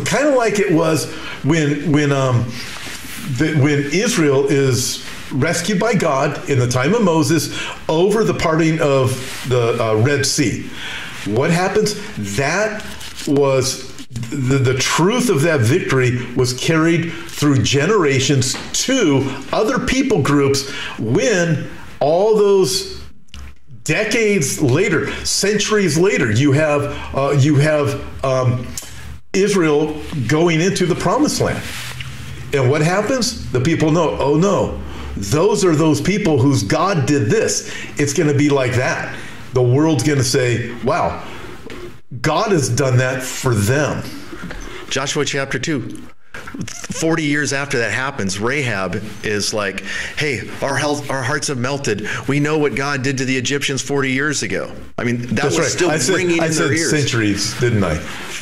kind 0.06 0.28
of 0.28 0.36
like 0.36 0.60
it 0.60 0.72
was 0.72 1.12
when 1.44 1.92
when 1.92 2.12
um 2.12 2.46
the, 3.38 3.60
when 3.62 3.92
Israel 3.92 4.48
is 4.48 5.06
rescued 5.32 5.80
by 5.80 5.94
God 5.94 6.50
in 6.50 6.60
the 6.60 6.68
time 6.68 6.94
of 6.94 7.04
Moses 7.04 7.58
over 7.90 8.24
the 8.24 8.34
parting 8.34 8.80
of 8.80 9.46
the 9.50 9.84
uh, 9.84 9.96
Red 9.96 10.26
Sea. 10.26 10.70
What 11.26 11.52
happens? 11.52 11.96
That 12.38 12.86
was 13.28 13.87
the, 14.30 14.58
the 14.58 14.74
truth 14.76 15.30
of 15.30 15.42
that 15.44 15.62
victory 15.62 16.26
was 16.36 16.54
carried 16.54 17.12
through 17.12 17.62
generations 17.64 18.56
to 18.86 19.30
other 19.52 19.86
people 19.86 20.22
groups 20.22 20.70
when 20.98 21.70
all 22.00 22.36
those 22.36 23.02
decades 23.84 24.62
later, 24.62 25.12
centuries 25.26 25.98
later, 25.98 26.32
you 26.32 26.52
have 26.52 27.16
uh, 27.16 27.32
you 27.32 27.56
have 27.56 28.26
um, 28.26 28.68
Israel 29.34 30.02
going 30.28 30.62
into 30.62 30.86
the 30.86 30.96
promised 30.96 31.42
land. 31.42 31.64
And 32.54 32.70
what 32.70 32.82
happens? 32.82 33.50
The 33.52 33.62
people 33.62 33.92
know, 33.92 34.18
oh 34.20 34.38
no, 34.38 34.82
those 35.16 35.66
are 35.66 35.76
those 35.76 36.02
people 36.02 36.40
whose 36.40 36.64
God 36.64 37.06
did 37.06 37.30
this. 37.30 37.74
It's 37.98 38.14
going 38.14 38.30
to 38.32 38.38
be 38.38 38.50
like 38.50 38.74
that. 38.74 39.16
The 39.54 39.64
world's 39.64 40.04
going 40.04 40.18
to 40.18 40.24
say, 40.24 40.74
wow, 40.84 41.26
God 42.22 42.52
has 42.52 42.70
done 42.70 42.98
that 42.98 43.22
for 43.22 43.54
them. 43.54 44.04
Joshua 44.90 45.26
chapter 45.26 45.60
2. 45.60 46.04
40 46.34 47.24
years 47.24 47.52
after 47.54 47.78
that 47.80 47.92
happens, 47.92 48.40
Rahab 48.40 49.04
is 49.24 49.54
like, 49.54 49.82
hey, 50.18 50.50
our, 50.62 50.76
health, 50.76 51.10
our 51.10 51.22
hearts 51.22 51.48
have 51.50 51.58
melted. 51.58 52.08
We 52.28 52.40
know 52.40 52.58
what 52.58 52.76
God 52.76 53.04
did 53.04 53.18
to 53.20 53.26
the 53.26 53.36
Egyptians 53.38 53.82
40 53.82 54.12
years 54.12 54.44
ago. 54.44 54.72
I 54.98 55.04
mean, 55.04 55.18
that 55.22 55.30
That's 55.36 55.46
was 55.58 55.60
right. 55.60 55.68
still 55.68 55.90
I 55.92 55.98
said, 55.98 56.16
ringing 56.16 56.40
I 56.42 56.48
in 56.48 56.54
said 56.54 56.68
their 56.70 56.74
ears. 56.78 56.90
centuries, 56.90 57.60
didn't 57.60 57.84
I? 57.84 57.96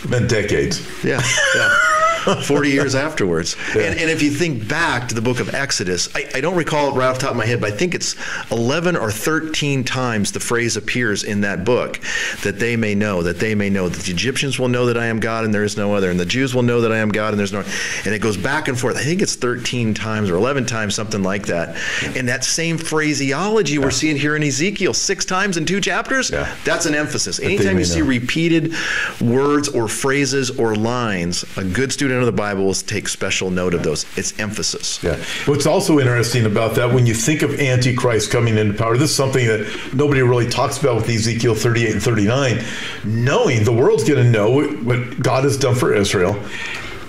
Meant 0.08 0.30
decades. 0.30 0.82
Yeah, 1.04 1.22
yeah. 1.56 1.76
40 2.44 2.70
years 2.70 2.96
afterwards. 2.96 3.56
And, 3.74 3.98
and 4.00 4.10
if 4.10 4.22
you 4.22 4.32
think 4.32 4.68
back 4.68 5.08
to 5.10 5.16
the 5.16 5.22
book 5.22 5.40
of 5.40 5.54
Exodus, 5.54 6.10
I, 6.16 6.30
I 6.36 6.42
don't 6.42 6.56
recall 6.56 6.90
it 6.90 6.94
right 6.98 7.08
off 7.08 7.16
the 7.18 7.22
top 7.22 7.32
of 7.32 7.38
my 7.38 7.46
head, 7.46 7.62
but 7.62 7.72
I 7.74 7.76
think 7.76 7.94
it's 7.96 8.16
11 8.52 8.96
or 8.96 9.12
13 9.12 9.84
times 9.84 10.32
the 10.32 10.40
phrase 10.40 10.78
appears 10.78 11.24
in 11.24 11.42
that 11.42 11.64
book 11.66 12.00
that 12.44 12.60
they 12.60 12.76
may 12.76 12.96
know, 12.96 13.22
that 13.24 13.40
they 13.40 13.56
may 13.56 13.70
know, 13.70 13.90
that 13.90 14.04
the 14.04 14.12
Egyptians 14.12 14.58
will 14.60 14.68
know 14.70 14.88
that 14.88 14.98
I 14.98 15.06
am 15.08 15.20
God 15.20 15.46
and 15.46 15.54
there 15.54 15.64
is 15.64 15.78
no 15.78 15.94
other, 15.94 16.10
and 16.10 16.20
the 16.20 16.26
Jews 16.26 16.56
will 16.56 16.64
know 16.64 16.82
that 16.82 16.92
I 16.92 16.98
am 16.98 17.10
God 17.10 17.30
and 17.30 17.40
there's 17.40 17.54
no 17.54 17.64
And 18.06 18.14
it 18.14 18.20
goes 18.20 18.38
back 18.38 18.68
and 18.68 18.80
forth. 18.80 18.98
I 18.98 19.04
think 19.04 19.22
it's 19.22 19.36
13 19.36 19.94
times 19.94 20.30
or 20.30 20.36
11 20.36 20.66
times, 20.66 20.96
something 20.96 21.22
like 21.24 21.46
that. 21.48 21.76
And 22.16 22.28
that 22.30 22.44
same 22.44 22.78
phraseology 22.78 23.78
we're 23.78 23.92
seeing 23.92 24.16
here 24.18 24.36
in 24.36 24.44
Ezekiel 24.44 24.94
six 24.94 25.26
times 25.26 25.58
in 25.58 25.66
two 25.66 25.80
chapters, 25.82 26.30
Yeah. 26.32 26.54
that's 26.64 26.86
an 26.86 26.96
emphasis. 26.96 27.40
Anytime 27.40 27.78
you 27.78 27.86
see 27.86 28.00
know. 28.02 28.08
repeated 28.08 28.74
words 29.22 29.70
or 29.70 29.88
phrases 29.88 30.50
or 30.52 30.76
lines, 30.76 31.46
a 31.58 31.64
good 31.64 31.92
student 31.92 32.15
of 32.20 32.26
the 32.26 32.32
Bible 32.32 32.66
will 32.66 32.74
take 32.74 33.08
special 33.08 33.50
note 33.50 33.74
of 33.74 33.84
those. 33.84 34.06
It's 34.18 34.38
emphasis. 34.40 35.04
Yeah. 35.04 35.18
What's 35.46 35.66
also 35.66 36.00
interesting 36.00 36.46
about 36.46 36.76
that, 36.76 36.92
when 36.94 37.06
you 37.06 37.14
think 37.14 37.42
of 37.42 37.60
Antichrist 37.60 38.32
coming 38.32 38.58
into 38.58 38.74
power, 38.78 38.98
this 38.98 39.10
is 39.12 39.16
something 39.16 39.46
that 39.48 39.90
nobody 39.94 40.22
really 40.22 40.48
talks 40.50 40.78
about 40.78 40.96
with 40.96 41.10
Ezekiel 41.10 41.56
38 41.56 41.92
and 41.94 42.02
39. 42.04 42.64
Knowing 43.04 43.64
the 43.64 43.74
world's 43.74 44.04
going 44.04 44.24
to 44.24 44.30
know 44.30 44.50
what- 44.62 45.20
God 45.22 45.44
has 45.44 45.58
done 45.58 45.76
for 45.76 45.94
Israel. 45.94 46.36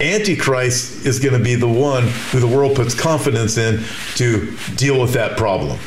Antichrist 0.00 1.06
is 1.06 1.18
going 1.18 1.32
to 1.36 1.42
be 1.42 1.54
the 1.54 1.68
one 1.68 2.04
who 2.30 2.40
the 2.40 2.46
world 2.46 2.76
puts 2.76 2.94
confidence 2.94 3.56
in 3.56 3.82
to 4.16 4.54
deal 4.76 5.00
with 5.00 5.12
that 5.14 5.36
problem. 5.38 5.78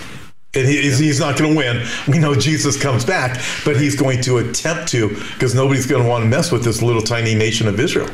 And 0.56 0.68
he, 0.68 0.82
he's- 0.82 0.98
he's 0.98 1.20
not 1.20 1.38
going 1.38 1.52
to 1.52 1.58
win. 1.58 1.86
We 2.08 2.18
know 2.18 2.34
Jesus 2.34 2.76
comes 2.82 3.06
back, 3.06 3.40
but 3.64 3.78
he's 3.78 3.96
going 3.96 4.22
to 4.22 4.40
attempt 4.40 4.88
to 4.94 5.10
because 5.10 5.54
nobody's 5.54 5.86
going 5.86 6.02
to 6.04 6.10
want 6.10 6.24
to 6.24 6.28
mess 6.30 6.52
with 6.52 6.64
this 6.64 6.82
little 6.82 7.04
tiny 7.04 7.36
nation 7.36 7.68
of 7.68 7.80
Israel. 7.80 8.10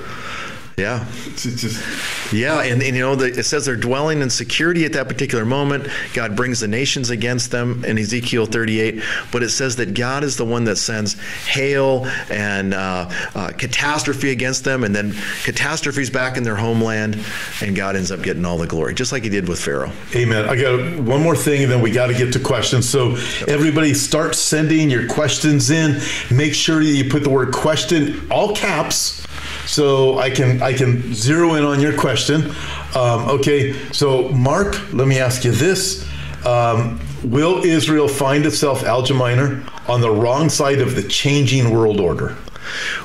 Yeah. 0.77 1.05
It's 1.27 1.45
it's 1.45 1.61
just, 1.61 2.33
Yeah, 2.33 2.61
and, 2.61 2.83
and 2.83 2.95
you 2.95 3.01
know, 3.01 3.15
the, 3.15 3.27
it 3.27 3.45
says 3.45 3.65
they're 3.65 3.77
dwelling 3.77 4.21
in 4.21 4.29
security 4.29 4.83
at 4.83 4.91
that 4.93 5.07
particular 5.07 5.45
moment. 5.45 5.87
God 6.13 6.35
brings 6.35 6.59
the 6.59 6.67
nations 6.67 7.11
against 7.11 7.51
them 7.51 7.85
in 7.85 7.97
Ezekiel 7.97 8.45
38, 8.45 9.01
but 9.31 9.41
it 9.41 9.49
says 9.49 9.77
that 9.77 9.93
God 9.93 10.25
is 10.25 10.35
the 10.35 10.43
one 10.43 10.65
that 10.65 10.75
sends 10.75 11.13
hail 11.45 12.05
and 12.29 12.73
uh, 12.73 13.09
uh, 13.35 13.51
catastrophe 13.57 14.31
against 14.31 14.65
them, 14.65 14.83
and 14.83 14.93
then 14.93 15.13
catastrophes 15.43 16.09
back 16.09 16.35
in 16.35 16.43
their 16.43 16.57
homeland, 16.57 17.17
and 17.61 17.73
God 17.73 17.95
ends 17.95 18.11
up 18.11 18.21
getting 18.21 18.43
all 18.43 18.57
the 18.57 18.67
glory, 18.67 18.93
just 18.93 19.13
like 19.13 19.23
He 19.23 19.29
did 19.29 19.47
with 19.47 19.61
Pharaoh. 19.61 19.93
Amen. 20.13 20.49
I 20.49 20.59
got 20.59 20.99
one 20.99 21.21
more 21.21 21.37
thing, 21.37 21.63
and 21.63 21.71
then 21.71 21.81
we 21.81 21.91
got 21.91 22.07
to 22.07 22.13
get 22.13 22.33
to 22.33 22.39
questions. 22.39 22.87
So, 22.89 23.11
everybody, 23.47 23.93
start 23.93 24.35
sending 24.35 24.89
your 24.89 25.07
questions 25.07 25.71
in. 25.71 26.01
Make 26.35 26.53
sure 26.53 26.83
that 26.83 26.89
you 26.89 27.09
put 27.09 27.23
the 27.23 27.29
word 27.29 27.53
"question" 27.53 28.27
all 28.29 28.53
caps, 28.53 29.25
so 29.65 30.17
I 30.19 30.29
can 30.29 30.61
I 30.61 30.73
can 30.73 31.13
zero 31.13 31.55
in 31.55 31.63
on 31.63 31.79
your 31.79 31.97
question. 31.97 32.51
Um, 32.95 33.29
okay. 33.29 33.73
So, 33.91 34.29
Mark, 34.29 34.93
let 34.93 35.07
me 35.07 35.19
ask 35.19 35.43
you 35.43 35.51
this: 35.51 36.07
um, 36.45 36.99
Will 37.23 37.63
Israel 37.63 38.07
find 38.07 38.45
itself, 38.45 38.83
Minor, 39.13 39.63
on 39.87 40.01
the 40.01 40.11
wrong 40.11 40.49
side 40.49 40.79
of 40.79 40.95
the 40.95 41.03
changing 41.03 41.71
world 41.71 41.99
order? 41.99 42.35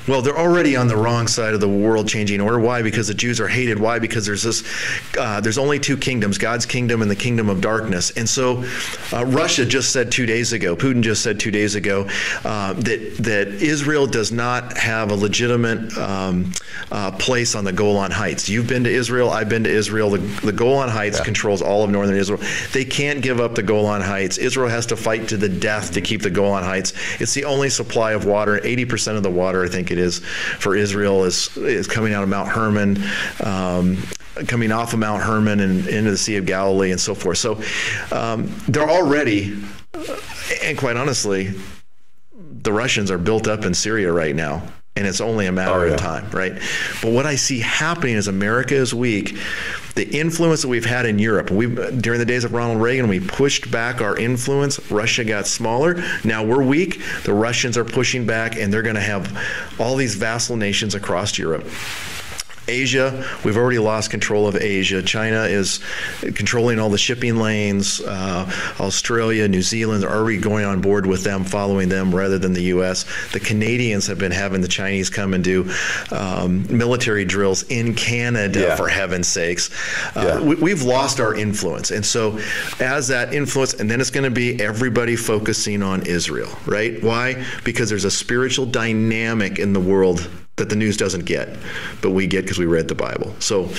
Well, 0.06 0.22
they're 0.22 0.38
already 0.38 0.76
on 0.76 0.88
the 0.88 0.96
wrong 0.96 1.26
side 1.26 1.54
of 1.54 1.60
the 1.60 1.68
world-changing 1.68 2.40
order. 2.40 2.58
Why? 2.58 2.82
Because 2.82 3.08
the 3.08 3.14
Jews 3.14 3.40
are 3.40 3.48
hated. 3.48 3.78
Why? 3.78 3.98
Because 3.98 4.26
there's 4.26 4.42
this, 4.42 4.62
uh, 5.18 5.40
there's 5.40 5.58
only 5.58 5.78
two 5.78 5.96
kingdoms: 5.96 6.38
God's 6.38 6.66
kingdom 6.66 7.02
and 7.02 7.10
the 7.10 7.16
kingdom 7.16 7.48
of 7.48 7.60
darkness. 7.60 8.10
And 8.12 8.28
so, 8.28 8.64
uh, 9.12 9.24
Russia 9.26 9.64
just 9.64 9.92
said 9.92 10.12
two 10.12 10.26
days 10.26 10.52
ago, 10.52 10.76
Putin 10.76 11.02
just 11.02 11.22
said 11.22 11.40
two 11.40 11.50
days 11.50 11.74
ago, 11.74 12.08
uh, 12.44 12.72
that 12.74 13.16
that 13.18 13.48
Israel 13.48 14.06
does 14.06 14.32
not 14.32 14.76
have 14.76 15.10
a 15.10 15.14
legitimate 15.14 15.96
um, 15.98 16.52
uh, 16.90 17.10
place 17.12 17.54
on 17.54 17.64
the 17.64 17.72
Golan 17.72 18.10
Heights. 18.10 18.48
You've 18.48 18.68
been 18.68 18.84
to 18.84 18.90
Israel. 18.90 19.30
I've 19.30 19.48
been 19.48 19.64
to 19.64 19.70
Israel. 19.70 20.10
The, 20.10 20.18
the 20.18 20.52
Golan 20.52 20.88
Heights 20.88 21.20
controls 21.20 21.62
all 21.62 21.84
of 21.84 21.90
northern 21.90 22.16
Israel. 22.16 22.40
They 22.72 22.84
can't 22.84 23.22
give 23.22 23.40
up 23.40 23.54
the 23.54 23.62
Golan 23.62 24.02
Heights. 24.02 24.38
Israel 24.38 24.68
has 24.68 24.86
to 24.86 24.96
fight 24.96 25.28
to 25.28 25.36
the 25.36 25.48
death 25.48 25.92
to 25.92 26.00
keep 26.00 26.22
the 26.22 26.30
Golan 26.30 26.64
Heights. 26.64 26.92
It's 27.20 27.34
the 27.34 27.44
only 27.44 27.70
supply 27.70 28.12
of 28.12 28.24
water. 28.24 28.58
80% 28.58 29.16
of 29.16 29.22
the 29.22 29.30
water, 29.30 29.49
I 29.56 29.68
think 29.68 29.90
it 29.90 29.98
is, 29.98 30.20
for 30.58 30.76
Israel 30.76 31.24
is 31.24 31.56
is 31.56 31.86
coming 31.86 32.14
out 32.14 32.22
of 32.22 32.28
Mount 32.28 32.48
Hermon. 32.48 33.02
Um, 33.44 34.02
coming 34.46 34.72
off 34.72 34.92
of 34.92 34.98
Mount 34.98 35.22
Hermon 35.22 35.60
and 35.60 35.86
into 35.86 36.10
the 36.10 36.16
Sea 36.16 36.36
of 36.36 36.46
Galilee 36.46 36.92
and 36.92 37.00
so 37.00 37.14
forth. 37.14 37.38
So 37.38 37.60
um, 38.10 38.54
they're 38.68 38.88
already, 38.88 39.62
and 40.62 40.78
quite 40.78 40.96
honestly, 40.96 41.52
the 42.62 42.72
Russians 42.72 43.10
are 43.10 43.18
built 43.18 43.48
up 43.48 43.64
in 43.64 43.74
Syria 43.74 44.12
right 44.12 44.34
now, 44.34 44.62
and 44.96 45.06
it's 45.06 45.20
only 45.20 45.46
a 45.46 45.52
matter 45.52 45.72
Oh, 45.72 45.84
yeah. 45.86 45.94
of 45.94 46.00
time, 46.00 46.28
right? 46.30 46.52
But 47.00 47.12
what 47.12 47.24
I 47.26 47.36
see 47.36 47.60
happening 47.60 48.16
is 48.16 48.28
America 48.28 48.74
is 48.74 48.92
weak. 48.92 49.36
The 49.94 50.08
influence 50.08 50.62
that 50.62 50.68
we've 50.68 50.84
had 50.84 51.04
in 51.06 51.18
Europe, 51.18 51.50
we 51.50 51.66
during 51.66 52.18
the 52.18 52.24
days 52.24 52.44
of 52.44 52.52
Ronald 52.52 52.80
Reagan, 52.80 53.08
we 53.08 53.20
pushed 53.20 53.70
back 53.70 54.00
our 54.00 54.16
influence. 54.16 54.90
Russia 54.90 55.24
got 55.24 55.46
smaller. 55.46 56.02
Now 56.24 56.44
we're 56.44 56.62
weak. 56.62 57.00
The 57.24 57.32
Russians 57.34 57.76
are 57.76 57.84
pushing 57.84 58.24
back, 58.26 58.56
and 58.56 58.72
they're 58.72 58.82
going 58.82 58.94
to 58.94 59.00
have 59.00 59.36
all 59.78 59.96
these 59.96 60.14
vassal 60.14 60.56
nations 60.56 60.94
across 60.94 61.38
Europe. 61.38 61.66
Asia, 62.70 63.26
we've 63.44 63.56
already 63.56 63.78
lost 63.78 64.10
control 64.10 64.46
of 64.46 64.56
Asia. 64.56 65.02
China 65.02 65.42
is 65.44 65.80
controlling 66.20 66.78
all 66.78 66.88
the 66.88 66.98
shipping 66.98 67.36
lanes. 67.36 68.00
Uh, 68.00 68.48
Australia, 68.78 69.48
New 69.48 69.62
Zealand 69.62 70.04
are 70.04 70.16
already 70.16 70.38
going 70.38 70.64
on 70.64 70.80
board 70.80 71.04
with 71.06 71.24
them, 71.24 71.44
following 71.44 71.88
them 71.88 72.14
rather 72.14 72.38
than 72.38 72.52
the 72.52 72.62
U.S. 72.74 73.04
The 73.32 73.40
Canadians 73.40 74.06
have 74.06 74.18
been 74.18 74.32
having 74.32 74.60
the 74.60 74.68
Chinese 74.68 75.10
come 75.10 75.34
and 75.34 75.42
do 75.42 75.70
um, 76.12 76.64
military 76.74 77.24
drills 77.24 77.64
in 77.64 77.94
Canada, 77.94 78.60
Yeah. 78.60 78.76
for 78.76 78.88
heaven's 78.88 79.28
sakes. 79.28 79.70
Uh, 80.16 80.22
Yeah. 80.24 80.40
we, 80.40 80.54
we've 80.56 80.82
lost 80.82 81.18
our 81.20 81.34
influence. 81.34 81.90
And 81.90 82.06
so, 82.06 82.38
as 82.78 83.08
that 83.08 83.34
influence, 83.34 83.74
and 83.74 83.90
then 83.90 84.00
it's 84.00 84.10
going 84.10 84.24
to 84.24 84.30
be 84.30 84.60
everybody 84.62 85.16
focusing 85.16 85.82
on 85.82 86.02
Israel, 86.06 86.50
right? 86.66 87.02
Why? 87.02 87.44
Because 87.64 87.88
there's 87.88 88.04
a 88.04 88.10
spiritual 88.10 88.66
dynamic 88.66 89.58
in 89.58 89.72
the 89.72 89.80
world 89.80 90.28
that 90.56 90.68
the 90.68 90.76
news 90.76 90.96
doesn't 90.98 91.24
get, 91.24 91.48
but 92.02 92.10
we 92.10 92.26
get 92.26 92.42
because 92.42 92.58
we 92.58 92.66
read 92.66 92.86
the 92.86 92.94
Bible. 92.94 93.34
So, 93.38 93.70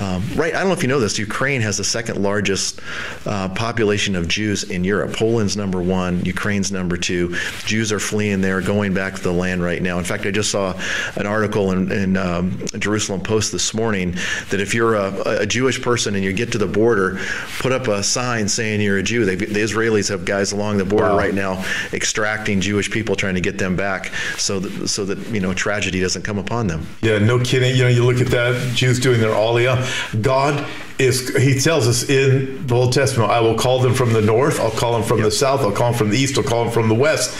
um, 0.00 0.24
right, 0.34 0.54
I 0.54 0.60
don't 0.60 0.68
know 0.68 0.72
if 0.72 0.82
you 0.82 0.88
know 0.88 0.98
this, 0.98 1.18
Ukraine 1.18 1.60
has 1.60 1.76
the 1.76 1.84
second 1.84 2.22
largest 2.22 2.80
uh, 3.26 3.50
population 3.50 4.16
of 4.16 4.26
Jews 4.26 4.64
in 4.64 4.82
Europe. 4.82 5.12
Poland's 5.14 5.54
number 5.54 5.82
one, 5.82 6.24
Ukraine's 6.24 6.72
number 6.72 6.96
two. 6.96 7.36
Jews 7.66 7.92
are 7.92 7.98
fleeing 8.00 8.40
there, 8.40 8.62
going 8.62 8.94
back 8.94 9.16
to 9.16 9.22
the 9.22 9.32
land 9.32 9.62
right 9.62 9.82
now. 9.82 9.98
In 9.98 10.04
fact, 10.04 10.24
I 10.24 10.30
just 10.30 10.50
saw 10.50 10.80
an 11.16 11.26
article 11.26 11.72
in, 11.72 11.92
in 11.92 12.16
um, 12.16 12.58
Jerusalem 12.78 13.20
Post 13.20 13.52
this 13.52 13.74
morning 13.74 14.12
that 14.48 14.60
if 14.60 14.72
you're 14.72 14.94
a, 14.94 15.40
a 15.42 15.46
Jewish 15.46 15.82
person 15.82 16.14
and 16.14 16.24
you 16.24 16.32
get 16.32 16.52
to 16.52 16.58
the 16.58 16.66
border, 16.66 17.20
put 17.58 17.70
up 17.72 17.86
a 17.86 18.02
sign 18.02 18.48
saying 18.48 18.80
you're 18.80 18.96
a 18.98 19.02
Jew. 19.02 19.26
They, 19.26 19.34
the 19.36 19.60
Israelis 19.60 20.08
have 20.08 20.24
guys 20.24 20.52
along 20.52 20.78
the 20.78 20.86
border 20.86 21.00
Wow. 21.10 21.18
right 21.18 21.34
now 21.34 21.64
extracting 21.92 22.60
Jewish 22.62 22.90
people, 22.90 23.14
trying 23.16 23.34
to 23.34 23.40
get 23.42 23.58
them 23.58 23.76
back, 23.76 24.12
so 24.38 24.58
that 24.60 24.88
so 24.88 25.04
that 25.04 25.18
you 25.34 25.40
know 25.40 25.52
tragedy 25.52 26.00
doesn't 26.00 26.22
come 26.22 26.29
upon 26.38 26.66
them. 26.66 26.86
Yeah, 27.02 27.18
no 27.18 27.38
kidding. 27.38 27.74
You 27.76 27.82
know, 27.84 27.88
you 27.88 28.04
look 28.04 28.20
at 28.20 28.28
that, 28.28 28.74
Jews 28.74 28.98
doing 29.00 29.20
their 29.20 29.30
aliyah. 29.34 30.22
God 30.22 30.66
is, 30.98 31.34
he 31.36 31.58
tells 31.58 31.88
us 31.88 32.08
in 32.10 32.66
the 32.66 32.74
Old 32.74 32.92
Testament, 32.92 33.30
I 33.30 33.40
will 33.40 33.54
call 33.56 33.80
them 33.80 33.94
from 33.94 34.12
the 34.12 34.20
north, 34.20 34.60
I'll 34.60 34.70
call 34.70 34.92
them 34.92 35.02
from 35.02 35.22
the 35.22 35.30
south, 35.30 35.60
I'll 35.60 35.72
call 35.72 35.90
them 35.92 35.98
from 35.98 36.10
the 36.10 36.18
east, 36.18 36.36
I'll 36.36 36.44
call 36.44 36.64
them 36.64 36.72
from 36.72 36.88
the 36.88 36.94
west. 36.94 37.36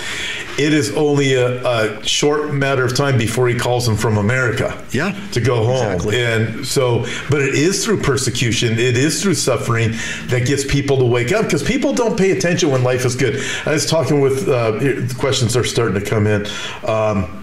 It 0.59 0.75
is 0.75 0.95
only 0.97 1.35
a, 1.35 1.63
a 1.67 2.05
short 2.07 2.53
matter 2.53 2.85
of 2.85 2.95
time 2.95 3.17
before 3.17 3.49
he 3.49 3.55
calls 3.55 3.87
them 3.87 3.97
from 3.97 4.19
America. 4.19 4.83
Yeah, 4.93 5.13
To 5.33 5.41
go 5.41 5.57
home. 5.65 5.93
exactly. 5.93 6.23
And 6.23 6.67
so, 6.67 7.05
but 7.31 7.41
it 7.41 7.55
is 7.55 7.85
through 7.85 8.01
persecution, 8.03 8.73
it 8.79 8.97
is 8.97 9.23
through 9.23 9.35
suffering 9.35 9.93
that 10.27 10.47
gets 10.47 10.65
people 10.65 10.99
to 10.99 11.05
wake 11.05 11.33
up 11.33 11.45
because 11.45 11.63
people 11.63 11.93
don't 11.95 12.19
pay 12.19 12.31
attention 12.33 12.71
when 12.71 12.83
life 12.83 13.05
is 13.05 13.15
good. 13.15 13.43
I 13.67 13.73
was 13.73 13.87
talking 13.87 14.21
with, 14.21 14.49
uh, 14.49 14.73
the 14.73 15.15
questions 15.19 15.57
are 15.57 15.65
starting 15.65 15.99
to 16.03 16.05
come 16.07 16.27
in. 16.27 16.47
Um, 16.87 17.40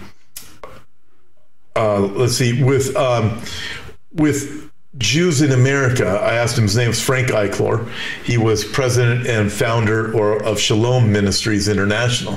uh, 1.78 2.00
let's 2.00 2.34
see, 2.34 2.62
with 2.62 2.96
um, 2.96 3.40
with 4.12 4.68
Jews 4.96 5.42
in 5.42 5.52
America. 5.52 6.06
I 6.06 6.34
asked 6.34 6.58
him. 6.58 6.64
His 6.64 6.76
name 6.76 6.88
was 6.88 7.00
Frank 7.00 7.28
Eichlor. 7.28 7.88
He 8.24 8.36
was 8.36 8.64
president 8.64 9.28
and 9.28 9.52
founder 9.52 10.12
or 10.12 10.42
of 10.42 10.58
Shalom 10.58 11.12
Ministries 11.12 11.68
International. 11.68 12.36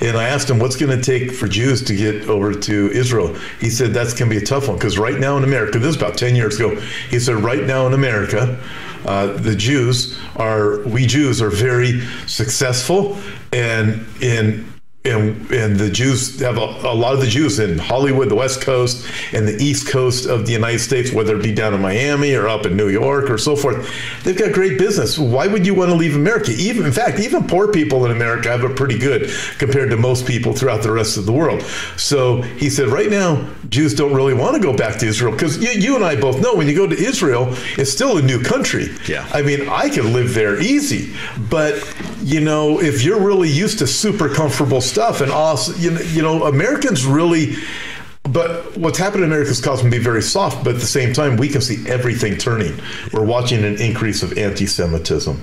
And 0.00 0.16
I 0.16 0.24
asked 0.24 0.50
him, 0.50 0.58
"What's 0.58 0.76
going 0.76 0.96
to 0.96 1.02
take 1.02 1.30
for 1.30 1.46
Jews 1.46 1.84
to 1.84 1.94
get 1.94 2.28
over 2.28 2.52
to 2.52 2.90
Israel?" 2.90 3.36
He 3.60 3.70
said, 3.70 3.94
"That's 3.94 4.12
going 4.12 4.28
to 4.28 4.36
be 4.36 4.42
a 4.42 4.46
tough 4.46 4.66
one 4.66 4.76
because 4.76 4.98
right 4.98 5.20
now 5.20 5.36
in 5.36 5.44
America, 5.44 5.78
this 5.78 5.90
is 5.90 5.96
about 5.96 6.18
ten 6.18 6.34
years 6.34 6.56
ago. 6.56 6.74
He 7.10 7.20
said, 7.20 7.36
right 7.36 7.64
now 7.64 7.86
in 7.86 7.94
America." 7.94 8.58
Uh, 9.06 9.28
the 9.28 9.56
Jews 9.56 10.18
are 10.36 10.80
we 10.80 11.06
Jews 11.06 11.40
are 11.40 11.48
very 11.48 12.06
successful 12.26 13.16
and 13.50 14.06
in 14.20 14.70
and 15.02 15.50
and 15.50 15.76
the 15.76 15.88
Jews 15.88 16.40
have 16.40 16.58
a, 16.58 16.60
a 16.60 16.94
lot 16.94 17.14
of 17.14 17.20
the 17.20 17.26
Jews 17.26 17.58
in 17.58 17.78
Hollywood, 17.78 18.28
the 18.28 18.34
West 18.34 18.60
Coast, 18.60 19.06
and 19.32 19.48
the 19.48 19.56
East 19.56 19.88
Coast 19.88 20.26
of 20.26 20.44
the 20.44 20.52
United 20.52 20.80
States, 20.80 21.10
whether 21.10 21.36
it 21.38 21.42
be 21.42 21.54
down 21.54 21.72
in 21.72 21.80
Miami 21.80 22.34
or 22.34 22.48
up 22.48 22.66
in 22.66 22.76
New 22.76 22.88
York 22.88 23.30
or 23.30 23.38
so 23.38 23.56
forth, 23.56 23.90
they've 24.24 24.36
got 24.36 24.52
great 24.52 24.78
business. 24.78 25.18
Why 25.18 25.46
would 25.46 25.66
you 25.66 25.74
want 25.74 25.90
to 25.90 25.96
leave 25.96 26.16
America? 26.16 26.52
Even 26.52 26.84
in 26.84 26.92
fact, 26.92 27.18
even 27.18 27.46
poor 27.46 27.72
people 27.72 28.04
in 28.04 28.10
America 28.10 28.50
have 28.50 28.62
it 28.62 28.76
pretty 28.76 28.98
good 28.98 29.30
compared 29.56 29.88
to 29.88 29.96
most 29.96 30.26
people 30.26 30.52
throughout 30.52 30.82
the 30.82 30.92
rest 30.92 31.16
of 31.16 31.24
the 31.24 31.32
world. 31.32 31.62
So 31.96 32.42
he 32.42 32.68
said, 32.68 32.88
right 32.88 33.10
now, 33.10 33.48
Jews 33.70 33.94
don't 33.94 34.12
really 34.12 34.34
want 34.34 34.56
to 34.56 34.62
go 34.62 34.76
back 34.76 34.98
to 34.98 35.06
Israel 35.06 35.32
because 35.32 35.56
you, 35.58 35.70
you 35.80 35.96
and 35.96 36.04
I 36.04 36.20
both 36.20 36.42
know 36.42 36.54
when 36.54 36.68
you 36.68 36.76
go 36.76 36.86
to 36.86 36.96
Israel, 36.96 37.48
it's 37.78 37.90
still 37.90 38.18
a 38.18 38.22
new 38.22 38.42
country. 38.42 38.88
Yeah. 39.08 39.26
I 39.32 39.40
mean, 39.40 39.66
I 39.68 39.88
could 39.88 40.04
live 40.04 40.34
there 40.34 40.60
easy, 40.60 41.14
but 41.48 41.82
you 42.22 42.40
know, 42.40 42.80
if 42.80 43.02
you're 43.02 43.20
really 43.20 43.48
used 43.48 43.78
to 43.78 43.86
super 43.86 44.28
comfortable 44.28 44.82
stuff 44.90 45.20
and 45.20 45.30
also, 45.32 45.72
you 45.76 45.90
know, 45.90 46.00
you 46.00 46.22
know, 46.22 46.44
Americans 46.44 47.06
really. 47.06 47.54
But 48.24 48.76
what's 48.76 48.98
happened 48.98 49.24
in 49.24 49.30
America 49.30 49.48
has 49.48 49.60
caused 49.62 49.82
them 49.82 49.90
to 49.90 49.96
be 49.96 50.02
very 50.02 50.22
soft. 50.22 50.62
But 50.62 50.74
at 50.74 50.80
the 50.80 50.86
same 50.86 51.14
time, 51.14 51.36
we 51.36 51.48
can 51.48 51.62
see 51.62 51.88
everything 51.88 52.36
turning. 52.36 52.78
We're 53.12 53.24
watching 53.24 53.64
an 53.64 53.80
increase 53.80 54.22
of 54.22 54.36
anti-Semitism. 54.36 55.40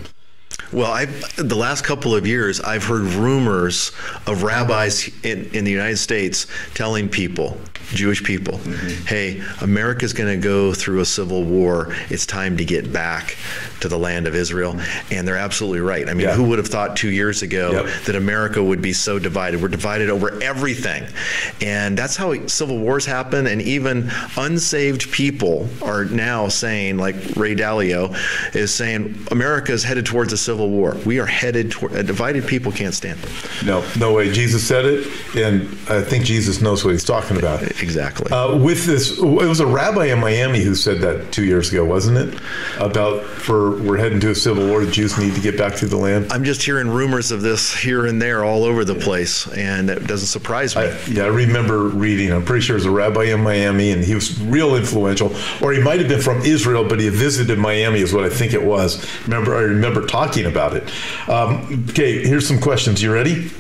Well, 0.72 0.92
I 0.92 1.06
the 1.06 1.56
last 1.56 1.86
couple 1.86 2.14
of 2.14 2.28
years, 2.28 2.60
I've 2.60 2.84
heard 2.84 3.04
rumors 3.14 3.92
of 4.26 4.44
rabbis 4.44 5.10
in, 5.24 5.50
in 5.54 5.64
the 5.64 5.72
United 5.72 5.98
States 5.98 6.46
telling 6.76 7.10
people, 7.10 7.58
Jewish 7.94 8.24
people, 8.24 8.60
mm-hmm. 8.60 9.06
"Hey, 9.06 9.42
America's 9.62 10.14
going 10.14 10.30
to 10.30 10.44
go 10.44 10.74
through 10.74 11.00
a 11.00 11.06
civil 11.06 11.44
war. 11.44 11.96
It's 12.10 12.26
time 12.26 12.58
to 12.58 12.66
get 12.66 12.92
back 12.92 13.38
to 13.82 13.88
the 13.88 13.98
land 13.98 14.28
of 14.28 14.36
Israel." 14.36 14.80
And 15.12 15.28
they're 15.28 15.38
absolutely 15.38 15.82
right. 15.82 16.08
I 16.10 16.14
mean, 16.14 16.28
Yeah. 16.28 16.36
who 16.36 16.44
would 16.46 16.58
have 16.58 16.68
thought 16.68 16.96
two 16.96 17.10
years 17.12 17.42
ago 17.42 17.72
Yep. 17.72 18.04
that 18.06 18.16
America 18.16 18.64
would 18.64 18.82
be 18.82 18.94
so 18.94 19.20
divided? 19.20 19.62
We're 19.62 19.68
divided 19.70 20.10
over 20.10 20.42
everything, 20.42 21.04
and 21.62 21.98
that's 21.98 22.16
how 22.16 22.48
civil 22.48 22.78
wars 22.80 23.06
happen. 23.06 23.48
And 23.48 23.62
even 23.62 24.12
unsaved 24.36 25.12
people 25.12 25.68
are 25.82 26.06
now 26.06 26.48
saying, 26.48 26.98
like 26.98 27.16
Ray 27.36 27.56
Dalio 27.56 28.16
is 28.56 28.74
saying, 28.74 29.16
America 29.32 29.72
is 29.72 29.84
headed 29.84 30.06
towards 30.06 30.34
a 30.34 30.38
civil 30.38 30.70
war. 30.70 30.98
We 31.06 31.20
are 31.20 31.26
headed 31.26 31.72
toward 31.72 31.94
a 31.94 32.04
divided 32.04 32.46
people 32.48 32.72
can't 32.72 32.94
stand 32.94 33.20
it. 33.24 33.66
No, 33.66 33.84
no 33.98 34.14
way. 34.14 34.32
Jesus 34.32 34.66
said 34.66 34.86
it, 34.86 35.08
and 35.36 35.62
I 35.90 36.02
think 36.02 36.26
Jesus 36.26 36.62
knows 36.62 36.84
what 36.84 36.92
he's 36.92 37.04
talking 37.04 37.38
about. 37.38 37.64
Exactly. 37.82 38.32
Uh, 38.32 38.58
with 38.58 38.86
this, 38.86 39.18
it 39.18 39.24
was 39.24 39.60
a 39.60 39.66
rabbi 39.66 40.06
in 40.06 40.20
Miami 40.20 40.62
who 40.62 40.76
said 40.76 41.00
that 41.02 41.32
two 41.32 41.46
years 41.46 41.72
ago, 41.72 41.86
wasn't 41.86 42.18
it? 42.18 42.40
About 42.80 43.24
for 43.24 43.82
we're 43.82 43.98
heading 43.98 44.20
to 44.22 44.32
a 44.32 44.36
civil 44.36 44.68
war. 44.68 44.84
The 44.84 44.92
Jews 44.92 45.18
need 45.18 45.36
to 45.36 45.42
get 45.42 45.58
back 45.58 45.76
to 45.76 45.88
the 45.88 45.98
land. 45.98 46.32
I'm 46.32 46.44
just 46.44 46.64
hearing 46.64 46.90
rumors 46.90 47.32
of 47.32 47.42
this 47.42 47.74
here 47.74 48.06
and 48.06 48.22
there 48.22 48.44
all 48.44 48.64
over 48.64 48.84
the 48.84 48.96
place, 48.96 49.48
and 49.54 49.90
it 49.90 50.08
doesn't 50.08 50.28
surprise 50.28 50.76
me. 50.76 50.84
I, 50.84 51.00
yeah, 51.08 51.24
I 51.24 51.28
remember 51.28 51.88
reading. 51.88 52.32
I'm 52.32 52.46
pretty 52.46 52.62
sure 52.62 52.76
it 52.76 52.80
was 52.80 52.86
a 52.86 52.92
rabbi 52.92 53.26
in 53.26 53.42
Miami, 53.42 53.92
and 53.92 54.04
he 54.04 54.16
was 54.16 54.40
real 54.42 54.76
influential. 54.76 55.32
Or 55.62 55.72
he 55.74 55.82
might 55.82 56.00
have 56.00 56.10
been 56.10 56.22
from 56.22 56.42
Israel, 56.42 56.88
but 56.88 57.00
he 57.00 57.10
visited 57.10 57.60
Miami, 57.60 58.00
is 58.00 58.14
what 58.14 58.24
I 58.24 58.30
think 58.30 58.54
it 58.54 58.64
was. 58.64 59.06
Remember, 59.24 59.56
I 59.56 59.62
remember 59.62 60.06
talking 60.06 60.46
about 60.46 60.76
it. 60.76 60.92
Um, 61.30 61.86
okay, 61.90 62.26
here's 62.26 62.48
some 62.48 62.60
questions. 62.60 63.02
You 63.02 63.14
ready? 63.14 63.52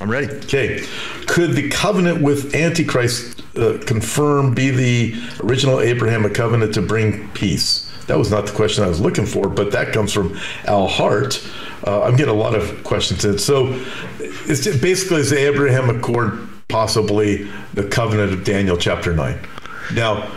I'm 0.00 0.10
ready. 0.10 0.26
Okay. 0.26 0.84
Could 1.26 1.52
the 1.52 1.68
covenant 1.68 2.22
with 2.22 2.54
Antichrist 2.54 3.42
uh, 3.56 3.78
confirm 3.86 4.54
be 4.54 4.70
the 4.70 5.22
original 5.44 5.80
Abrahamic 5.80 6.34
covenant 6.34 6.74
to 6.74 6.82
bring 6.82 7.28
peace? 7.30 7.88
That 8.06 8.18
was 8.18 8.30
not 8.30 8.46
the 8.46 8.52
question 8.52 8.82
I 8.82 8.88
was 8.88 9.00
looking 9.00 9.26
for, 9.26 9.48
but 9.48 9.70
that 9.72 9.92
comes 9.92 10.12
from 10.12 10.36
Al 10.64 10.88
Hart. 10.88 11.46
Uh, 11.86 12.02
I'm 12.02 12.16
getting 12.16 12.34
a 12.34 12.38
lot 12.38 12.54
of 12.54 12.82
questions 12.84 13.24
in. 13.24 13.38
So 13.38 13.80
it's 14.18 14.66
basically 14.78 15.20
is 15.20 15.30
the 15.30 15.38
Abraham 15.38 15.88
Accord 15.88 16.48
possibly 16.68 17.48
the 17.74 17.86
covenant 17.86 18.32
of 18.32 18.44
Daniel 18.44 18.76
chapter 18.76 19.12
9? 19.12 19.38
Now, 19.94 20.32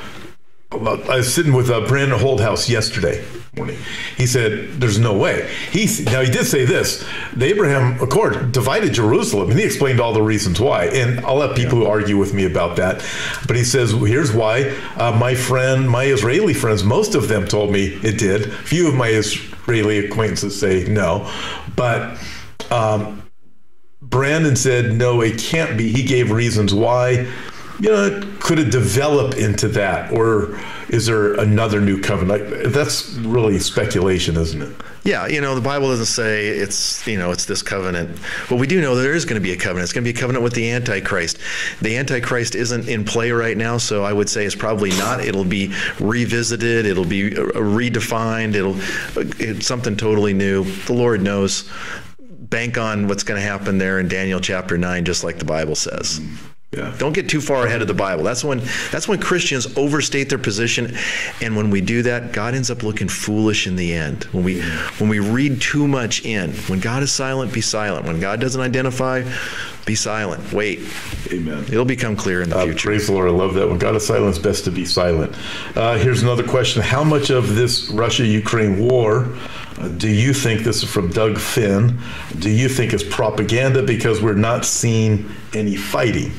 I 0.71 1.17
was 1.17 1.33
sitting 1.33 1.53
with 1.53 1.69
uh, 1.69 1.87
Brandon 1.87 2.19
Holthaus 2.19 2.69
yesterday 2.69 3.23
morning. 3.57 3.77
He 4.17 4.25
said, 4.25 4.81
"There's 4.81 4.99
no 4.99 5.13
way." 5.13 5.49
He 5.71 5.87
now 6.03 6.21
he 6.21 6.29
did 6.29 6.45
say 6.45 6.65
this: 6.65 7.05
the 7.33 7.45
Abraham 7.45 8.01
Accord 8.01 8.51
divided 8.51 8.93
Jerusalem, 8.93 9.49
and 9.49 9.59
he 9.59 9.65
explained 9.65 9.99
all 9.99 10.13
the 10.13 10.21
reasons 10.21 10.59
why. 10.59 10.85
And 10.85 11.25
I'll 11.25 11.35
let 11.37 11.55
people 11.55 11.79
who 11.79 11.85
argue 11.85 12.17
with 12.17 12.33
me 12.33 12.45
about 12.45 12.75
that. 12.77 13.05
But 13.47 13.55
he 13.55 13.63
says, 13.63 13.91
"Here's 13.91 14.33
why." 14.33 14.75
Uh, 14.97 15.11
my 15.17 15.35
friend, 15.35 15.89
my 15.89 16.05
Israeli 16.05 16.53
friends, 16.53 16.83
most 16.83 17.15
of 17.15 17.27
them 17.27 17.47
told 17.47 17.71
me 17.71 17.85
it 18.03 18.17
did. 18.17 18.51
Few 18.53 18.87
of 18.87 18.95
my 18.95 19.07
Israeli 19.07 19.99
acquaintances 20.05 20.59
say 20.59 20.85
no, 20.85 21.31
but. 21.75 22.17
Um, 22.71 23.21
Brandon 24.01 24.55
said, 24.55 24.93
no, 24.93 25.21
it 25.21 25.39
can't 25.39 25.77
be. 25.77 25.91
He 25.91 26.03
gave 26.03 26.29
reasons 26.29 26.73
why. 26.73 27.27
You 27.79 27.89
know, 27.89 28.37
could 28.39 28.59
it 28.59 28.71
develop 28.71 29.35
into 29.35 29.67
that? 29.69 30.13
Or 30.13 30.59
is 30.89 31.07
there 31.07 31.33
another 31.33 31.81
new 31.81 31.99
covenant? 31.99 32.71
That's 32.73 33.13
really 33.15 33.59
speculation, 33.59 34.37
isn't 34.37 34.61
it? 34.61 34.75
Yeah, 35.03 35.27
you 35.27 35.39
know, 35.39 35.53
the 35.53 35.61
Bible 35.61 35.89
doesn't 35.89 36.05
say 36.05 36.47
it's, 36.47 37.05
you 37.05 37.17
know, 37.17 37.31
it's 37.31 37.45
this 37.45 37.61
covenant. 37.61 38.17
But 38.49 38.55
we 38.55 38.65
do 38.65 38.81
know 38.81 38.95
there 38.95 39.13
is 39.13 39.25
going 39.25 39.39
to 39.39 39.43
be 39.43 39.51
a 39.51 39.57
covenant. 39.57 39.83
It's 39.83 39.93
going 39.93 40.03
to 40.03 40.11
be 40.11 40.17
a 40.17 40.19
covenant 40.19 40.43
with 40.43 40.53
the 40.53 40.71
Antichrist. 40.71 41.37
The 41.81 41.97
Antichrist 41.97 42.55
isn't 42.55 42.87
in 42.87 43.03
play 43.03 43.31
right 43.31 43.55
now, 43.55 43.77
so 43.77 44.03
I 44.03 44.13
would 44.13 44.29
say 44.29 44.45
it's 44.45 44.55
probably 44.55 44.89
not. 44.91 45.19
It'll 45.19 45.43
be 45.43 45.73
revisited, 45.99 46.85
it'll 46.85 47.05
be 47.05 47.31
redefined, 47.31 48.55
it'll 48.55 48.77
it's 49.39 49.67
something 49.67 49.95
totally 49.95 50.33
new. 50.33 50.63
The 50.63 50.93
Lord 50.93 51.21
knows. 51.21 51.69
Bank 52.19 52.77
on 52.77 53.07
what's 53.07 53.23
going 53.23 53.39
to 53.39 53.45
happen 53.45 53.79
there 53.79 53.99
in 53.99 54.07
Daniel 54.07 54.39
chapter 54.39 54.77
9 54.77 55.03
just 55.05 55.23
like 55.23 55.39
the 55.39 55.45
Bible 55.45 55.75
says. 55.75 56.21
Yeah. 56.75 56.93
Don't 56.97 57.13
get 57.13 57.29
too 57.29 57.41
far 57.41 57.65
ahead 57.65 57.81
of 57.81 57.87
the 57.87 57.93
Bible. 57.93 58.23
That's 58.23 58.43
when 58.43 58.59
that's 58.91 59.07
when 59.07 59.19
Christians 59.19 59.77
overstate 59.77 60.29
their 60.29 60.37
position, 60.37 60.95
and 61.41 61.55
when 61.55 61.69
we 61.69 61.81
do 61.81 62.01
that, 62.03 62.31
God 62.33 62.53
ends 62.53 62.69
up 62.69 62.83
looking 62.83 63.07
foolish 63.07 63.67
in 63.67 63.75
the 63.75 63.93
end. 63.93 64.25
When 64.25 64.43
we 64.43 64.61
when 64.99 65.09
we 65.09 65.19
read 65.19 65.61
too 65.61 65.87
much 65.87 66.25
in, 66.25 66.51
when 66.67 66.79
God 66.79 67.03
is 67.03 67.11
silent, 67.11 67.53
be 67.53 67.61
silent. 67.61 68.05
When 68.05 68.19
God 68.19 68.39
doesn't 68.41 68.61
identify, 68.61 69.23
be 69.85 69.95
silent. 69.95 70.51
Wait. 70.51 70.79
Amen. 71.31 71.63
It'll 71.71 71.85
become 71.85 72.15
clear 72.15 72.41
in 72.41 72.49
the 72.49 72.57
Uh, 72.57 72.65
future. 72.65 72.89
praise 72.89 73.07
the 73.07 73.13
Lord. 73.13 73.27
I 73.29 73.31
love 73.31 73.53
that. 73.55 73.67
When 73.69 73.77
God 73.77 73.95
is 73.95 74.05
silent, 74.05 74.29
it's 74.29 74.39
best 74.39 74.63
to 74.65 74.71
be 74.71 74.85
silent. 74.85 75.33
Uh, 75.75 75.97
here's 75.97 76.23
another 76.23 76.43
question. 76.43 76.81
How 76.81 77.03
much 77.03 77.29
of 77.29 77.55
this 77.55 77.89
Russia 77.89 78.25
Ukraine 78.25 78.79
war 78.79 79.27
uh, 79.77 79.89
do 79.89 80.07
you 80.07 80.33
think, 80.33 80.61
this 80.61 80.81
is 80.83 80.89
from 80.89 81.09
Doug 81.09 81.37
Finn, 81.37 81.99
do 82.39 82.49
you 82.49 82.69
think 82.69 82.93
it's 82.93 83.03
propaganda 83.03 83.83
because 83.83 84.21
we're 84.21 84.33
not 84.33 84.65
seeing 84.65 85.29
any 85.53 85.75
fighting? 85.75 86.31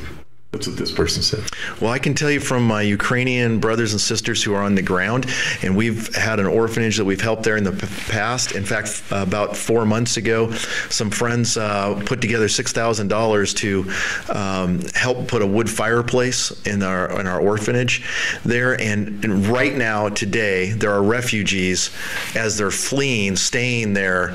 That's 0.57 0.69
what 0.69 0.79
this 0.79 0.91
person 0.91 1.23
said. 1.23 1.45
Well, 1.83 1.93
I 1.93 1.99
can 1.99 2.15
tell 2.15 2.31
you 2.31 2.41
from 2.41 2.67
my 2.67 2.81
Ukrainian 2.81 3.61
brothers 3.61 3.93
and 3.93 4.01
sisters 4.01 4.43
who 4.43 4.55
are 4.55 4.63
on 4.63 4.75
the 4.75 4.83
ground, 4.83 5.27
and 5.63 5.77
we've 5.77 6.15
had 6.15 6.41
an 6.41 6.47
orphanage 6.47 6.97
that 6.97 7.05
we've 7.05 7.21
helped 7.21 7.43
there 7.43 7.59
in 7.59 7.65
the 7.65 7.73
past. 8.09 8.53
In 8.53 8.65
fact, 8.65 9.03
about 9.11 9.55
four 9.55 9.85
months 9.85 10.17
ago, 10.17 10.51
some 10.89 11.11
friends 11.11 11.59
uh, 11.59 12.03
put 12.07 12.23
together 12.23 12.49
six 12.49 12.73
thousand 12.73 13.09
dollars 13.09 13.53
to 13.55 13.91
um, 14.31 14.81
help 14.95 15.29
put 15.29 15.43
a 15.43 15.47
wood 15.47 15.69
fireplace 15.69 16.51
in 16.67 16.83
our 16.83 17.21
in 17.21 17.27
our 17.27 17.41
orphanage 17.41 18.03
there. 18.45 18.81
And, 18.81 19.23
and 19.25 19.47
right 19.47 19.77
now, 19.77 20.09
today, 20.09 20.71
there 20.71 20.91
are 20.91 21.03
refugees 21.03 21.91
as 22.35 22.57
they're 22.57 22.71
fleeing, 22.71 23.37
staying 23.37 23.93
there, 23.93 24.35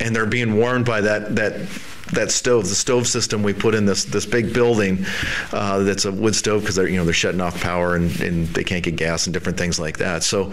and 0.00 0.16
they're 0.16 0.24
being 0.24 0.56
warned 0.56 0.86
by 0.86 1.02
that 1.02 1.36
that 1.36 1.68
that 2.12 2.30
stove, 2.30 2.68
the 2.68 2.74
stove 2.74 3.06
system 3.06 3.42
we 3.42 3.52
put 3.52 3.74
in 3.74 3.86
this 3.86 4.04
this 4.04 4.26
big 4.26 4.52
building, 4.52 5.04
uh, 5.52 5.80
that's 5.80 6.04
a 6.04 6.12
wood 6.12 6.34
stove 6.34 6.62
because 6.62 6.76
they're 6.76 6.88
you 6.88 6.96
know 6.96 7.04
they're 7.04 7.14
shutting 7.14 7.40
off 7.40 7.60
power 7.60 7.96
and, 7.96 8.20
and 8.20 8.48
they 8.48 8.64
can't 8.64 8.84
get 8.84 8.96
gas 8.96 9.26
and 9.26 9.34
different 9.34 9.58
things 9.58 9.78
like 9.78 9.98
that. 9.98 10.22
So 10.22 10.52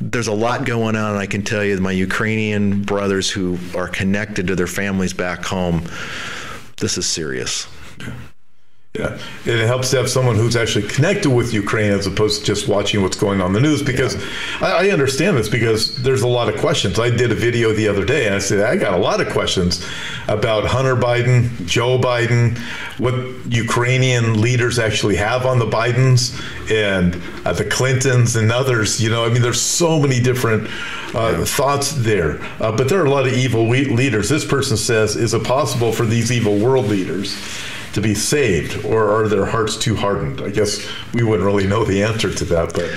there's 0.00 0.28
a 0.28 0.34
lot 0.34 0.64
going 0.64 0.96
on. 0.96 1.10
And 1.10 1.18
I 1.18 1.26
can 1.26 1.42
tell 1.42 1.64
you, 1.64 1.76
my 1.78 1.92
Ukrainian 1.92 2.82
brothers 2.82 3.30
who 3.30 3.58
are 3.76 3.88
connected 3.88 4.46
to 4.48 4.56
their 4.56 4.66
families 4.66 5.12
back 5.12 5.44
home, 5.44 5.88
this 6.78 6.96
is 6.98 7.06
serious. 7.06 7.66
Yeah, 8.98 9.20
it 9.46 9.66
helps 9.68 9.90
to 9.92 9.98
have 9.98 10.10
someone 10.10 10.34
who's 10.34 10.56
actually 10.56 10.88
connected 10.88 11.30
with 11.30 11.54
Ukraine 11.54 11.92
as 11.92 12.08
opposed 12.08 12.40
to 12.40 12.46
just 12.46 12.66
watching 12.66 13.02
what's 13.02 13.16
going 13.16 13.40
on 13.40 13.46
in 13.46 13.52
the 13.52 13.60
news. 13.60 13.84
Because 13.84 14.16
I, 14.60 14.88
I 14.88 14.90
understand 14.90 15.36
this 15.36 15.48
because 15.48 16.02
there's 16.02 16.22
a 16.22 16.26
lot 16.26 16.52
of 16.52 16.58
questions. 16.58 16.98
I 16.98 17.08
did 17.08 17.30
a 17.30 17.36
video 17.36 17.72
the 17.72 17.86
other 17.86 18.04
day 18.04 18.26
and 18.26 18.34
I 18.34 18.40
said 18.40 18.58
I 18.58 18.74
got 18.76 18.94
a 18.94 18.96
lot 18.96 19.20
of 19.20 19.28
questions 19.28 19.86
about 20.26 20.64
Hunter 20.64 20.96
Biden, 20.96 21.64
Joe 21.66 22.00
Biden, 22.00 22.58
what 22.98 23.14
Ukrainian 23.46 24.40
leaders 24.40 24.80
actually 24.80 25.14
have 25.16 25.46
on 25.46 25.60
the 25.60 25.66
Bidens 25.66 26.34
and 26.68 27.14
uh, 27.46 27.52
the 27.52 27.66
Clintons 27.66 28.34
and 28.34 28.50
others. 28.50 29.00
You 29.00 29.10
know, 29.10 29.24
I 29.24 29.28
mean, 29.28 29.40
there's 29.40 29.60
so 29.60 30.00
many 30.00 30.20
different 30.20 30.68
uh, 31.14 31.44
thoughts 31.44 31.92
there. 31.92 32.42
Uh, 32.58 32.72
but 32.72 32.88
there 32.88 33.00
are 33.00 33.06
a 33.06 33.10
lot 33.10 33.28
of 33.28 33.34
evil 33.34 33.68
we- 33.68 33.84
leaders. 33.84 34.28
This 34.28 34.44
person 34.44 34.76
says, 34.76 35.14
is 35.14 35.32
it 35.32 35.44
possible 35.44 35.92
for 35.92 36.06
these 36.06 36.32
evil 36.32 36.58
world 36.58 36.86
leaders? 36.86 37.36
To 37.92 38.00
be 38.00 38.14
saved, 38.14 38.84
or 38.84 39.10
are 39.10 39.28
their 39.28 39.46
hearts 39.46 39.76
too 39.76 39.96
hardened? 39.96 40.40
I 40.40 40.50
guess 40.50 40.86
we 41.12 41.22
wouldn't 41.22 41.44
really 41.44 41.66
know 41.66 41.84
the 41.84 42.02
answer 42.02 42.32
to 42.32 42.44
that, 42.46 42.72
but 42.72 42.90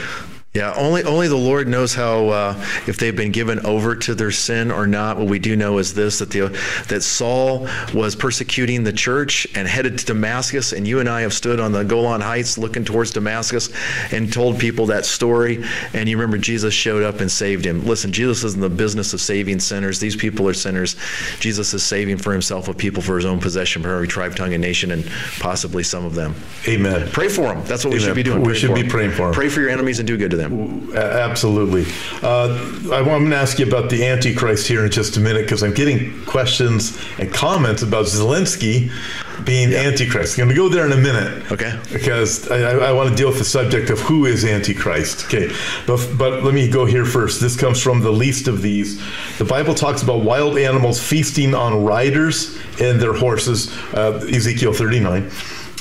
Yeah, 0.54 0.72
only 0.78 1.04
only 1.04 1.28
the 1.28 1.36
Lord 1.36 1.68
knows 1.68 1.96
how 1.96 2.28
uh, 2.28 2.54
if 2.86 2.98
they've 2.98 3.16
been 3.16 3.32
given 3.32 3.66
over 3.66 3.96
to 3.96 4.14
their 4.14 4.30
sin 4.30 4.70
or 4.70 4.86
not. 4.86 5.18
What 5.18 5.26
we 5.26 5.40
do 5.40 5.56
know 5.56 5.80
is 5.80 5.96
this: 5.96 6.20
that 6.20 6.30
the 6.30 6.50
that 6.90 7.02
Saul 7.02 7.68
was 7.92 8.16
persecuting 8.16 8.84
the 8.84 8.94
church 8.94 9.48
and 9.56 9.68
headed 9.68 9.98
to 9.98 10.06
Damascus, 10.06 10.72
and 10.72 10.88
you 10.88 11.00
and 11.00 11.10
I 11.10 11.22
have 11.22 11.34
stood 11.34 11.60
on 11.60 11.72
the 11.72 11.84
Golan 11.84 12.22
Heights 12.22 12.60
looking 12.60 12.86
towards 12.86 13.10
Damascus 13.10 13.72
and 14.14 14.32
told 14.32 14.60
people 14.60 14.86
that 14.86 15.08
story. 15.08 15.64
And 15.92 16.08
you 16.08 16.18
remember 16.18 16.38
Jesus 16.38 16.72
showed 16.72 17.02
up 17.02 17.20
and 17.20 17.32
saved 17.32 17.66
him. 17.66 17.84
Listen, 17.88 18.12
Jesus 18.12 18.44
is 18.44 18.54
in 18.54 18.62
the 18.62 18.70
business 18.70 19.12
of 19.16 19.22
saving 19.22 19.60
sinners. 19.60 20.00
These 20.00 20.16
people 20.16 20.48
are 20.48 20.54
sinners. 20.54 20.96
Jesus 21.40 21.74
is 21.74 21.82
saving 21.82 22.20
for 22.20 22.32
himself 22.32 22.68
a 22.68 22.76
people 22.76 23.02
for 23.02 23.16
his 23.16 23.26
own 23.26 23.40
possession, 23.40 23.82
for 23.82 23.92
every 23.96 24.08
tribe, 24.08 24.36
tongue, 24.36 24.54
and 24.54 24.62
nation, 24.62 24.92
and 24.92 25.04
possibly 25.40 25.82
some 25.82 26.06
of 26.06 26.14
them. 26.14 26.36
amen. 26.68 27.10
Pray 27.12 27.28
for 27.28 27.48
them. 27.48 27.64
That's 27.66 27.84
what 27.84 27.96
we 27.96 28.00
should 28.00 28.14
be 28.14 28.22
doing. 28.22 28.42
We 28.42 28.50
Pray 28.50 28.56
should 28.56 28.76
be 28.76 28.84
praying 28.84 29.14
for 29.14 29.30
'em. 29.30 29.34
Pray 29.34 29.50
for 29.50 29.60
your 29.60 29.72
enemies 29.72 29.98
and 29.98 30.06
do 30.08 30.16
good 30.16 30.30
to 30.30 30.38
them. 30.38 30.43
A- 30.44 30.98
Absolutely. 30.98 31.86
Uh, 32.22 32.92
I 32.92 33.02
want 33.02 33.30
to 33.30 33.36
ask 33.36 33.60
you 33.60 33.68
about 33.68 33.90
the 33.90 34.06
Antichrist 34.06 34.68
here 34.68 34.86
in 34.86 34.92
just 34.92 35.18
a 35.18 35.20
minute 35.20 35.44
because 35.44 35.64
I'm 35.64 35.74
getting 35.74 36.24
questions 36.26 36.98
and 37.18 37.34
comments 37.34 37.82
about 37.82 38.06
Zelensky 38.06 38.92
being 39.46 39.74
Antichrist. 39.74 40.38
I'm 40.38 40.46
going 40.46 40.56
to 40.56 40.56
go 40.56 40.70
there 40.70 40.86
in 40.86 40.92
a 40.92 40.98
minute. 40.98 41.52
Okay. 41.52 41.78
Because 41.92 42.50
I, 42.52 42.60
I, 42.60 42.90
I 42.90 42.92
want 42.92 43.10
to 43.10 43.16
deal 43.16 43.30
with 43.30 43.40
the 43.40 43.46
subject 43.46 43.90
of 43.90 44.00
who 44.00 44.26
is 44.26 44.46
Antichrist. 44.46 45.26
Okay. 45.26 45.52
But, 45.88 46.18
but 46.18 46.44
let 46.44 46.54
me 46.54 46.70
go 46.70 46.86
here 46.86 47.06
first. 47.06 47.42
This 47.42 47.60
comes 47.60 47.82
from 47.82 48.02
the 48.02 48.12
least 48.12 48.48
of 48.48 48.62
these. 48.62 49.02
The 49.38 49.46
Bible 49.46 49.74
talks 49.74 50.04
about 50.04 50.22
wild 50.22 50.58
animals 50.58 51.02
feasting 51.02 51.56
on 51.56 51.84
riders 51.84 52.58
and 52.80 53.02
their 53.02 53.14
horses, 53.14 53.76
uh, 53.94 54.26
Ezekiel 54.32 54.74
39 54.74 55.32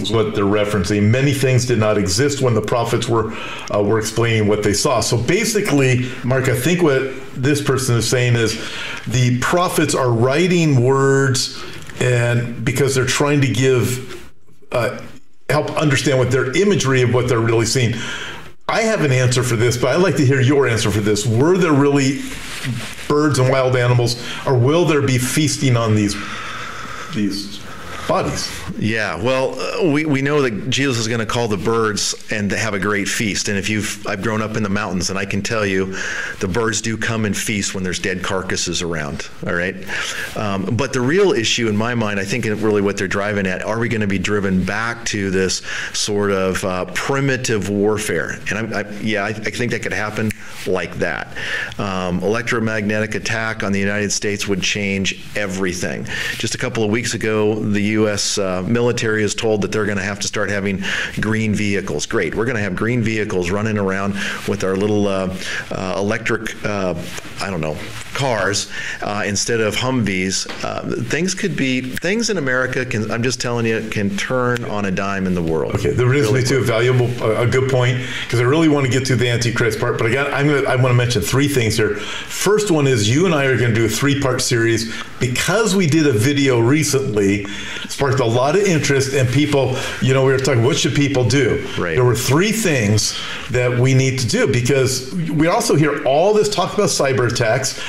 is 0.02 0.10
what 0.10 0.34
they're 0.34 0.44
referencing. 0.44 1.10
Many 1.10 1.32
things 1.32 1.66
did 1.66 1.78
not 1.78 1.96
exist 1.96 2.40
when 2.40 2.54
the 2.54 2.62
prophets 2.62 3.08
were 3.08 3.32
uh, 3.74 3.82
were 3.82 3.98
explaining 3.98 4.48
what 4.48 4.62
they 4.62 4.72
saw. 4.72 5.00
So 5.00 5.16
basically, 5.16 6.10
Mark, 6.24 6.48
I 6.48 6.56
think 6.56 6.82
what 6.82 7.12
this 7.34 7.62
person 7.62 7.96
is 7.96 8.08
saying 8.08 8.34
is 8.34 8.60
the 9.06 9.38
prophets 9.40 9.94
are 9.94 10.10
writing 10.10 10.82
words, 10.82 11.62
and 12.00 12.64
because 12.64 12.94
they're 12.94 13.06
trying 13.06 13.40
to 13.42 13.48
give 13.48 14.30
uh, 14.72 15.00
help 15.48 15.70
understand 15.76 16.18
what 16.18 16.30
their 16.30 16.56
imagery 16.56 17.02
of 17.02 17.14
what 17.14 17.28
they're 17.28 17.40
really 17.40 17.66
seeing. 17.66 17.94
I 18.68 18.82
have 18.82 19.02
an 19.02 19.12
answer 19.12 19.42
for 19.42 19.56
this, 19.56 19.76
but 19.76 19.94
I'd 19.94 20.02
like 20.02 20.16
to 20.16 20.24
hear 20.24 20.40
your 20.40 20.66
answer 20.66 20.90
for 20.90 21.00
this. 21.00 21.26
Were 21.26 21.58
there 21.58 21.72
really 21.72 22.22
birds 23.06 23.38
and 23.38 23.50
wild 23.50 23.76
animals, 23.76 24.22
or 24.46 24.56
will 24.56 24.84
there 24.86 25.02
be 25.02 25.18
feasting 25.18 25.76
on 25.76 25.94
these 25.94 26.16
these 27.14 27.61
Yeah, 28.78 29.22
well, 29.22 29.58
uh, 29.58 29.90
we, 29.90 30.04
we 30.04 30.20
know 30.20 30.42
that 30.42 30.68
Jesus 30.68 30.98
is 30.98 31.08
going 31.08 31.20
to 31.20 31.26
call 31.26 31.48
the 31.48 31.56
birds 31.56 32.14
and 32.30 32.52
have 32.52 32.74
a 32.74 32.78
great 32.78 33.08
feast. 33.08 33.48
And 33.48 33.56
if 33.56 33.70
you've, 33.70 34.06
I've 34.06 34.20
grown 34.20 34.42
up 34.42 34.56
in 34.56 34.62
the 34.62 34.68
mountains, 34.68 35.08
and 35.08 35.18
I 35.18 35.24
can 35.24 35.40
tell 35.40 35.64
you, 35.64 35.96
the 36.40 36.48
birds 36.48 36.82
do 36.82 36.98
come 36.98 37.24
and 37.24 37.34
feast 37.34 37.74
when 37.74 37.84
there's 37.84 37.98
dead 37.98 38.22
carcasses 38.22 38.82
around. 38.82 39.28
All 39.46 39.54
right, 39.54 39.76
um, 40.36 40.76
but 40.76 40.92
the 40.92 41.00
real 41.00 41.32
issue 41.32 41.68
in 41.68 41.76
my 41.76 41.94
mind, 41.94 42.20
I 42.20 42.24
think, 42.24 42.44
really 42.44 42.82
what 42.82 42.98
they're 42.98 43.08
driving 43.08 43.46
at, 43.46 43.62
are 43.62 43.78
we 43.78 43.88
going 43.88 44.02
to 44.02 44.06
be 44.06 44.18
driven 44.18 44.64
back 44.64 45.06
to 45.06 45.30
this 45.30 45.62
sort 45.94 46.30
of 46.30 46.62
uh, 46.64 46.84
primitive 46.92 47.70
warfare? 47.70 48.38
And 48.50 48.58
I'm, 48.58 48.74
I, 48.74 48.90
yeah, 49.00 49.24
I, 49.24 49.28
I 49.28 49.32
think 49.32 49.70
that 49.70 49.82
could 49.82 49.92
happen 49.92 50.30
like 50.66 50.96
that. 50.96 51.34
Um, 51.78 52.22
electromagnetic 52.22 53.14
attack 53.14 53.62
on 53.62 53.72
the 53.72 53.80
United 53.80 54.12
States 54.12 54.46
would 54.46 54.60
change 54.60 55.24
everything. 55.34 56.04
Just 56.36 56.54
a 56.54 56.58
couple 56.58 56.84
of 56.84 56.90
weeks 56.90 57.14
ago, 57.14 57.54
the 57.54 57.80
U.S. 57.82 58.01
Uh, 58.02 58.62
military 58.66 59.22
is 59.22 59.34
told 59.34 59.62
that 59.62 59.72
they're 59.72 59.86
going 59.86 59.98
to 59.98 60.04
have 60.04 60.20
to 60.20 60.26
start 60.26 60.50
having 60.50 60.82
green 61.20 61.54
vehicles. 61.54 62.06
Great, 62.06 62.34
we're 62.34 62.44
going 62.44 62.56
to 62.56 62.62
have 62.62 62.74
green 62.74 63.02
vehicles 63.02 63.50
running 63.50 63.78
around 63.78 64.14
with 64.48 64.64
our 64.64 64.76
little 64.76 65.06
uh, 65.06 65.34
uh, 65.70 65.94
electric, 65.96 66.54
uh, 66.64 66.94
I 67.40 67.50
don't 67.50 67.60
know, 67.60 67.76
cars 68.14 68.70
uh, 69.02 69.24
instead 69.26 69.60
of 69.60 69.74
Humvees. 69.74 70.46
Uh, 70.64 71.02
things 71.04 71.34
could 71.34 71.56
be 71.56 71.80
things 71.80 72.30
in 72.30 72.38
America 72.38 72.84
can. 72.84 73.10
I'm 73.10 73.22
just 73.22 73.40
telling 73.40 73.66
you, 73.66 73.88
can 73.90 74.16
turn 74.16 74.64
on 74.64 74.84
a 74.84 74.90
dime 74.90 75.26
in 75.26 75.34
the 75.34 75.42
world. 75.42 75.74
Okay, 75.74 75.90
that 75.90 76.04
brings 76.04 76.30
me 76.30 76.42
to 76.42 76.58
a 76.58 76.62
valuable, 76.62 77.06
a 77.24 77.46
good 77.46 77.70
point, 77.70 77.98
because 78.24 78.40
I 78.40 78.44
really 78.44 78.68
want 78.68 78.86
to 78.86 78.92
get 78.92 79.06
to 79.06 79.16
the 79.16 79.28
Antichrist 79.28 79.80
part. 79.80 79.98
But 79.98 80.08
I 80.08 80.12
got, 80.12 80.32
I'm 80.32 80.46
gonna, 80.46 80.68
I 80.68 80.76
want 80.76 80.88
to 80.88 80.94
mention 80.94 81.22
three 81.22 81.48
things 81.48 81.76
here. 81.76 81.96
First 81.96 82.70
one 82.70 82.86
is 82.86 83.08
you 83.08 83.26
and 83.26 83.34
I 83.34 83.46
are 83.46 83.56
going 83.56 83.70
to 83.70 83.74
do 83.74 83.86
a 83.86 83.88
three-part 83.88 84.40
series 84.42 85.01
because 85.22 85.76
we 85.76 85.86
did 85.86 86.04
a 86.04 86.12
video 86.12 86.58
recently, 86.58 87.46
sparked 87.88 88.18
a 88.18 88.24
lot 88.24 88.56
of 88.56 88.62
interest, 88.62 89.14
and 89.14 89.28
people, 89.28 89.76
you 90.00 90.12
know, 90.12 90.24
we 90.24 90.32
were 90.32 90.38
talking, 90.38 90.64
what 90.64 90.76
should 90.76 90.96
people 90.96 91.24
do? 91.24 91.64
Right. 91.78 91.94
There 91.94 92.04
were 92.04 92.16
three 92.16 92.50
things 92.50 93.16
that 93.50 93.78
we 93.78 93.94
need 93.94 94.18
to 94.18 94.26
do 94.26 94.52
because 94.52 95.14
we 95.14 95.46
also 95.46 95.76
hear 95.76 96.04
all 96.04 96.34
this 96.34 96.48
talk 96.48 96.74
about 96.74 96.88
cyber 96.88 97.30
attacks. 97.30 97.80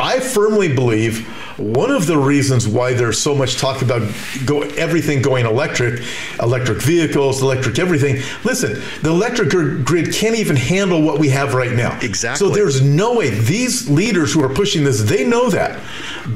I 0.00 0.18
firmly 0.18 0.74
believe 0.74 1.26
one 1.58 1.90
of 1.90 2.06
the 2.06 2.16
reasons 2.16 2.66
why 2.66 2.94
there's 2.94 3.20
so 3.20 3.34
much 3.34 3.58
talk 3.58 3.82
about 3.82 4.00
go, 4.46 4.62
everything 4.62 5.20
going 5.20 5.44
electric, 5.44 6.02
electric 6.40 6.80
vehicles, 6.80 7.42
electric 7.42 7.78
everything. 7.78 8.22
Listen, 8.42 8.82
the 9.02 9.10
electric 9.10 9.50
grid 9.84 10.14
can't 10.14 10.36
even 10.36 10.56
handle 10.56 11.02
what 11.02 11.18
we 11.18 11.28
have 11.28 11.52
right 11.52 11.72
now. 11.72 11.98
Exactly. 12.00 12.38
So 12.38 12.52
there's 12.52 12.80
no 12.80 13.14
way 13.16 13.28
these 13.28 13.90
leaders 13.90 14.32
who 14.32 14.42
are 14.42 14.48
pushing 14.48 14.84
this, 14.84 15.02
they 15.02 15.26
know 15.26 15.50
that. 15.50 15.78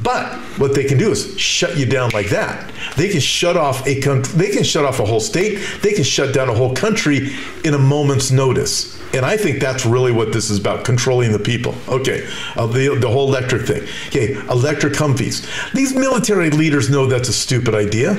But 0.03 0.37
what 0.59 0.75
they 0.75 0.83
can 0.83 0.99
do 0.99 1.11
is 1.11 1.39
shut 1.39 1.75
you 1.75 1.87
down 1.87 2.11
like 2.11 2.29
that. 2.29 2.71
They 2.95 3.09
can 3.09 3.19
shut 3.19 3.57
off 3.57 3.85
a 3.87 3.99
they 3.99 4.49
can 4.49 4.63
shut 4.63 4.85
off 4.85 4.99
a 4.99 5.05
whole 5.05 5.19
state. 5.19 5.59
They 5.81 5.93
can 5.93 6.03
shut 6.03 6.35
down 6.35 6.49
a 6.49 6.53
whole 6.53 6.75
country 6.75 7.31
in 7.63 7.73
a 7.73 7.79
moment's 7.79 8.29
notice. 8.29 8.95
And 9.15 9.25
I 9.25 9.37
think 9.37 9.61
that's 9.61 9.85
really 9.85 10.11
what 10.11 10.33
this 10.33 10.49
is 10.49 10.59
about, 10.59 10.83
controlling 10.83 11.31
the 11.31 11.39
people. 11.39 11.73
Okay, 11.87 12.27
uh, 12.57 12.67
the, 12.67 12.97
the 12.99 13.07
whole 13.07 13.29
electric 13.29 13.65
thing. 13.65 13.83
Okay, 14.07 14.33
electric 14.49 14.93
Humvees. 14.93 15.71
These 15.71 15.95
military 15.95 16.49
leaders 16.49 16.89
know 16.89 17.07
that's 17.07 17.29
a 17.29 17.33
stupid 17.33 17.73
idea. 17.75 18.15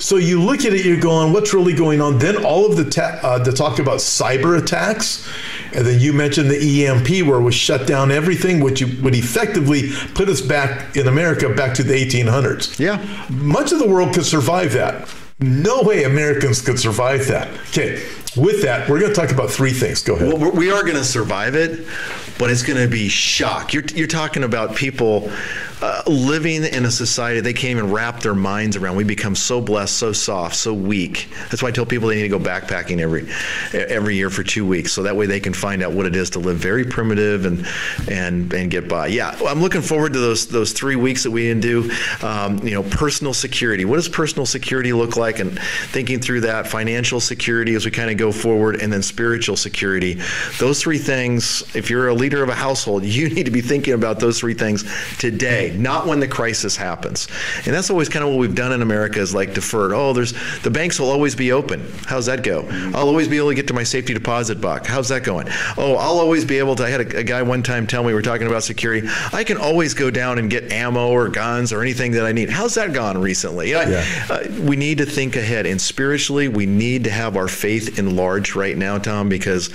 So 0.00 0.16
you 0.16 0.42
look 0.42 0.64
at 0.64 0.72
it, 0.72 0.84
you're 0.84 1.00
going, 1.00 1.32
what's 1.32 1.54
really 1.54 1.72
going 1.72 2.00
on? 2.00 2.18
Then 2.18 2.44
all 2.44 2.66
of 2.68 2.76
the, 2.76 2.90
ta- 2.90 3.20
uh, 3.22 3.38
the 3.38 3.52
talk 3.52 3.78
about 3.78 3.98
cyber 3.98 4.60
attacks. 4.60 5.28
And 5.72 5.86
then 5.86 6.00
you 6.00 6.12
mentioned 6.12 6.50
the 6.50 6.86
EMP, 6.86 7.26
where 7.28 7.40
we 7.40 7.52
shut 7.52 7.86
down 7.86 8.10
everything, 8.10 8.58
which 8.60 8.82
would 8.82 9.14
effectively 9.14 9.92
put 10.14 10.28
us 10.28 10.40
back 10.40 10.96
in 10.96 11.06
America 11.06 11.48
back 11.48 11.74
to 11.74 11.84
the 11.84 11.94
1800s. 11.94 12.76
Yeah. 12.80 13.04
Much 13.30 13.70
of 13.70 13.78
the 13.78 13.88
world 13.88 14.14
could 14.14 14.26
survive 14.26 14.72
that. 14.72 15.08
No 15.38 15.82
way 15.82 16.04
Americans 16.04 16.60
could 16.60 16.78
survive 16.78 17.26
that. 17.28 17.48
Okay, 17.70 18.02
with 18.36 18.62
that, 18.62 18.88
we're 18.88 19.00
going 19.00 19.12
to 19.12 19.20
talk 19.20 19.30
about 19.30 19.50
three 19.50 19.72
things. 19.72 20.02
Go 20.02 20.14
ahead. 20.14 20.28
Well, 20.28 20.38
we're- 20.38 20.56
going 20.82 20.96
to 20.96 21.04
survive 21.04 21.54
it, 21.54 21.86
but 22.38 22.50
it's 22.50 22.62
going 22.62 22.78
to 22.78 22.88
be 22.88 23.08
shock. 23.08 23.72
You're, 23.74 23.84
you're 23.94 24.06
talking 24.06 24.44
about 24.44 24.76
people 24.76 25.30
uh, 25.82 26.02
living 26.06 26.64
in 26.64 26.84
a 26.84 26.90
society 26.90 27.40
they 27.40 27.52
can't 27.52 27.70
even 27.70 27.90
wrap 27.90 28.20
their 28.20 28.34
minds 28.34 28.76
around. 28.76 28.96
We 28.96 29.04
become 29.04 29.34
so 29.34 29.60
blessed, 29.60 29.96
so 29.96 30.12
soft, 30.12 30.56
so 30.56 30.74
weak. 30.74 31.28
That's 31.50 31.62
why 31.62 31.68
I 31.68 31.72
tell 31.72 31.86
people 31.86 32.08
they 32.08 32.16
need 32.16 32.22
to 32.22 32.28
go 32.28 32.38
backpacking 32.38 33.00
every 33.00 33.28
every 33.72 34.16
year 34.16 34.30
for 34.30 34.42
two 34.42 34.66
weeks, 34.66 34.92
so 34.92 35.02
that 35.02 35.16
way 35.16 35.26
they 35.26 35.40
can 35.40 35.54
find 35.54 35.82
out 35.82 35.92
what 35.92 36.06
it 36.06 36.16
is 36.16 36.30
to 36.30 36.38
live 36.38 36.58
very 36.58 36.84
primitive 36.84 37.46
and 37.46 37.66
and 38.08 38.52
and 38.52 38.70
get 38.70 38.88
by. 38.88 39.06
Yeah, 39.08 39.36
I'm 39.46 39.60
looking 39.60 39.82
forward 39.82 40.12
to 40.12 40.18
those 40.18 40.46
those 40.46 40.72
three 40.72 40.96
weeks 40.96 41.22
that 41.22 41.30
we 41.30 41.48
can 41.48 41.60
do. 41.60 41.90
Um, 42.22 42.58
you 42.66 42.74
know, 42.74 42.82
personal 42.82 43.34
security. 43.34 43.84
What 43.84 43.96
does 43.96 44.08
personal 44.08 44.46
security 44.46 44.92
look 44.92 45.16
like? 45.16 45.38
And 45.38 45.58
thinking 45.88 46.20
through 46.20 46.42
that, 46.42 46.66
financial 46.66 47.20
security 47.20 47.74
as 47.74 47.84
we 47.84 47.90
kind 47.90 48.10
of 48.10 48.16
go 48.16 48.32
forward, 48.32 48.80
and 48.80 48.92
then 48.92 49.02
spiritual 49.02 49.56
security. 49.56 50.20
Those 50.58 50.80
three 50.82 50.98
things. 50.98 51.62
If 51.74 51.90
you're 51.90 52.08
a 52.08 52.14
leader 52.14 52.42
of 52.42 52.48
a 52.48 52.54
household, 52.54 53.04
you 53.10 53.28
need 53.28 53.44
to 53.44 53.50
be 53.50 53.60
thinking 53.60 53.94
about 53.94 54.20
those 54.20 54.38
three 54.38 54.54
things 54.54 54.84
today, 55.18 55.69
not 55.78 56.06
when 56.06 56.20
the 56.20 56.28
crisis 56.28 56.76
happens. 56.76 57.28
And 57.64 57.74
that's 57.74 57.90
always 57.90 58.08
kind 58.08 58.24
of 58.24 58.30
what 58.30 58.38
we've 58.38 58.54
done 58.54 58.72
in 58.72 58.82
America 58.82 59.20
is 59.20 59.34
like 59.34 59.54
deferred. 59.54 59.92
Oh, 59.92 60.12
there's 60.12 60.34
the 60.62 60.70
banks 60.70 60.98
will 61.00 61.10
always 61.10 61.34
be 61.34 61.52
open. 61.52 61.86
How's 62.06 62.26
that 62.26 62.42
go? 62.42 62.66
I'll 62.94 63.08
always 63.08 63.28
be 63.28 63.36
able 63.36 63.48
to 63.48 63.54
get 63.54 63.68
to 63.68 63.74
my 63.74 63.84
safety 63.84 64.14
deposit 64.14 64.60
box. 64.60 64.88
How's 64.88 65.08
that 65.08 65.24
going? 65.24 65.48
Oh, 65.76 65.94
I'll 65.94 66.18
always 66.18 66.44
be 66.44 66.58
able 66.58 66.76
to. 66.76 66.84
I 66.84 66.90
had 66.90 67.00
a, 67.00 67.18
a 67.18 67.22
guy 67.22 67.42
one 67.42 67.62
time 67.62 67.86
tell 67.86 68.02
me 68.02 68.08
we 68.08 68.14
were 68.14 68.22
talking 68.22 68.46
about 68.46 68.62
security. 68.62 69.08
I 69.32 69.44
can 69.44 69.56
always 69.56 69.94
go 69.94 70.10
down 70.10 70.38
and 70.38 70.50
get 70.50 70.72
ammo 70.72 71.10
or 71.10 71.28
guns 71.28 71.72
or 71.72 71.82
anything 71.82 72.12
that 72.12 72.24
I 72.24 72.32
need. 72.32 72.50
How's 72.50 72.74
that 72.74 72.92
gone 72.92 73.18
recently? 73.18 73.70
Yeah. 73.70 73.88
Yeah. 73.88 74.26
Uh, 74.28 74.46
we 74.62 74.76
need 74.76 74.98
to 74.98 75.06
think 75.06 75.36
ahead, 75.36 75.66
and 75.66 75.80
spiritually, 75.80 76.48
we 76.48 76.66
need 76.66 77.04
to 77.04 77.10
have 77.10 77.36
our 77.36 77.48
faith 77.48 77.98
enlarged 77.98 78.56
right 78.56 78.76
now, 78.76 78.98
Tom, 78.98 79.28
because 79.28 79.70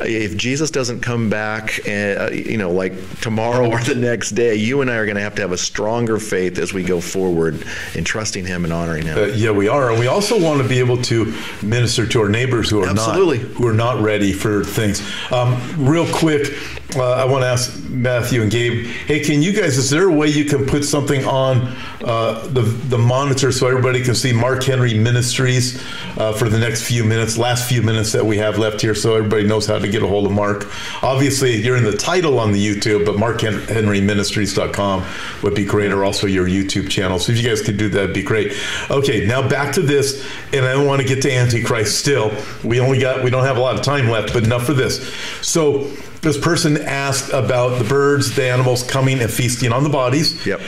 if 0.00 0.36
Jesus 0.36 0.70
doesn't 0.70 1.00
come 1.00 1.30
back, 1.30 1.80
uh, 1.86 2.30
you 2.32 2.56
know, 2.56 2.70
like 2.70 2.92
tomorrow 3.20 3.70
or 3.70 3.80
the 3.80 3.94
next 3.94 4.30
day, 4.30 4.54
you 4.54 4.80
and 4.80 4.90
I 4.90 4.96
are 4.96 5.06
going 5.06 5.16
to 5.16 5.22
have 5.22 5.31
to 5.36 5.42
have 5.42 5.52
a 5.52 5.58
stronger 5.58 6.18
faith 6.18 6.58
as 6.58 6.72
we 6.72 6.82
go 6.82 7.00
forward 7.00 7.64
in 7.94 8.04
trusting 8.04 8.46
Him 8.46 8.64
and 8.64 8.72
honoring 8.72 9.06
Him. 9.06 9.18
Uh, 9.18 9.26
yeah, 9.26 9.50
we 9.50 9.68
are, 9.68 9.90
and 9.90 9.98
we 9.98 10.06
also 10.06 10.40
want 10.40 10.62
to 10.62 10.68
be 10.68 10.78
able 10.78 11.00
to 11.02 11.34
minister 11.62 12.06
to 12.06 12.20
our 12.20 12.28
neighbors 12.28 12.70
who 12.70 12.82
are 12.82 12.88
Absolutely. 12.88 13.38
not 13.38 13.46
who 13.56 13.66
are 13.66 13.72
not 13.72 14.00
ready 14.00 14.32
for 14.32 14.64
things. 14.64 15.02
Um, 15.30 15.60
real 15.76 16.06
quick, 16.12 16.54
uh, 16.96 17.12
I 17.12 17.24
want 17.24 17.42
to 17.42 17.48
ask 17.48 17.88
Matthew 17.88 18.42
and 18.42 18.50
Gabe. 18.50 18.86
Hey, 18.86 19.20
can 19.20 19.42
you 19.42 19.52
guys? 19.52 19.78
Is 19.78 19.90
there 19.90 20.08
a 20.08 20.12
way 20.12 20.28
you 20.28 20.44
can 20.44 20.66
put 20.66 20.84
something 20.84 21.24
on 21.24 21.74
uh, 22.04 22.46
the 22.48 22.62
the 22.62 22.98
monitor 22.98 23.52
so 23.52 23.66
everybody 23.66 24.02
can 24.02 24.14
see 24.14 24.32
Mark 24.32 24.64
Henry 24.64 24.94
Ministries 24.94 25.82
uh, 26.18 26.32
for 26.32 26.48
the 26.48 26.58
next 26.58 26.84
few 26.84 27.04
minutes, 27.04 27.38
last 27.38 27.68
few 27.68 27.82
minutes 27.82 28.12
that 28.12 28.24
we 28.24 28.38
have 28.38 28.58
left 28.58 28.80
here, 28.80 28.94
so 28.94 29.16
everybody 29.16 29.44
knows 29.44 29.66
how 29.66 29.78
to 29.78 29.88
get 29.88 30.02
a 30.02 30.06
hold 30.06 30.26
of 30.26 30.32
Mark. 30.32 30.66
Obviously, 31.02 31.56
you're 31.56 31.76
in 31.76 31.84
the 31.84 31.96
title 31.96 32.38
on 32.38 32.52
the 32.52 32.64
YouTube, 32.64 33.06
but 33.06 33.16
MarkHenryMinistries.com 33.16 35.04
would 35.42 35.54
be 35.54 35.64
great, 35.64 35.92
or 35.92 36.04
also 36.04 36.26
your 36.26 36.46
YouTube 36.46 36.90
channel. 36.90 37.18
So 37.18 37.32
if 37.32 37.38
you 37.38 37.48
guys 37.48 37.62
could 37.62 37.76
do 37.76 37.88
that, 37.90 38.04
it'd 38.04 38.14
be 38.14 38.22
great. 38.22 38.52
Okay, 38.90 39.26
now 39.26 39.46
back 39.46 39.74
to 39.74 39.82
this, 39.82 40.26
and 40.52 40.64
I 40.64 40.72
don't 40.72 40.86
want 40.86 41.02
to 41.02 41.08
get 41.08 41.22
to 41.22 41.32
Antichrist 41.32 41.98
still. 41.98 42.32
We 42.64 42.80
only 42.80 42.98
got 42.98 43.22
we 43.22 43.30
don't 43.30 43.44
have 43.44 43.56
a 43.56 43.60
lot 43.60 43.74
of 43.74 43.82
time 43.82 44.08
left, 44.08 44.32
but 44.32 44.44
enough 44.44 44.64
for 44.64 44.74
this. 44.74 45.12
So 45.40 45.84
this 46.22 46.38
person 46.38 46.76
asked 46.78 47.32
about 47.32 47.78
the 47.78 47.84
birds, 47.84 48.34
the 48.34 48.44
animals 48.44 48.82
coming 48.84 49.20
and 49.20 49.30
feasting 49.30 49.72
on 49.72 49.82
the 49.82 49.90
bodies. 49.90 50.46
Yep. 50.46 50.60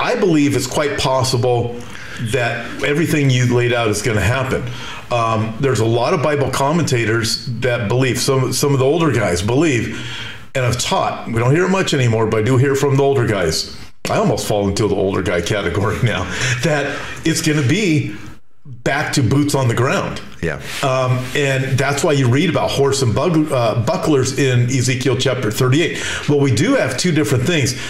I 0.00 0.16
believe 0.16 0.56
it's 0.56 0.66
quite 0.66 0.98
possible 0.98 1.80
that 2.32 2.82
everything 2.82 3.30
you 3.30 3.54
laid 3.54 3.72
out 3.72 3.88
is 3.88 4.02
going 4.02 4.16
to 4.16 4.22
happen. 4.22 4.64
Um, 5.12 5.56
there's 5.60 5.80
a 5.80 5.84
lot 5.84 6.14
of 6.14 6.22
Bible 6.22 6.50
commentators 6.50 7.46
that 7.60 7.88
believe, 7.88 8.18
some, 8.18 8.52
some 8.52 8.72
of 8.72 8.78
the 8.78 8.84
older 8.84 9.12
guys 9.12 9.42
believe, 9.42 10.00
and 10.54 10.64
have 10.64 10.78
taught. 10.78 11.26
We 11.26 11.34
don't 11.34 11.54
hear 11.54 11.64
it 11.64 11.70
much 11.70 11.94
anymore, 11.94 12.26
but 12.26 12.40
I 12.40 12.42
do 12.42 12.56
hear 12.56 12.74
from 12.74 12.96
the 12.96 13.02
older 13.02 13.26
guys. 13.26 13.76
I 14.10 14.18
almost 14.18 14.46
fall 14.46 14.68
into 14.68 14.86
the 14.86 14.94
older 14.94 15.22
guy 15.22 15.40
category 15.40 15.96
now, 16.02 16.24
that 16.62 17.00
it's 17.24 17.40
going 17.40 17.60
to 17.60 17.66
be 17.66 18.14
back 18.66 19.14
to 19.14 19.22
boots 19.22 19.54
on 19.54 19.66
the 19.66 19.74
ground. 19.74 20.20
Yeah. 20.42 20.60
Um, 20.82 21.24
and 21.34 21.78
that's 21.78 22.04
why 22.04 22.12
you 22.12 22.28
read 22.28 22.50
about 22.50 22.70
horse 22.70 23.00
and 23.00 23.14
bug, 23.14 23.50
uh, 23.50 23.82
bucklers 23.86 24.38
in 24.38 24.64
Ezekiel 24.66 25.16
chapter 25.16 25.50
38. 25.50 26.28
Well, 26.28 26.38
we 26.38 26.54
do 26.54 26.74
have 26.74 26.98
two 26.98 27.12
different 27.12 27.44
things. 27.44 27.80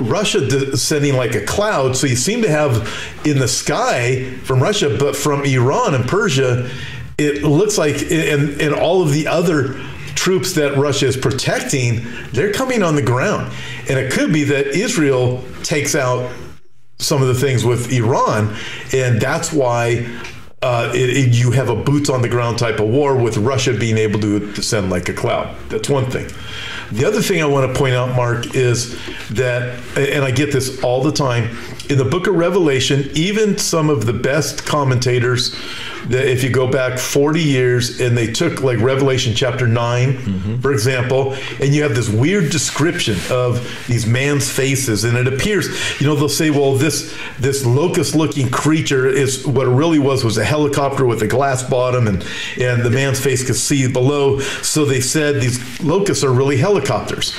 Russia 0.00 0.44
descending 0.44 1.14
like 1.14 1.36
a 1.36 1.44
cloud, 1.44 1.96
so 1.96 2.08
you 2.08 2.16
seem 2.16 2.42
to 2.42 2.50
have 2.50 2.92
in 3.24 3.38
the 3.38 3.46
sky 3.46 4.28
from 4.42 4.60
Russia, 4.60 4.96
but 4.98 5.14
from 5.14 5.44
Iran 5.44 5.94
and 5.94 6.08
Persia, 6.08 6.68
it 7.16 7.44
looks 7.44 7.78
like, 7.78 8.02
and, 8.10 8.60
and 8.60 8.74
all 8.74 9.02
of 9.02 9.12
the 9.12 9.28
other 9.28 9.80
troops 10.20 10.52
that 10.52 10.76
Russia 10.76 11.06
is 11.06 11.16
protecting, 11.16 12.02
they're 12.32 12.52
coming 12.52 12.82
on 12.82 12.94
the 12.94 13.00
ground. 13.02 13.50
And 13.88 13.98
it 13.98 14.12
could 14.12 14.34
be 14.34 14.44
that 14.44 14.66
Israel 14.76 15.42
takes 15.62 15.94
out 15.94 16.30
some 16.98 17.22
of 17.22 17.28
the 17.28 17.34
things 17.34 17.64
with 17.64 17.90
Iran, 17.90 18.54
and 18.92 19.18
that's 19.18 19.50
why 19.50 20.06
uh, 20.60 20.92
it, 20.94 21.08
it- 21.08 21.34
you 21.34 21.52
have 21.52 21.70
a 21.70 21.74
boots 21.74 22.10
on 22.10 22.20
the 22.20 22.28
ground 22.28 22.58
type 22.58 22.80
of 22.80 22.88
war 22.88 23.16
with 23.16 23.38
Russia 23.38 23.72
being 23.72 23.96
able 23.96 24.20
to 24.20 24.52
descend 24.52 24.90
like 24.90 25.08
a 25.08 25.14
cloud. 25.14 25.56
That's 25.70 25.88
one 25.88 26.10
thing. 26.10 26.28
The 26.92 27.06
other 27.06 27.22
thing 27.22 27.40
I 27.40 27.46
want 27.46 27.72
to 27.72 27.78
point 27.78 27.94
out, 27.94 28.14
Mark, 28.14 28.54
is 28.54 28.98
that, 29.30 29.80
and 29.96 30.22
I 30.22 30.30
get 30.32 30.52
this 30.52 30.82
all 30.82 31.02
the 31.02 31.12
time, 31.12 31.56
in 31.90 31.98
the 31.98 32.04
book 32.04 32.26
of 32.26 32.34
Revelation, 32.36 33.10
even 33.14 33.58
some 33.58 33.90
of 33.90 34.06
the 34.06 34.12
best 34.12 34.64
commentators, 34.64 35.56
that 36.06 36.26
if 36.26 36.42
you 36.42 36.50
go 36.50 36.70
back 36.70 36.98
40 36.98 37.42
years 37.42 38.00
and 38.00 38.16
they 38.16 38.32
took 38.32 38.62
like 38.62 38.78
Revelation 38.78 39.34
chapter 39.34 39.66
9, 39.66 40.12
mm-hmm. 40.12 40.56
for 40.60 40.72
example, 40.72 41.34
and 41.60 41.74
you 41.74 41.82
have 41.82 41.94
this 41.94 42.08
weird 42.08 42.50
description 42.50 43.16
of 43.30 43.60
these 43.86 44.06
man's 44.06 44.50
faces, 44.50 45.04
and 45.04 45.16
it 45.16 45.26
appears, 45.26 45.68
you 46.00 46.06
know, 46.06 46.14
they'll 46.14 46.28
say, 46.28 46.50
well, 46.50 46.74
this 46.74 47.16
this 47.38 47.66
locust 47.66 48.14
looking 48.14 48.50
creature 48.50 49.06
is 49.06 49.46
what 49.46 49.66
it 49.66 49.70
really 49.70 49.98
was 49.98 50.24
was 50.24 50.38
a 50.38 50.44
helicopter 50.44 51.04
with 51.04 51.22
a 51.22 51.26
glass 51.26 51.62
bottom, 51.68 52.06
and 52.06 52.24
and 52.58 52.82
the 52.82 52.90
man's 52.90 53.20
face 53.20 53.44
could 53.44 53.56
see 53.56 53.90
below. 53.90 54.38
So 54.62 54.84
they 54.84 55.00
said 55.00 55.36
these 55.36 55.80
locusts 55.82 56.24
are 56.24 56.32
really 56.32 56.56
helicopters. 56.56 57.38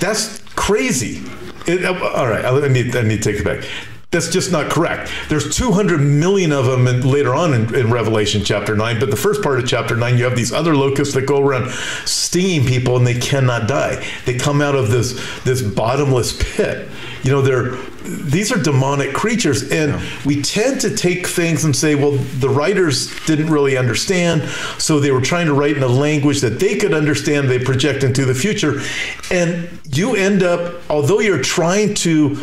That's 0.00 0.42
crazy. 0.56 1.22
It- 1.66 1.84
all 1.84 2.28
right, 2.28 2.44
I 2.44 2.68
need 2.68 2.94
I 2.94 3.02
need 3.02 3.22
to 3.22 3.32
take 3.32 3.40
it 3.40 3.44
back. 3.44 3.64
That's 4.10 4.28
just 4.28 4.52
not 4.52 4.70
correct. 4.70 5.10
There's 5.28 5.56
200 5.56 5.98
million 5.98 6.52
of 6.52 6.66
them 6.66 6.86
in, 6.86 7.00
later 7.00 7.34
on 7.34 7.52
in, 7.52 7.74
in 7.74 7.90
Revelation 7.90 8.44
chapter 8.44 8.76
9, 8.76 9.00
but 9.00 9.10
the 9.10 9.16
first 9.16 9.42
part 9.42 9.58
of 9.58 9.66
chapter 9.66 9.96
9, 9.96 10.16
you 10.16 10.22
have 10.22 10.36
these 10.36 10.52
other 10.52 10.76
locusts 10.76 11.14
that 11.14 11.22
go 11.22 11.40
around 11.44 11.72
stinging 12.04 12.64
people 12.64 12.96
and 12.96 13.04
they 13.04 13.18
cannot 13.18 13.66
die. 13.66 14.06
They 14.24 14.38
come 14.38 14.62
out 14.62 14.76
of 14.76 14.92
this, 14.92 15.20
this 15.42 15.62
bottomless 15.62 16.40
pit. 16.54 16.88
You 17.24 17.32
know, 17.32 17.42
they're 17.42 17.76
these 18.04 18.52
are 18.52 18.62
demonic 18.62 19.14
creatures, 19.14 19.70
and 19.70 20.00
we 20.26 20.42
tend 20.42 20.80
to 20.82 20.94
take 20.94 21.26
things 21.26 21.64
and 21.64 21.74
say, 21.74 21.94
well, 21.94 22.12
the 22.12 22.48
writers 22.48 23.08
didn't 23.24 23.46
really 23.46 23.78
understand, 23.78 24.42
so 24.78 25.00
they 25.00 25.10
were 25.10 25.22
trying 25.22 25.46
to 25.46 25.54
write 25.54 25.76
in 25.76 25.82
a 25.82 25.88
language 25.88 26.40
that 26.42 26.60
they 26.60 26.76
could 26.76 26.92
understand, 26.92 27.48
they 27.48 27.58
project 27.58 28.04
into 28.04 28.24
the 28.24 28.34
future. 28.34 28.82
And 29.30 29.68
you 29.90 30.16
end 30.16 30.42
up, 30.42 30.82
although 30.90 31.20
you're 31.20 31.42
trying 31.42 31.94
to 31.94 32.42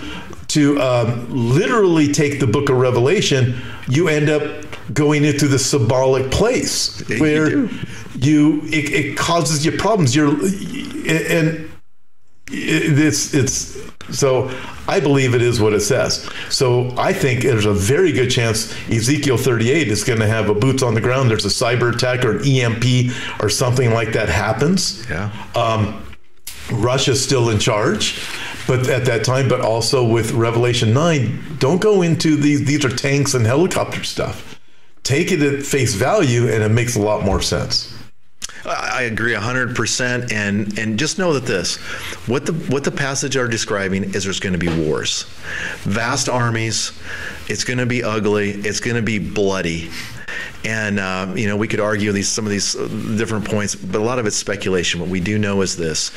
to 0.49 0.82
um, 0.82 1.28
literally 1.30 2.12
take 2.12 2.41
the 2.41 2.47
book 2.47 2.70
of 2.70 2.76
Revelation, 2.76 3.55
you 3.88 4.09
end 4.09 4.30
up 4.30 4.66
going 4.93 5.24
into 5.24 5.47
the 5.47 5.57
symbolic 5.57 6.30
place 6.30 7.01
where 7.20 7.49
do. 7.49 7.70
you 8.20 8.62
it, 8.66 8.91
it 8.91 9.18
causes 9.18 9.66
you 9.66 9.72
problems. 9.72 10.14
You're 10.14 10.28
and 10.28 11.70
it's 12.52 13.34
it's 13.34 13.80
so 14.12 14.52
I 14.88 14.99
believe 14.99 15.34
it 15.34 15.41
is 15.41 15.62
what 15.62 15.74
it 15.74 15.82
says. 15.82 16.30
So 16.49 16.93
I 16.97 17.14
think 17.14 17.43
there's 17.43 17.66
a 17.66 17.74
very 17.74 18.12
good 18.12 18.30
chance 18.30 18.74
Ezekiel 18.89 19.38
38 19.38 19.88
is 19.88 20.04
going 20.04 20.20
to 20.20 20.28
have 20.28 20.49
a 20.49 20.54
boots 20.54 20.84
on 20.84 20.93
the 20.93 21.02
ground. 21.02 21.30
There's 21.30 21.45
a 21.45 21.49
cyber 21.49 21.93
attack 21.93 22.26
or 22.26 22.38
an 22.38 22.45
EMP 22.45 23.14
or 23.41 23.49
something 23.49 23.91
like 23.91 24.14
that 24.14 24.30
happens. 24.30 25.08
Yeah. 25.10 25.32
Um, 25.56 26.04
Russia's 26.72 27.24
still 27.24 27.49
in 27.49 27.60
charge, 27.60 28.26
but 28.68 28.88
at 28.89 29.06
that 29.06 29.24
time, 29.24 29.47
but 29.47 29.62
also 29.62 30.06
with 30.06 30.32
Revelation 30.32 30.93
9, 30.93 31.58
don't 31.60 31.82
go 31.82 32.02
into 32.02 32.36
these, 32.36 32.66
these 32.66 32.86
are 32.86 32.95
tanks 32.95 33.34
and 33.34 33.45
helicopter 33.45 34.04
stuff. 34.04 34.60
Take 35.04 35.32
it 35.32 35.41
at 35.41 35.64
face 35.66 35.95
value, 35.95 36.47
and 36.47 36.64
it 36.64 36.70
makes 36.70 36.95
a 36.95 37.02
lot 37.02 37.24
more 37.24 37.41
sense. 37.41 37.91
I 38.66 39.03
agree 39.03 39.34
hundred 39.34 39.76
percent, 39.76 40.32
and 40.32 40.78
and 40.78 40.99
just 40.99 41.18
know 41.18 41.34
that 41.34 41.45
this, 41.45 41.78
what 42.28 42.45
the 42.45 42.53
what 42.53 42.84
the 42.84 42.91
passage 42.91 43.36
are 43.36 43.47
describing 43.47 44.03
is 44.14 44.24
there's 44.24 44.39
going 44.39 44.53
to 44.53 44.59
be 44.59 44.70
wars, 44.86 45.24
vast 45.80 46.30
armies. 46.30 46.91
It's 47.47 47.64
going 47.64 47.80
to 47.80 47.86
be 47.86 48.03
ugly. 48.03 48.51
It's 48.51 48.80
going 48.80 48.95
to 48.95 49.01
be 49.01 49.20
bloody. 49.20 49.89
And 50.64 50.99
uh, 50.99 51.34
you 51.36 51.47
know, 51.47 51.57
we 51.57 51.68
could 51.68 51.80
argue 51.80 52.12
these 52.12 52.30
some 52.30 52.45
of 52.45 52.51
these 52.51 52.76
uh, 52.76 52.88
different 53.18 53.45
points, 53.45 53.74
but 53.74 53.99
a 53.99 54.03
lot 54.03 54.20
of 54.20 54.28
it's 54.28 54.36
speculation. 54.36 54.99
What 54.99 55.09
we 55.09 55.20
do 55.20 55.39
know 55.39 55.62
is 55.62 55.76
this: 55.76 56.12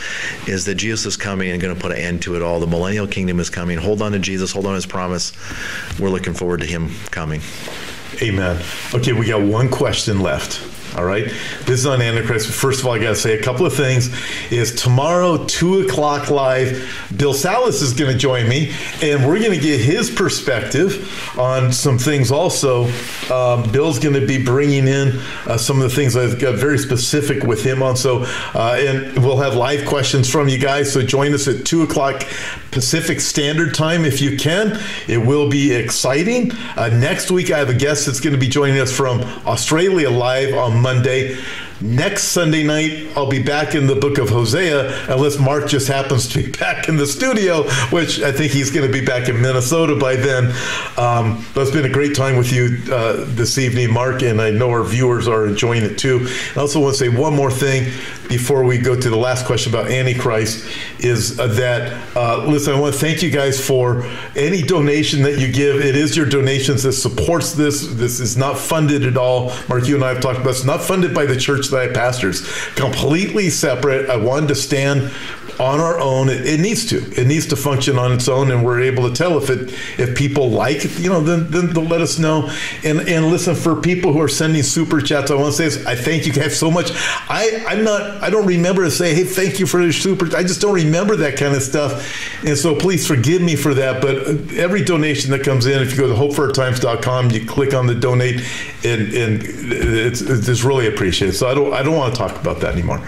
is 0.47 0.66
that 0.66 0.74
Jesus 0.74 1.07
is 1.07 1.16
coming 1.16 1.51
and 1.51 1.61
going 1.61 1.74
to 1.74 1.80
put 1.80 1.92
an 1.92 1.99
end 1.99 2.22
to 2.22 2.36
it 2.36 2.42
all. 2.42 2.61
The 2.61 2.66
millennial 2.66 3.07
kingdom 3.07 3.40
is 3.40 3.49
coming. 3.49 3.78
Hold 3.78 4.03
on 4.03 4.12
to 4.12 4.18
Jesus. 4.18 4.53
Hold 4.53 4.66
on 4.66 4.72
to 4.72 4.76
His 4.76 4.86
promise. 4.86 5.32
We're 5.99 6.11
looking 6.11 6.34
forward 6.34 6.61
to 6.61 6.66
Him 6.66 6.90
coming. 7.11 7.40
Amen. 8.20 8.62
Okay, 8.92 9.14
we 9.14 9.26
got 9.26 9.40
one 9.40 9.70
question 9.70 10.20
left. 10.20 10.61
All 10.97 11.05
right. 11.05 11.24
This 11.64 11.80
is 11.80 11.86
on 11.86 12.01
Antichrist. 12.01 12.49
First 12.49 12.80
of 12.80 12.86
all, 12.86 12.92
I 12.92 13.01
got 13.01 13.09
to 13.09 13.16
say 13.16 13.36
a 13.36 13.42
couple 13.42 13.66
of 13.66 13.74
things. 13.74 14.14
Is 14.53 14.72
tomorrow, 14.72 15.45
2 15.45 15.80
o'clock 15.80 16.30
live, 16.30 16.88
Bill 17.16 17.34
Salus 17.34 17.82
is 17.82 17.92
going 17.92 18.12
to 18.12 18.18
join 18.18 18.49
me, 18.49 18.72
and 19.03 19.26
we're 19.26 19.40
going 19.40 19.51
to 19.51 19.59
get 19.59 19.80
his 19.80 20.09
perspective 20.09 21.36
on 21.36 21.72
some 21.72 21.99
things 21.99 22.30
also. 22.30 22.84
Um, 23.28 23.70
Bill's 23.72 23.99
going 23.99 24.14
to 24.14 24.24
be 24.24 24.45
bringing 24.45 24.86
in 24.86 25.18
uh, 25.47 25.57
some 25.57 25.82
of 25.82 25.90
the 25.90 25.97
things 25.97 26.16
I've 26.16 26.38
got 26.38 26.55
very 26.55 26.78
specific 26.78 27.42
with 27.42 27.64
him 27.64 27.82
on. 27.82 27.97
So, 27.97 28.22
uh, 28.55 28.76
and 28.78 29.18
we'll 29.18 29.38
have 29.38 29.57
live 29.57 29.86
questions 29.86 30.30
from 30.30 30.49
you 30.49 30.59
guys. 30.59 30.92
So 30.92 31.03
join 31.03 31.34
us 31.34 31.49
at 31.49 31.66
2 31.66 31.82
o'clock 31.82 32.24
Pacific 32.70 33.20
Standard 33.20 33.74
Time 33.74 34.05
if 34.05 34.20
you 34.20 34.36
can. 34.36 34.80
It 35.09 35.18
will 35.18 35.49
be 35.49 35.72
exciting. 35.72 36.53
Uh, 36.76 36.88
next 36.88 37.30
week, 37.30 37.51
I 37.51 37.59
have 37.59 37.68
a 37.68 37.74
guest 37.74 38.07
that's 38.07 38.20
going 38.20 38.34
to 38.34 38.40
be 38.40 38.49
joining 38.49 38.78
us 38.78 38.92
from 38.95 39.22
Australia 39.47 40.11
live 40.11 40.55
on 40.55 40.84
Monday. 40.85 41.39
Next 41.85 42.28
Sunday 42.28 42.62
night, 42.62 43.09
I'll 43.14 43.28
be 43.28 43.43
back 43.43 43.74
in 43.74 43.87
the 43.87 43.95
book 43.95 44.16
of 44.16 44.30
Hosea, 44.30 45.12
unless 45.12 45.39
Mark 45.39 45.68
just 45.68 45.87
happens 45.87 46.26
to 46.28 46.43
be 46.43 46.51
back 46.59 46.89
in 46.89 46.97
the 46.97 47.07
studio, 47.07 47.64
which 47.91 48.22
I 48.22 48.32
think 48.32 48.53
he's 48.53 48.70
going 48.70 48.91
to 48.91 48.93
be 48.93 49.05
back 49.05 49.28
in 49.28 49.39
Minnesota 49.39 49.95
by 49.95 50.16
then. 50.16 50.47
Um, 50.97 51.45
but 51.53 51.61
it's 51.61 51.70
been 51.70 51.85
a 51.85 51.93
great 51.93 52.16
time 52.16 52.39
with 52.39 52.51
you 52.51 52.78
uh, 52.91 53.26
this 53.28 53.59
evening, 53.59 53.93
Mark, 53.93 54.22
and 54.22 54.41
I 54.41 54.51
know 54.51 54.70
our 54.70 54.82
viewers 54.82 55.28
are 55.28 55.47
enjoying 55.47 55.82
it 55.82 55.99
too. 55.99 56.26
I 56.57 56.61
also 56.61 56.80
want 56.80 56.97
to 56.97 56.99
say 56.99 57.11
one 57.11 57.37
more 57.37 57.51
thing 57.51 57.93
before 58.28 58.64
we 58.64 58.78
go 58.78 58.99
to 58.99 59.11
the 59.11 59.16
last 59.16 59.45
question 59.45 59.74
about 59.74 59.91
Antichrist 59.91 60.66
is 61.01 61.39
uh, 61.39 61.49
that, 61.49 62.16
uh, 62.16 62.47
listen, 62.47 62.72
I 62.72 62.80
want 62.80 62.95
to 62.95 63.01
thank 63.01 63.22
you 63.22 63.30
guys 63.30 63.64
for 63.64 64.11
any 64.35 64.62
donation 64.62 65.22
that 65.24 65.39
you 65.39 65.53
give. 65.53 65.76
It 65.76 65.97
is 65.97 66.16
your 66.16 66.24
donations 66.24 66.82
that 66.85 66.95
supports 66.95 67.53
this. 67.53 67.87
This 67.87 68.20
is 68.20 68.39
not 68.39 68.57
funded 68.57 69.05
at 69.05 69.18
all. 69.18 69.53
Mark, 69.68 69.87
you 69.87 69.97
and 69.97 70.05
I 70.05 70.14
have 70.14 70.22
talked 70.22 70.41
about 70.41 70.51
it's 70.51 70.64
not 70.64 70.80
funded 70.80 71.14
by 71.14 71.26
the 71.26 71.37
church 71.37 71.68
I 71.75 71.89
pastors. 71.89 72.47
Completely 72.75 73.51
separate. 73.51 74.09
I 74.09 74.16
wanted 74.16 74.49
to 74.49 74.55
stand 74.55 75.12
on 75.61 75.80
our 75.80 75.98
own. 75.98 76.28
It, 76.28 76.46
it, 76.46 76.61
needs 76.61 76.86
to. 76.86 76.98
It 77.20 77.26
needs 77.26 77.46
to 77.48 77.57
function 77.57 77.98
on 77.98 78.12
its 78.12 78.28
own, 78.28 78.50
and 78.50 78.64
we're 78.64 78.80
able 78.80 79.09
to 79.09 79.14
tell 79.14 79.38
if 79.38 79.50
it 79.50 79.72
if 79.98 80.16
people 80.16 80.50
like 80.50 80.84
it, 80.84 80.98
you 80.98 81.09
know, 81.09 81.20
then 81.20 81.50
then 81.50 81.72
they'll 81.72 81.84
let 81.84 82.00
us 82.00 82.18
know. 82.18 82.50
And 82.84 83.00
and 83.09 83.26
listen 83.26 83.55
for 83.55 83.80
people 83.80 84.12
who 84.12 84.20
are 84.20 84.28
sending 84.28 84.62
super 84.62 85.00
chats. 85.00 85.30
I 85.30 85.34
want 85.34 85.55
to 85.55 85.57
say 85.57 85.64
this, 85.64 85.86
I 85.86 85.94
thank 85.94 86.26
you 86.26 86.32
guys 86.32 86.59
so 86.59 86.70
much. 86.70 86.90
I 87.28 87.64
I'm 87.66 87.84
not 87.84 88.22
I 88.22 88.30
don't 88.30 88.46
remember 88.46 88.84
to 88.84 88.90
say 88.90 89.14
hey 89.14 89.24
thank 89.24 89.59
you 89.59 89.66
for 89.66 89.84
the 89.84 89.92
super. 89.92 90.34
I 90.36 90.42
just 90.42 90.61
don't 90.61 90.74
remember 90.74 91.16
that 91.16 91.36
kind 91.36 91.55
of 91.55 91.62
stuff, 91.62 92.44
and 92.44 92.57
so 92.57 92.74
please 92.74 93.07
forgive 93.07 93.42
me 93.42 93.57
for 93.57 93.74
that. 93.74 94.00
But 94.00 94.16
uh, 94.16 94.61
every 94.61 94.84
donation 94.84 95.30
that 95.32 95.44
comes 95.44 95.66
in, 95.66 95.82
if 95.82 95.92
you 95.92 95.98
go 95.98 96.09
to 96.09 96.14
hopeforourtimes.com, 96.14 97.30
you 97.30 97.46
click 97.46 97.74
on 97.74 97.86
the 97.86 97.94
donate, 97.94 98.42
and 98.84 99.12
and 99.12 99.42
it's 99.44 100.20
it's 100.20 100.64
really 100.64 100.86
appreciated. 100.86 101.34
So 101.34 101.48
I 101.48 101.55
don't 101.55 101.72
I 101.72 101.82
don't 101.82 101.96
want 101.96 102.14
to 102.14 102.18
talk 102.18 102.40
about 102.40 102.61
that 102.61 102.72
anymore. 102.72 103.00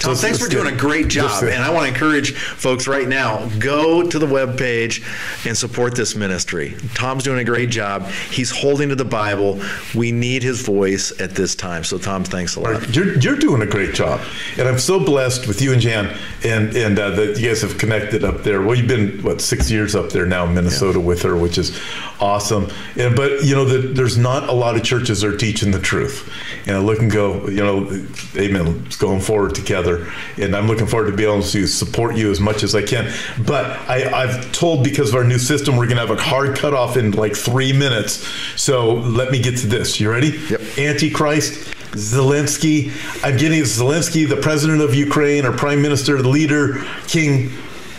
Tom, 0.00 0.14
so 0.14 0.22
thanks 0.22 0.42
for 0.42 0.48
doing 0.48 0.72
a 0.72 0.76
great 0.76 1.08
job. 1.08 1.44
And 1.44 1.62
I 1.62 1.70
want 1.70 1.86
to 1.86 1.92
encourage 1.92 2.32
folks 2.32 2.88
right 2.88 3.06
now 3.06 3.46
go 3.58 4.02
to 4.02 4.18
the 4.18 4.26
web 4.26 4.56
page 4.56 5.02
and 5.44 5.54
support 5.54 5.94
this 5.94 6.16
ministry. 6.16 6.74
Tom's 6.94 7.22
doing 7.22 7.38
a 7.38 7.44
great 7.44 7.68
job. 7.68 8.06
He's 8.30 8.50
holding 8.50 8.88
to 8.88 8.94
the 8.94 9.04
Bible. 9.04 9.60
We 9.94 10.10
need 10.10 10.42
his 10.42 10.62
voice 10.62 11.12
at 11.20 11.32
this 11.32 11.54
time. 11.54 11.84
So, 11.84 11.98
Tom, 11.98 12.24
thanks 12.24 12.56
a 12.56 12.60
lot. 12.60 12.96
You're, 12.96 13.18
you're 13.18 13.36
doing 13.36 13.60
a 13.60 13.66
great 13.66 13.94
job. 13.94 14.22
And 14.56 14.66
I'm 14.66 14.78
so 14.78 15.04
blessed 15.04 15.46
with 15.46 15.60
you 15.60 15.74
and 15.74 15.82
Jan 15.82 16.16
and, 16.44 16.74
and 16.74 16.98
uh, 16.98 17.10
that 17.10 17.38
you 17.38 17.48
guys 17.48 17.60
have 17.60 17.76
connected 17.76 18.24
up 18.24 18.42
there. 18.42 18.62
Well, 18.62 18.76
you've 18.76 18.88
been, 18.88 19.22
what, 19.22 19.42
six 19.42 19.70
years 19.70 19.94
up 19.94 20.08
there 20.08 20.24
now 20.24 20.46
in 20.46 20.54
Minnesota 20.54 20.98
yeah. 20.98 21.04
with 21.04 21.20
her, 21.22 21.36
which 21.36 21.58
is 21.58 21.78
awesome. 22.20 22.70
And, 22.96 23.14
but, 23.14 23.44
you 23.44 23.54
know, 23.54 23.66
the, 23.66 23.88
there's 23.88 24.16
not 24.16 24.48
a 24.48 24.52
lot 24.52 24.76
of 24.76 24.82
churches 24.82 25.20
that 25.20 25.34
are 25.34 25.36
teaching 25.36 25.72
the 25.72 25.78
truth. 25.80 26.32
And 26.66 26.74
I 26.74 26.78
look 26.78 27.00
and 27.00 27.10
go, 27.10 27.46
you 27.48 27.62
know, 27.62 28.06
amen, 28.34 28.84
it's 28.86 28.96
going 28.96 29.20
forward 29.20 29.54
together 29.54 29.89
together. 29.90 30.12
And 30.38 30.56
I'm 30.56 30.66
looking 30.66 30.86
forward 30.86 31.10
to 31.10 31.16
be 31.16 31.24
able 31.24 31.42
to 31.42 31.66
support 31.66 32.16
you 32.16 32.30
as 32.30 32.40
much 32.40 32.62
as 32.62 32.74
I 32.74 32.82
can. 32.82 33.12
But 33.46 33.66
I, 33.88 34.26
have 34.26 34.52
told 34.52 34.84
because 34.84 35.10
of 35.10 35.14
our 35.16 35.24
new 35.24 35.38
system, 35.38 35.76
we're 35.76 35.86
going 35.86 35.96
to 35.96 36.06
have 36.06 36.10
a 36.10 36.20
hard 36.20 36.56
cutoff 36.56 36.96
in 36.96 37.12
like 37.12 37.34
three 37.36 37.72
minutes. 37.72 38.26
So 38.56 38.94
let 38.94 39.30
me 39.30 39.40
get 39.40 39.58
to 39.58 39.66
this. 39.66 40.00
You 40.00 40.10
ready? 40.10 40.38
Yep. 40.50 40.60
Antichrist. 40.78 41.74
Zelensky. 41.90 42.92
I'm 43.24 43.36
getting 43.36 43.62
Zelensky, 43.62 44.28
the 44.28 44.36
president 44.36 44.80
of 44.80 44.94
Ukraine, 44.94 45.44
or 45.44 45.52
prime 45.52 45.82
minister, 45.82 46.22
the 46.22 46.28
leader, 46.28 46.84
king. 47.08 47.50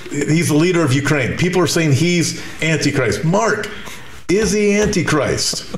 He's 0.10 0.48
the 0.48 0.56
leader 0.56 0.82
of 0.82 0.94
Ukraine. 0.94 1.38
People 1.38 1.62
are 1.62 1.68
saying 1.68 1.94
he's 1.94 2.42
Antichrist. 2.62 3.26
Mark, 3.26 3.70
is 4.38 4.52
he 4.52 4.74
Antichrist? 4.74 5.76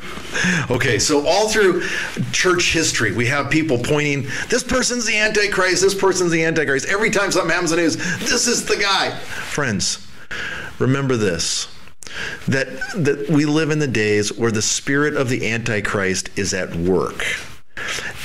okay, 0.72 1.00
so 1.00 1.26
all 1.28 1.50
through 1.50 1.84
church 2.32 2.74
history, 2.74 3.12
we 3.12 3.26
have 3.28 3.50
people 3.50 3.78
pointing, 3.78 4.24
this 4.50 4.64
person's 4.64 5.06
the 5.06 5.18
Antichrist, 5.18 5.82
this 5.82 5.96
person's 5.96 6.32
the 6.32 6.44
Antichrist. 6.44 6.88
Every 6.88 7.10
time 7.10 7.32
something 7.32 7.52
happens 7.52 7.72
in 7.72 7.78
the 7.78 7.84
news, 7.84 7.96
this 8.20 8.48
is 8.48 8.66
the 8.66 8.78
guy. 8.78 9.12
Friends, 9.18 10.08
remember 10.80 11.18
this. 11.18 11.68
That, 12.48 12.68
that 12.96 13.30
we 13.30 13.46
live 13.46 13.72
in 13.72 13.80
the 13.80 13.88
days 13.88 14.38
where 14.38 14.52
the 14.52 14.62
spirit 14.62 15.16
of 15.16 15.30
the 15.30 15.50
Antichrist 15.50 16.30
is 16.38 16.54
at 16.54 16.76
work. 16.76 17.26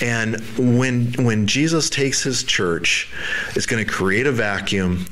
And 0.00 0.40
when 0.56 1.12
when 1.24 1.46
Jesus 1.46 1.90
takes 1.90 2.22
his 2.22 2.44
church, 2.44 3.10
it's 3.56 3.66
going 3.66 3.84
to 3.84 3.90
create 3.90 4.26
a 4.26 4.32
vacuum, 4.32 5.06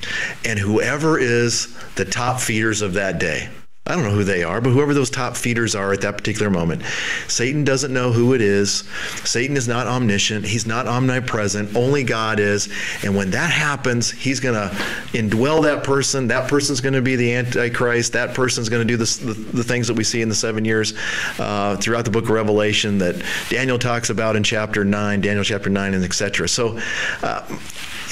and 0.44 0.58
whoever 0.58 1.18
is 1.18 1.74
the 1.94 2.04
top 2.04 2.40
feeders 2.40 2.82
of 2.82 2.92
that 2.94 3.18
day, 3.18 3.48
I 3.88 3.94
don't 3.94 4.02
know 4.02 4.10
who 4.10 4.24
they 4.24 4.42
are, 4.42 4.60
but 4.60 4.70
whoever 4.70 4.94
those 4.94 5.10
top 5.10 5.36
feeders 5.36 5.76
are 5.76 5.92
at 5.92 6.00
that 6.00 6.18
particular 6.18 6.50
moment, 6.50 6.82
Satan 7.28 7.62
doesn't 7.62 7.92
know 7.92 8.10
who 8.10 8.34
it 8.34 8.40
is. 8.40 8.82
Satan 9.22 9.56
is 9.56 9.68
not 9.68 9.86
omniscient. 9.86 10.44
He's 10.44 10.66
not 10.66 10.88
omnipresent. 10.88 11.76
Only 11.76 12.02
God 12.02 12.40
is. 12.40 12.68
And 13.04 13.14
when 13.14 13.30
that 13.30 13.52
happens, 13.52 14.10
he's 14.10 14.40
going 14.40 14.56
to 14.56 14.74
indwell 15.12 15.62
that 15.62 15.84
person. 15.84 16.26
That 16.26 16.48
person's 16.50 16.80
going 16.80 16.94
to 16.94 17.02
be 17.02 17.14
the 17.14 17.32
Antichrist. 17.34 18.12
That 18.14 18.34
person's 18.34 18.68
going 18.68 18.84
to 18.84 18.92
do 18.92 18.96
the, 18.96 19.34
the, 19.52 19.62
things 19.62 19.86
that 19.86 19.94
we 19.94 20.02
see 20.02 20.20
in 20.20 20.28
the 20.28 20.34
seven 20.34 20.64
years 20.64 20.94
uh, 21.38 21.76
throughout 21.76 22.04
the 22.04 22.10
book 22.10 22.24
of 22.24 22.30
Revelation 22.30 22.98
that 22.98 23.22
Daniel 23.50 23.78
talks 23.78 24.10
about 24.10 24.34
in 24.34 24.42
chapter 24.42 24.84
9, 24.84 25.20
Daniel 25.20 25.44
chapter 25.44 25.70
9, 25.70 25.94
and 25.94 26.04
etc. 26.04 26.48
So 26.48 26.80
uh, 27.22 27.46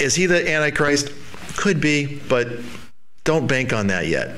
is 0.01 0.15
he 0.15 0.27
the 0.27 0.49
Antichrist? 0.49 1.11
Could 1.57 1.81
be, 1.81 2.21
but 2.29 2.49
don't 3.25 3.49
bank 3.49 3.73
on 3.73 3.89
that 3.89 4.07
yet. 4.07 4.37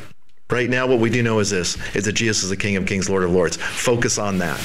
Right 0.48 0.70
now, 0.70 0.86
what 0.86 1.00
we 1.00 1.10
do 1.10 1.22
know 1.22 1.40
is 1.40 1.50
this: 1.50 1.76
is 1.96 2.04
that 2.04 2.12
Jesus 2.12 2.44
is 2.44 2.50
the 2.50 2.56
King 2.56 2.76
of 2.76 2.86
Kings, 2.86 3.10
Lord 3.10 3.24
of 3.24 3.32
Lords. 3.32 3.56
Focus 3.56 4.16
on 4.16 4.38
that. 4.38 4.58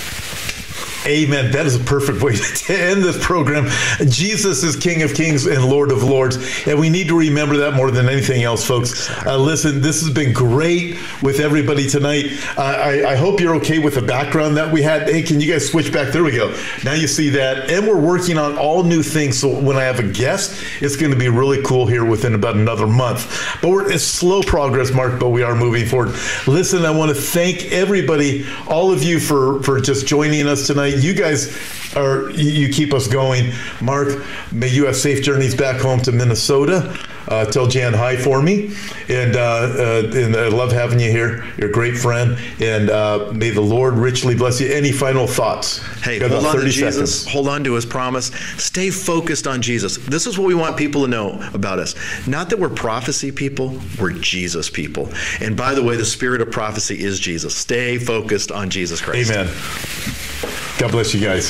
Amen. 1.05 1.51
That 1.51 1.65
is 1.65 1.77
a 1.77 1.83
perfect 1.83 2.21
way 2.21 2.35
to 2.67 2.73
end 2.79 3.03
this 3.03 3.23
program. 3.23 3.67
Jesus 4.07 4.63
is 4.63 4.75
King 4.75 5.01
of 5.01 5.15
Kings 5.15 5.47
and 5.47 5.65
Lord 5.65 5.91
of 5.91 6.03
Lords. 6.03 6.37
And 6.67 6.79
we 6.79 6.89
need 6.89 7.07
to 7.07 7.17
remember 7.17 7.57
that 7.57 7.73
more 7.73 7.89
than 7.89 8.07
anything 8.07 8.43
else, 8.43 8.65
folks. 8.65 9.09
Uh, 9.25 9.37
listen, 9.37 9.81
this 9.81 10.01
has 10.01 10.11
been 10.11 10.31
great 10.31 10.97
with 11.23 11.39
everybody 11.39 11.87
tonight. 11.89 12.25
Uh, 12.55 12.61
I, 12.61 13.11
I, 13.13 13.15
hope 13.15 13.39
you're 13.39 13.55
okay 13.55 13.79
with 13.79 13.95
the 13.95 14.01
background 14.01 14.57
that 14.57 14.71
we 14.71 14.83
had. 14.83 15.09
Hey, 15.09 15.23
can 15.23 15.41
you 15.41 15.51
guys 15.51 15.67
switch 15.67 15.91
back? 15.91 16.13
There 16.13 16.23
we 16.23 16.33
go. 16.33 16.55
Now 16.83 16.93
you 16.93 17.07
see 17.07 17.29
that. 17.29 17.71
And 17.71 17.87
we're 17.87 17.99
working 17.99 18.37
on 18.37 18.57
all 18.57 18.83
new 18.83 19.01
things. 19.01 19.39
So 19.39 19.59
when 19.59 19.77
I 19.77 19.83
have 19.83 19.99
a 19.99 20.07
guest, 20.07 20.63
it's 20.81 20.95
going 20.95 21.11
to 21.11 21.17
be 21.17 21.29
really 21.29 21.63
cool 21.63 21.87
here 21.87 22.05
within 22.05 22.35
about 22.35 22.55
another 22.55 22.85
month. 22.85 23.57
But 23.61 23.69
we're, 23.69 23.91
it's 23.91 24.03
slow 24.03 24.43
progress, 24.43 24.91
Mark, 24.91 25.19
but 25.19 25.29
we 25.29 25.41
are 25.41 25.55
moving 25.55 25.87
forward. 25.87 26.13
Listen, 26.45 26.85
I 26.85 26.91
want 26.91 27.09
to 27.09 27.19
thank 27.19 27.71
everybody, 27.71 28.45
all 28.67 28.91
of 28.91 29.01
you, 29.01 29.19
for, 29.19 29.63
for 29.63 29.79
just 29.79 30.05
joining 30.05 30.47
us 30.47 30.67
tonight 30.67 30.90
you 30.99 31.13
guys 31.13 31.55
are 31.95 32.29
you 32.31 32.69
keep 32.69 32.93
us 32.93 33.07
going. 33.07 33.51
Mark, 33.81 34.23
may 34.51 34.67
you 34.67 34.85
have 34.85 34.95
safe 34.95 35.23
journeys 35.23 35.55
back 35.55 35.81
home 35.81 35.99
to 36.01 36.11
Minnesota. 36.11 36.97
Uh, 37.27 37.45
tell 37.45 37.67
Jan 37.67 37.93
hi 37.93 38.17
for 38.17 38.41
me, 38.41 38.73
and 39.07 39.35
uh, 39.35 39.39
uh, 39.39 40.11
and 40.13 40.35
I 40.35 40.47
love 40.47 40.71
having 40.71 40.99
you 40.99 41.11
here. 41.11 41.45
You're 41.57 41.69
a 41.69 41.71
great 41.71 41.97
friend, 41.97 42.37
and 42.59 42.89
uh, 42.89 43.31
may 43.33 43.51
the 43.51 43.61
Lord 43.61 43.93
richly 43.93 44.35
bless 44.35 44.59
you. 44.59 44.67
Any 44.67 44.91
final 44.91 45.27
thoughts? 45.27 45.77
Hey, 46.01 46.19
hold 46.19 46.45
on 46.45 46.55
to 46.57 46.63
Jesus. 46.63 47.21
Seconds. 47.21 47.27
Hold 47.31 47.47
on 47.47 47.63
to 47.63 47.73
His 47.73 47.85
promise. 47.85 48.27
Stay 48.57 48.89
focused 48.89 49.47
on 49.47 49.61
Jesus. 49.61 49.97
This 49.97 50.25
is 50.25 50.37
what 50.37 50.47
we 50.47 50.55
want 50.55 50.77
people 50.77 51.03
to 51.03 51.07
know 51.07 51.39
about 51.53 51.79
us. 51.79 51.95
Not 52.27 52.49
that 52.49 52.59
we're 52.59 52.69
prophecy 52.69 53.31
people, 53.31 53.79
we're 53.99 54.13
Jesus 54.13 54.69
people. 54.69 55.09
And 55.39 55.55
by 55.55 55.73
the 55.75 55.83
way, 55.83 55.95
the 55.95 56.05
spirit 56.05 56.41
of 56.41 56.51
prophecy 56.51 57.01
is 57.01 57.19
Jesus. 57.19 57.55
Stay 57.55 57.97
focused 57.97 58.51
on 58.51 58.69
Jesus 58.69 58.99
Christ. 58.99 59.31
Amen. 59.31 60.50
God 60.81 60.89
bless 60.93 61.13
you 61.13 61.21
guys. 61.21 61.45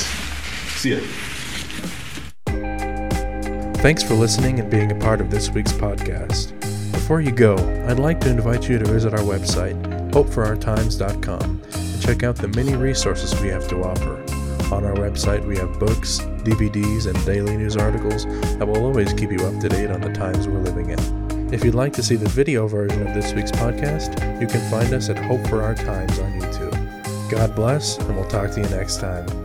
See 0.76 0.92
ya. 0.92 1.00
Thanks 3.76 4.02
for 4.02 4.12
listening 4.12 4.60
and 4.60 4.70
being 4.70 4.92
a 4.92 4.94
part 4.96 5.22
of 5.22 5.30
this 5.30 5.48
week's 5.48 5.72
podcast. 5.72 6.52
Before 6.92 7.22
you 7.22 7.32
go, 7.32 7.56
I'd 7.88 7.98
like 7.98 8.20
to 8.20 8.28
invite 8.28 8.68
you 8.68 8.78
to 8.78 8.84
visit 8.84 9.14
our 9.14 9.20
website, 9.20 9.80
hopeforourtimes.com, 10.10 11.62
and 11.64 12.02
check 12.02 12.22
out 12.24 12.36
the 12.36 12.48
many 12.48 12.76
resources 12.76 13.34
we 13.40 13.48
have 13.48 13.66
to 13.68 13.82
offer. 13.82 14.16
On 14.70 14.84
our 14.84 14.96
website, 14.96 15.46
we 15.46 15.56
have 15.56 15.80
books, 15.80 16.18
DVDs, 16.44 17.06
and 17.06 17.24
daily 17.24 17.56
news 17.56 17.78
articles 17.78 18.26
that 18.58 18.68
will 18.68 18.84
always 18.84 19.14
keep 19.14 19.32
you 19.32 19.46
up 19.46 19.58
to 19.60 19.68
date 19.70 19.90
on 19.90 20.02
the 20.02 20.12
times 20.12 20.46
we're 20.46 20.60
living 20.60 20.90
in. 20.90 21.54
If 21.54 21.64
you'd 21.64 21.74
like 21.74 21.94
to 21.94 22.02
see 22.02 22.16
the 22.16 22.28
video 22.28 22.66
version 22.66 23.06
of 23.06 23.14
this 23.14 23.32
week's 23.32 23.52
podcast, 23.52 24.12
you 24.42 24.46
can 24.46 24.60
find 24.70 24.92
us 24.92 25.08
at 25.08 25.16
Hope 25.16 25.46
for 25.46 25.62
Our 25.62 25.74
Times 25.74 26.18
on 26.18 26.32
YouTube. 26.32 26.41
God 27.32 27.54
bless, 27.54 27.96
and 27.96 28.14
we'll 28.14 28.28
talk 28.28 28.50
to 28.50 28.60
you 28.60 28.68
next 28.68 29.00
time. 29.00 29.41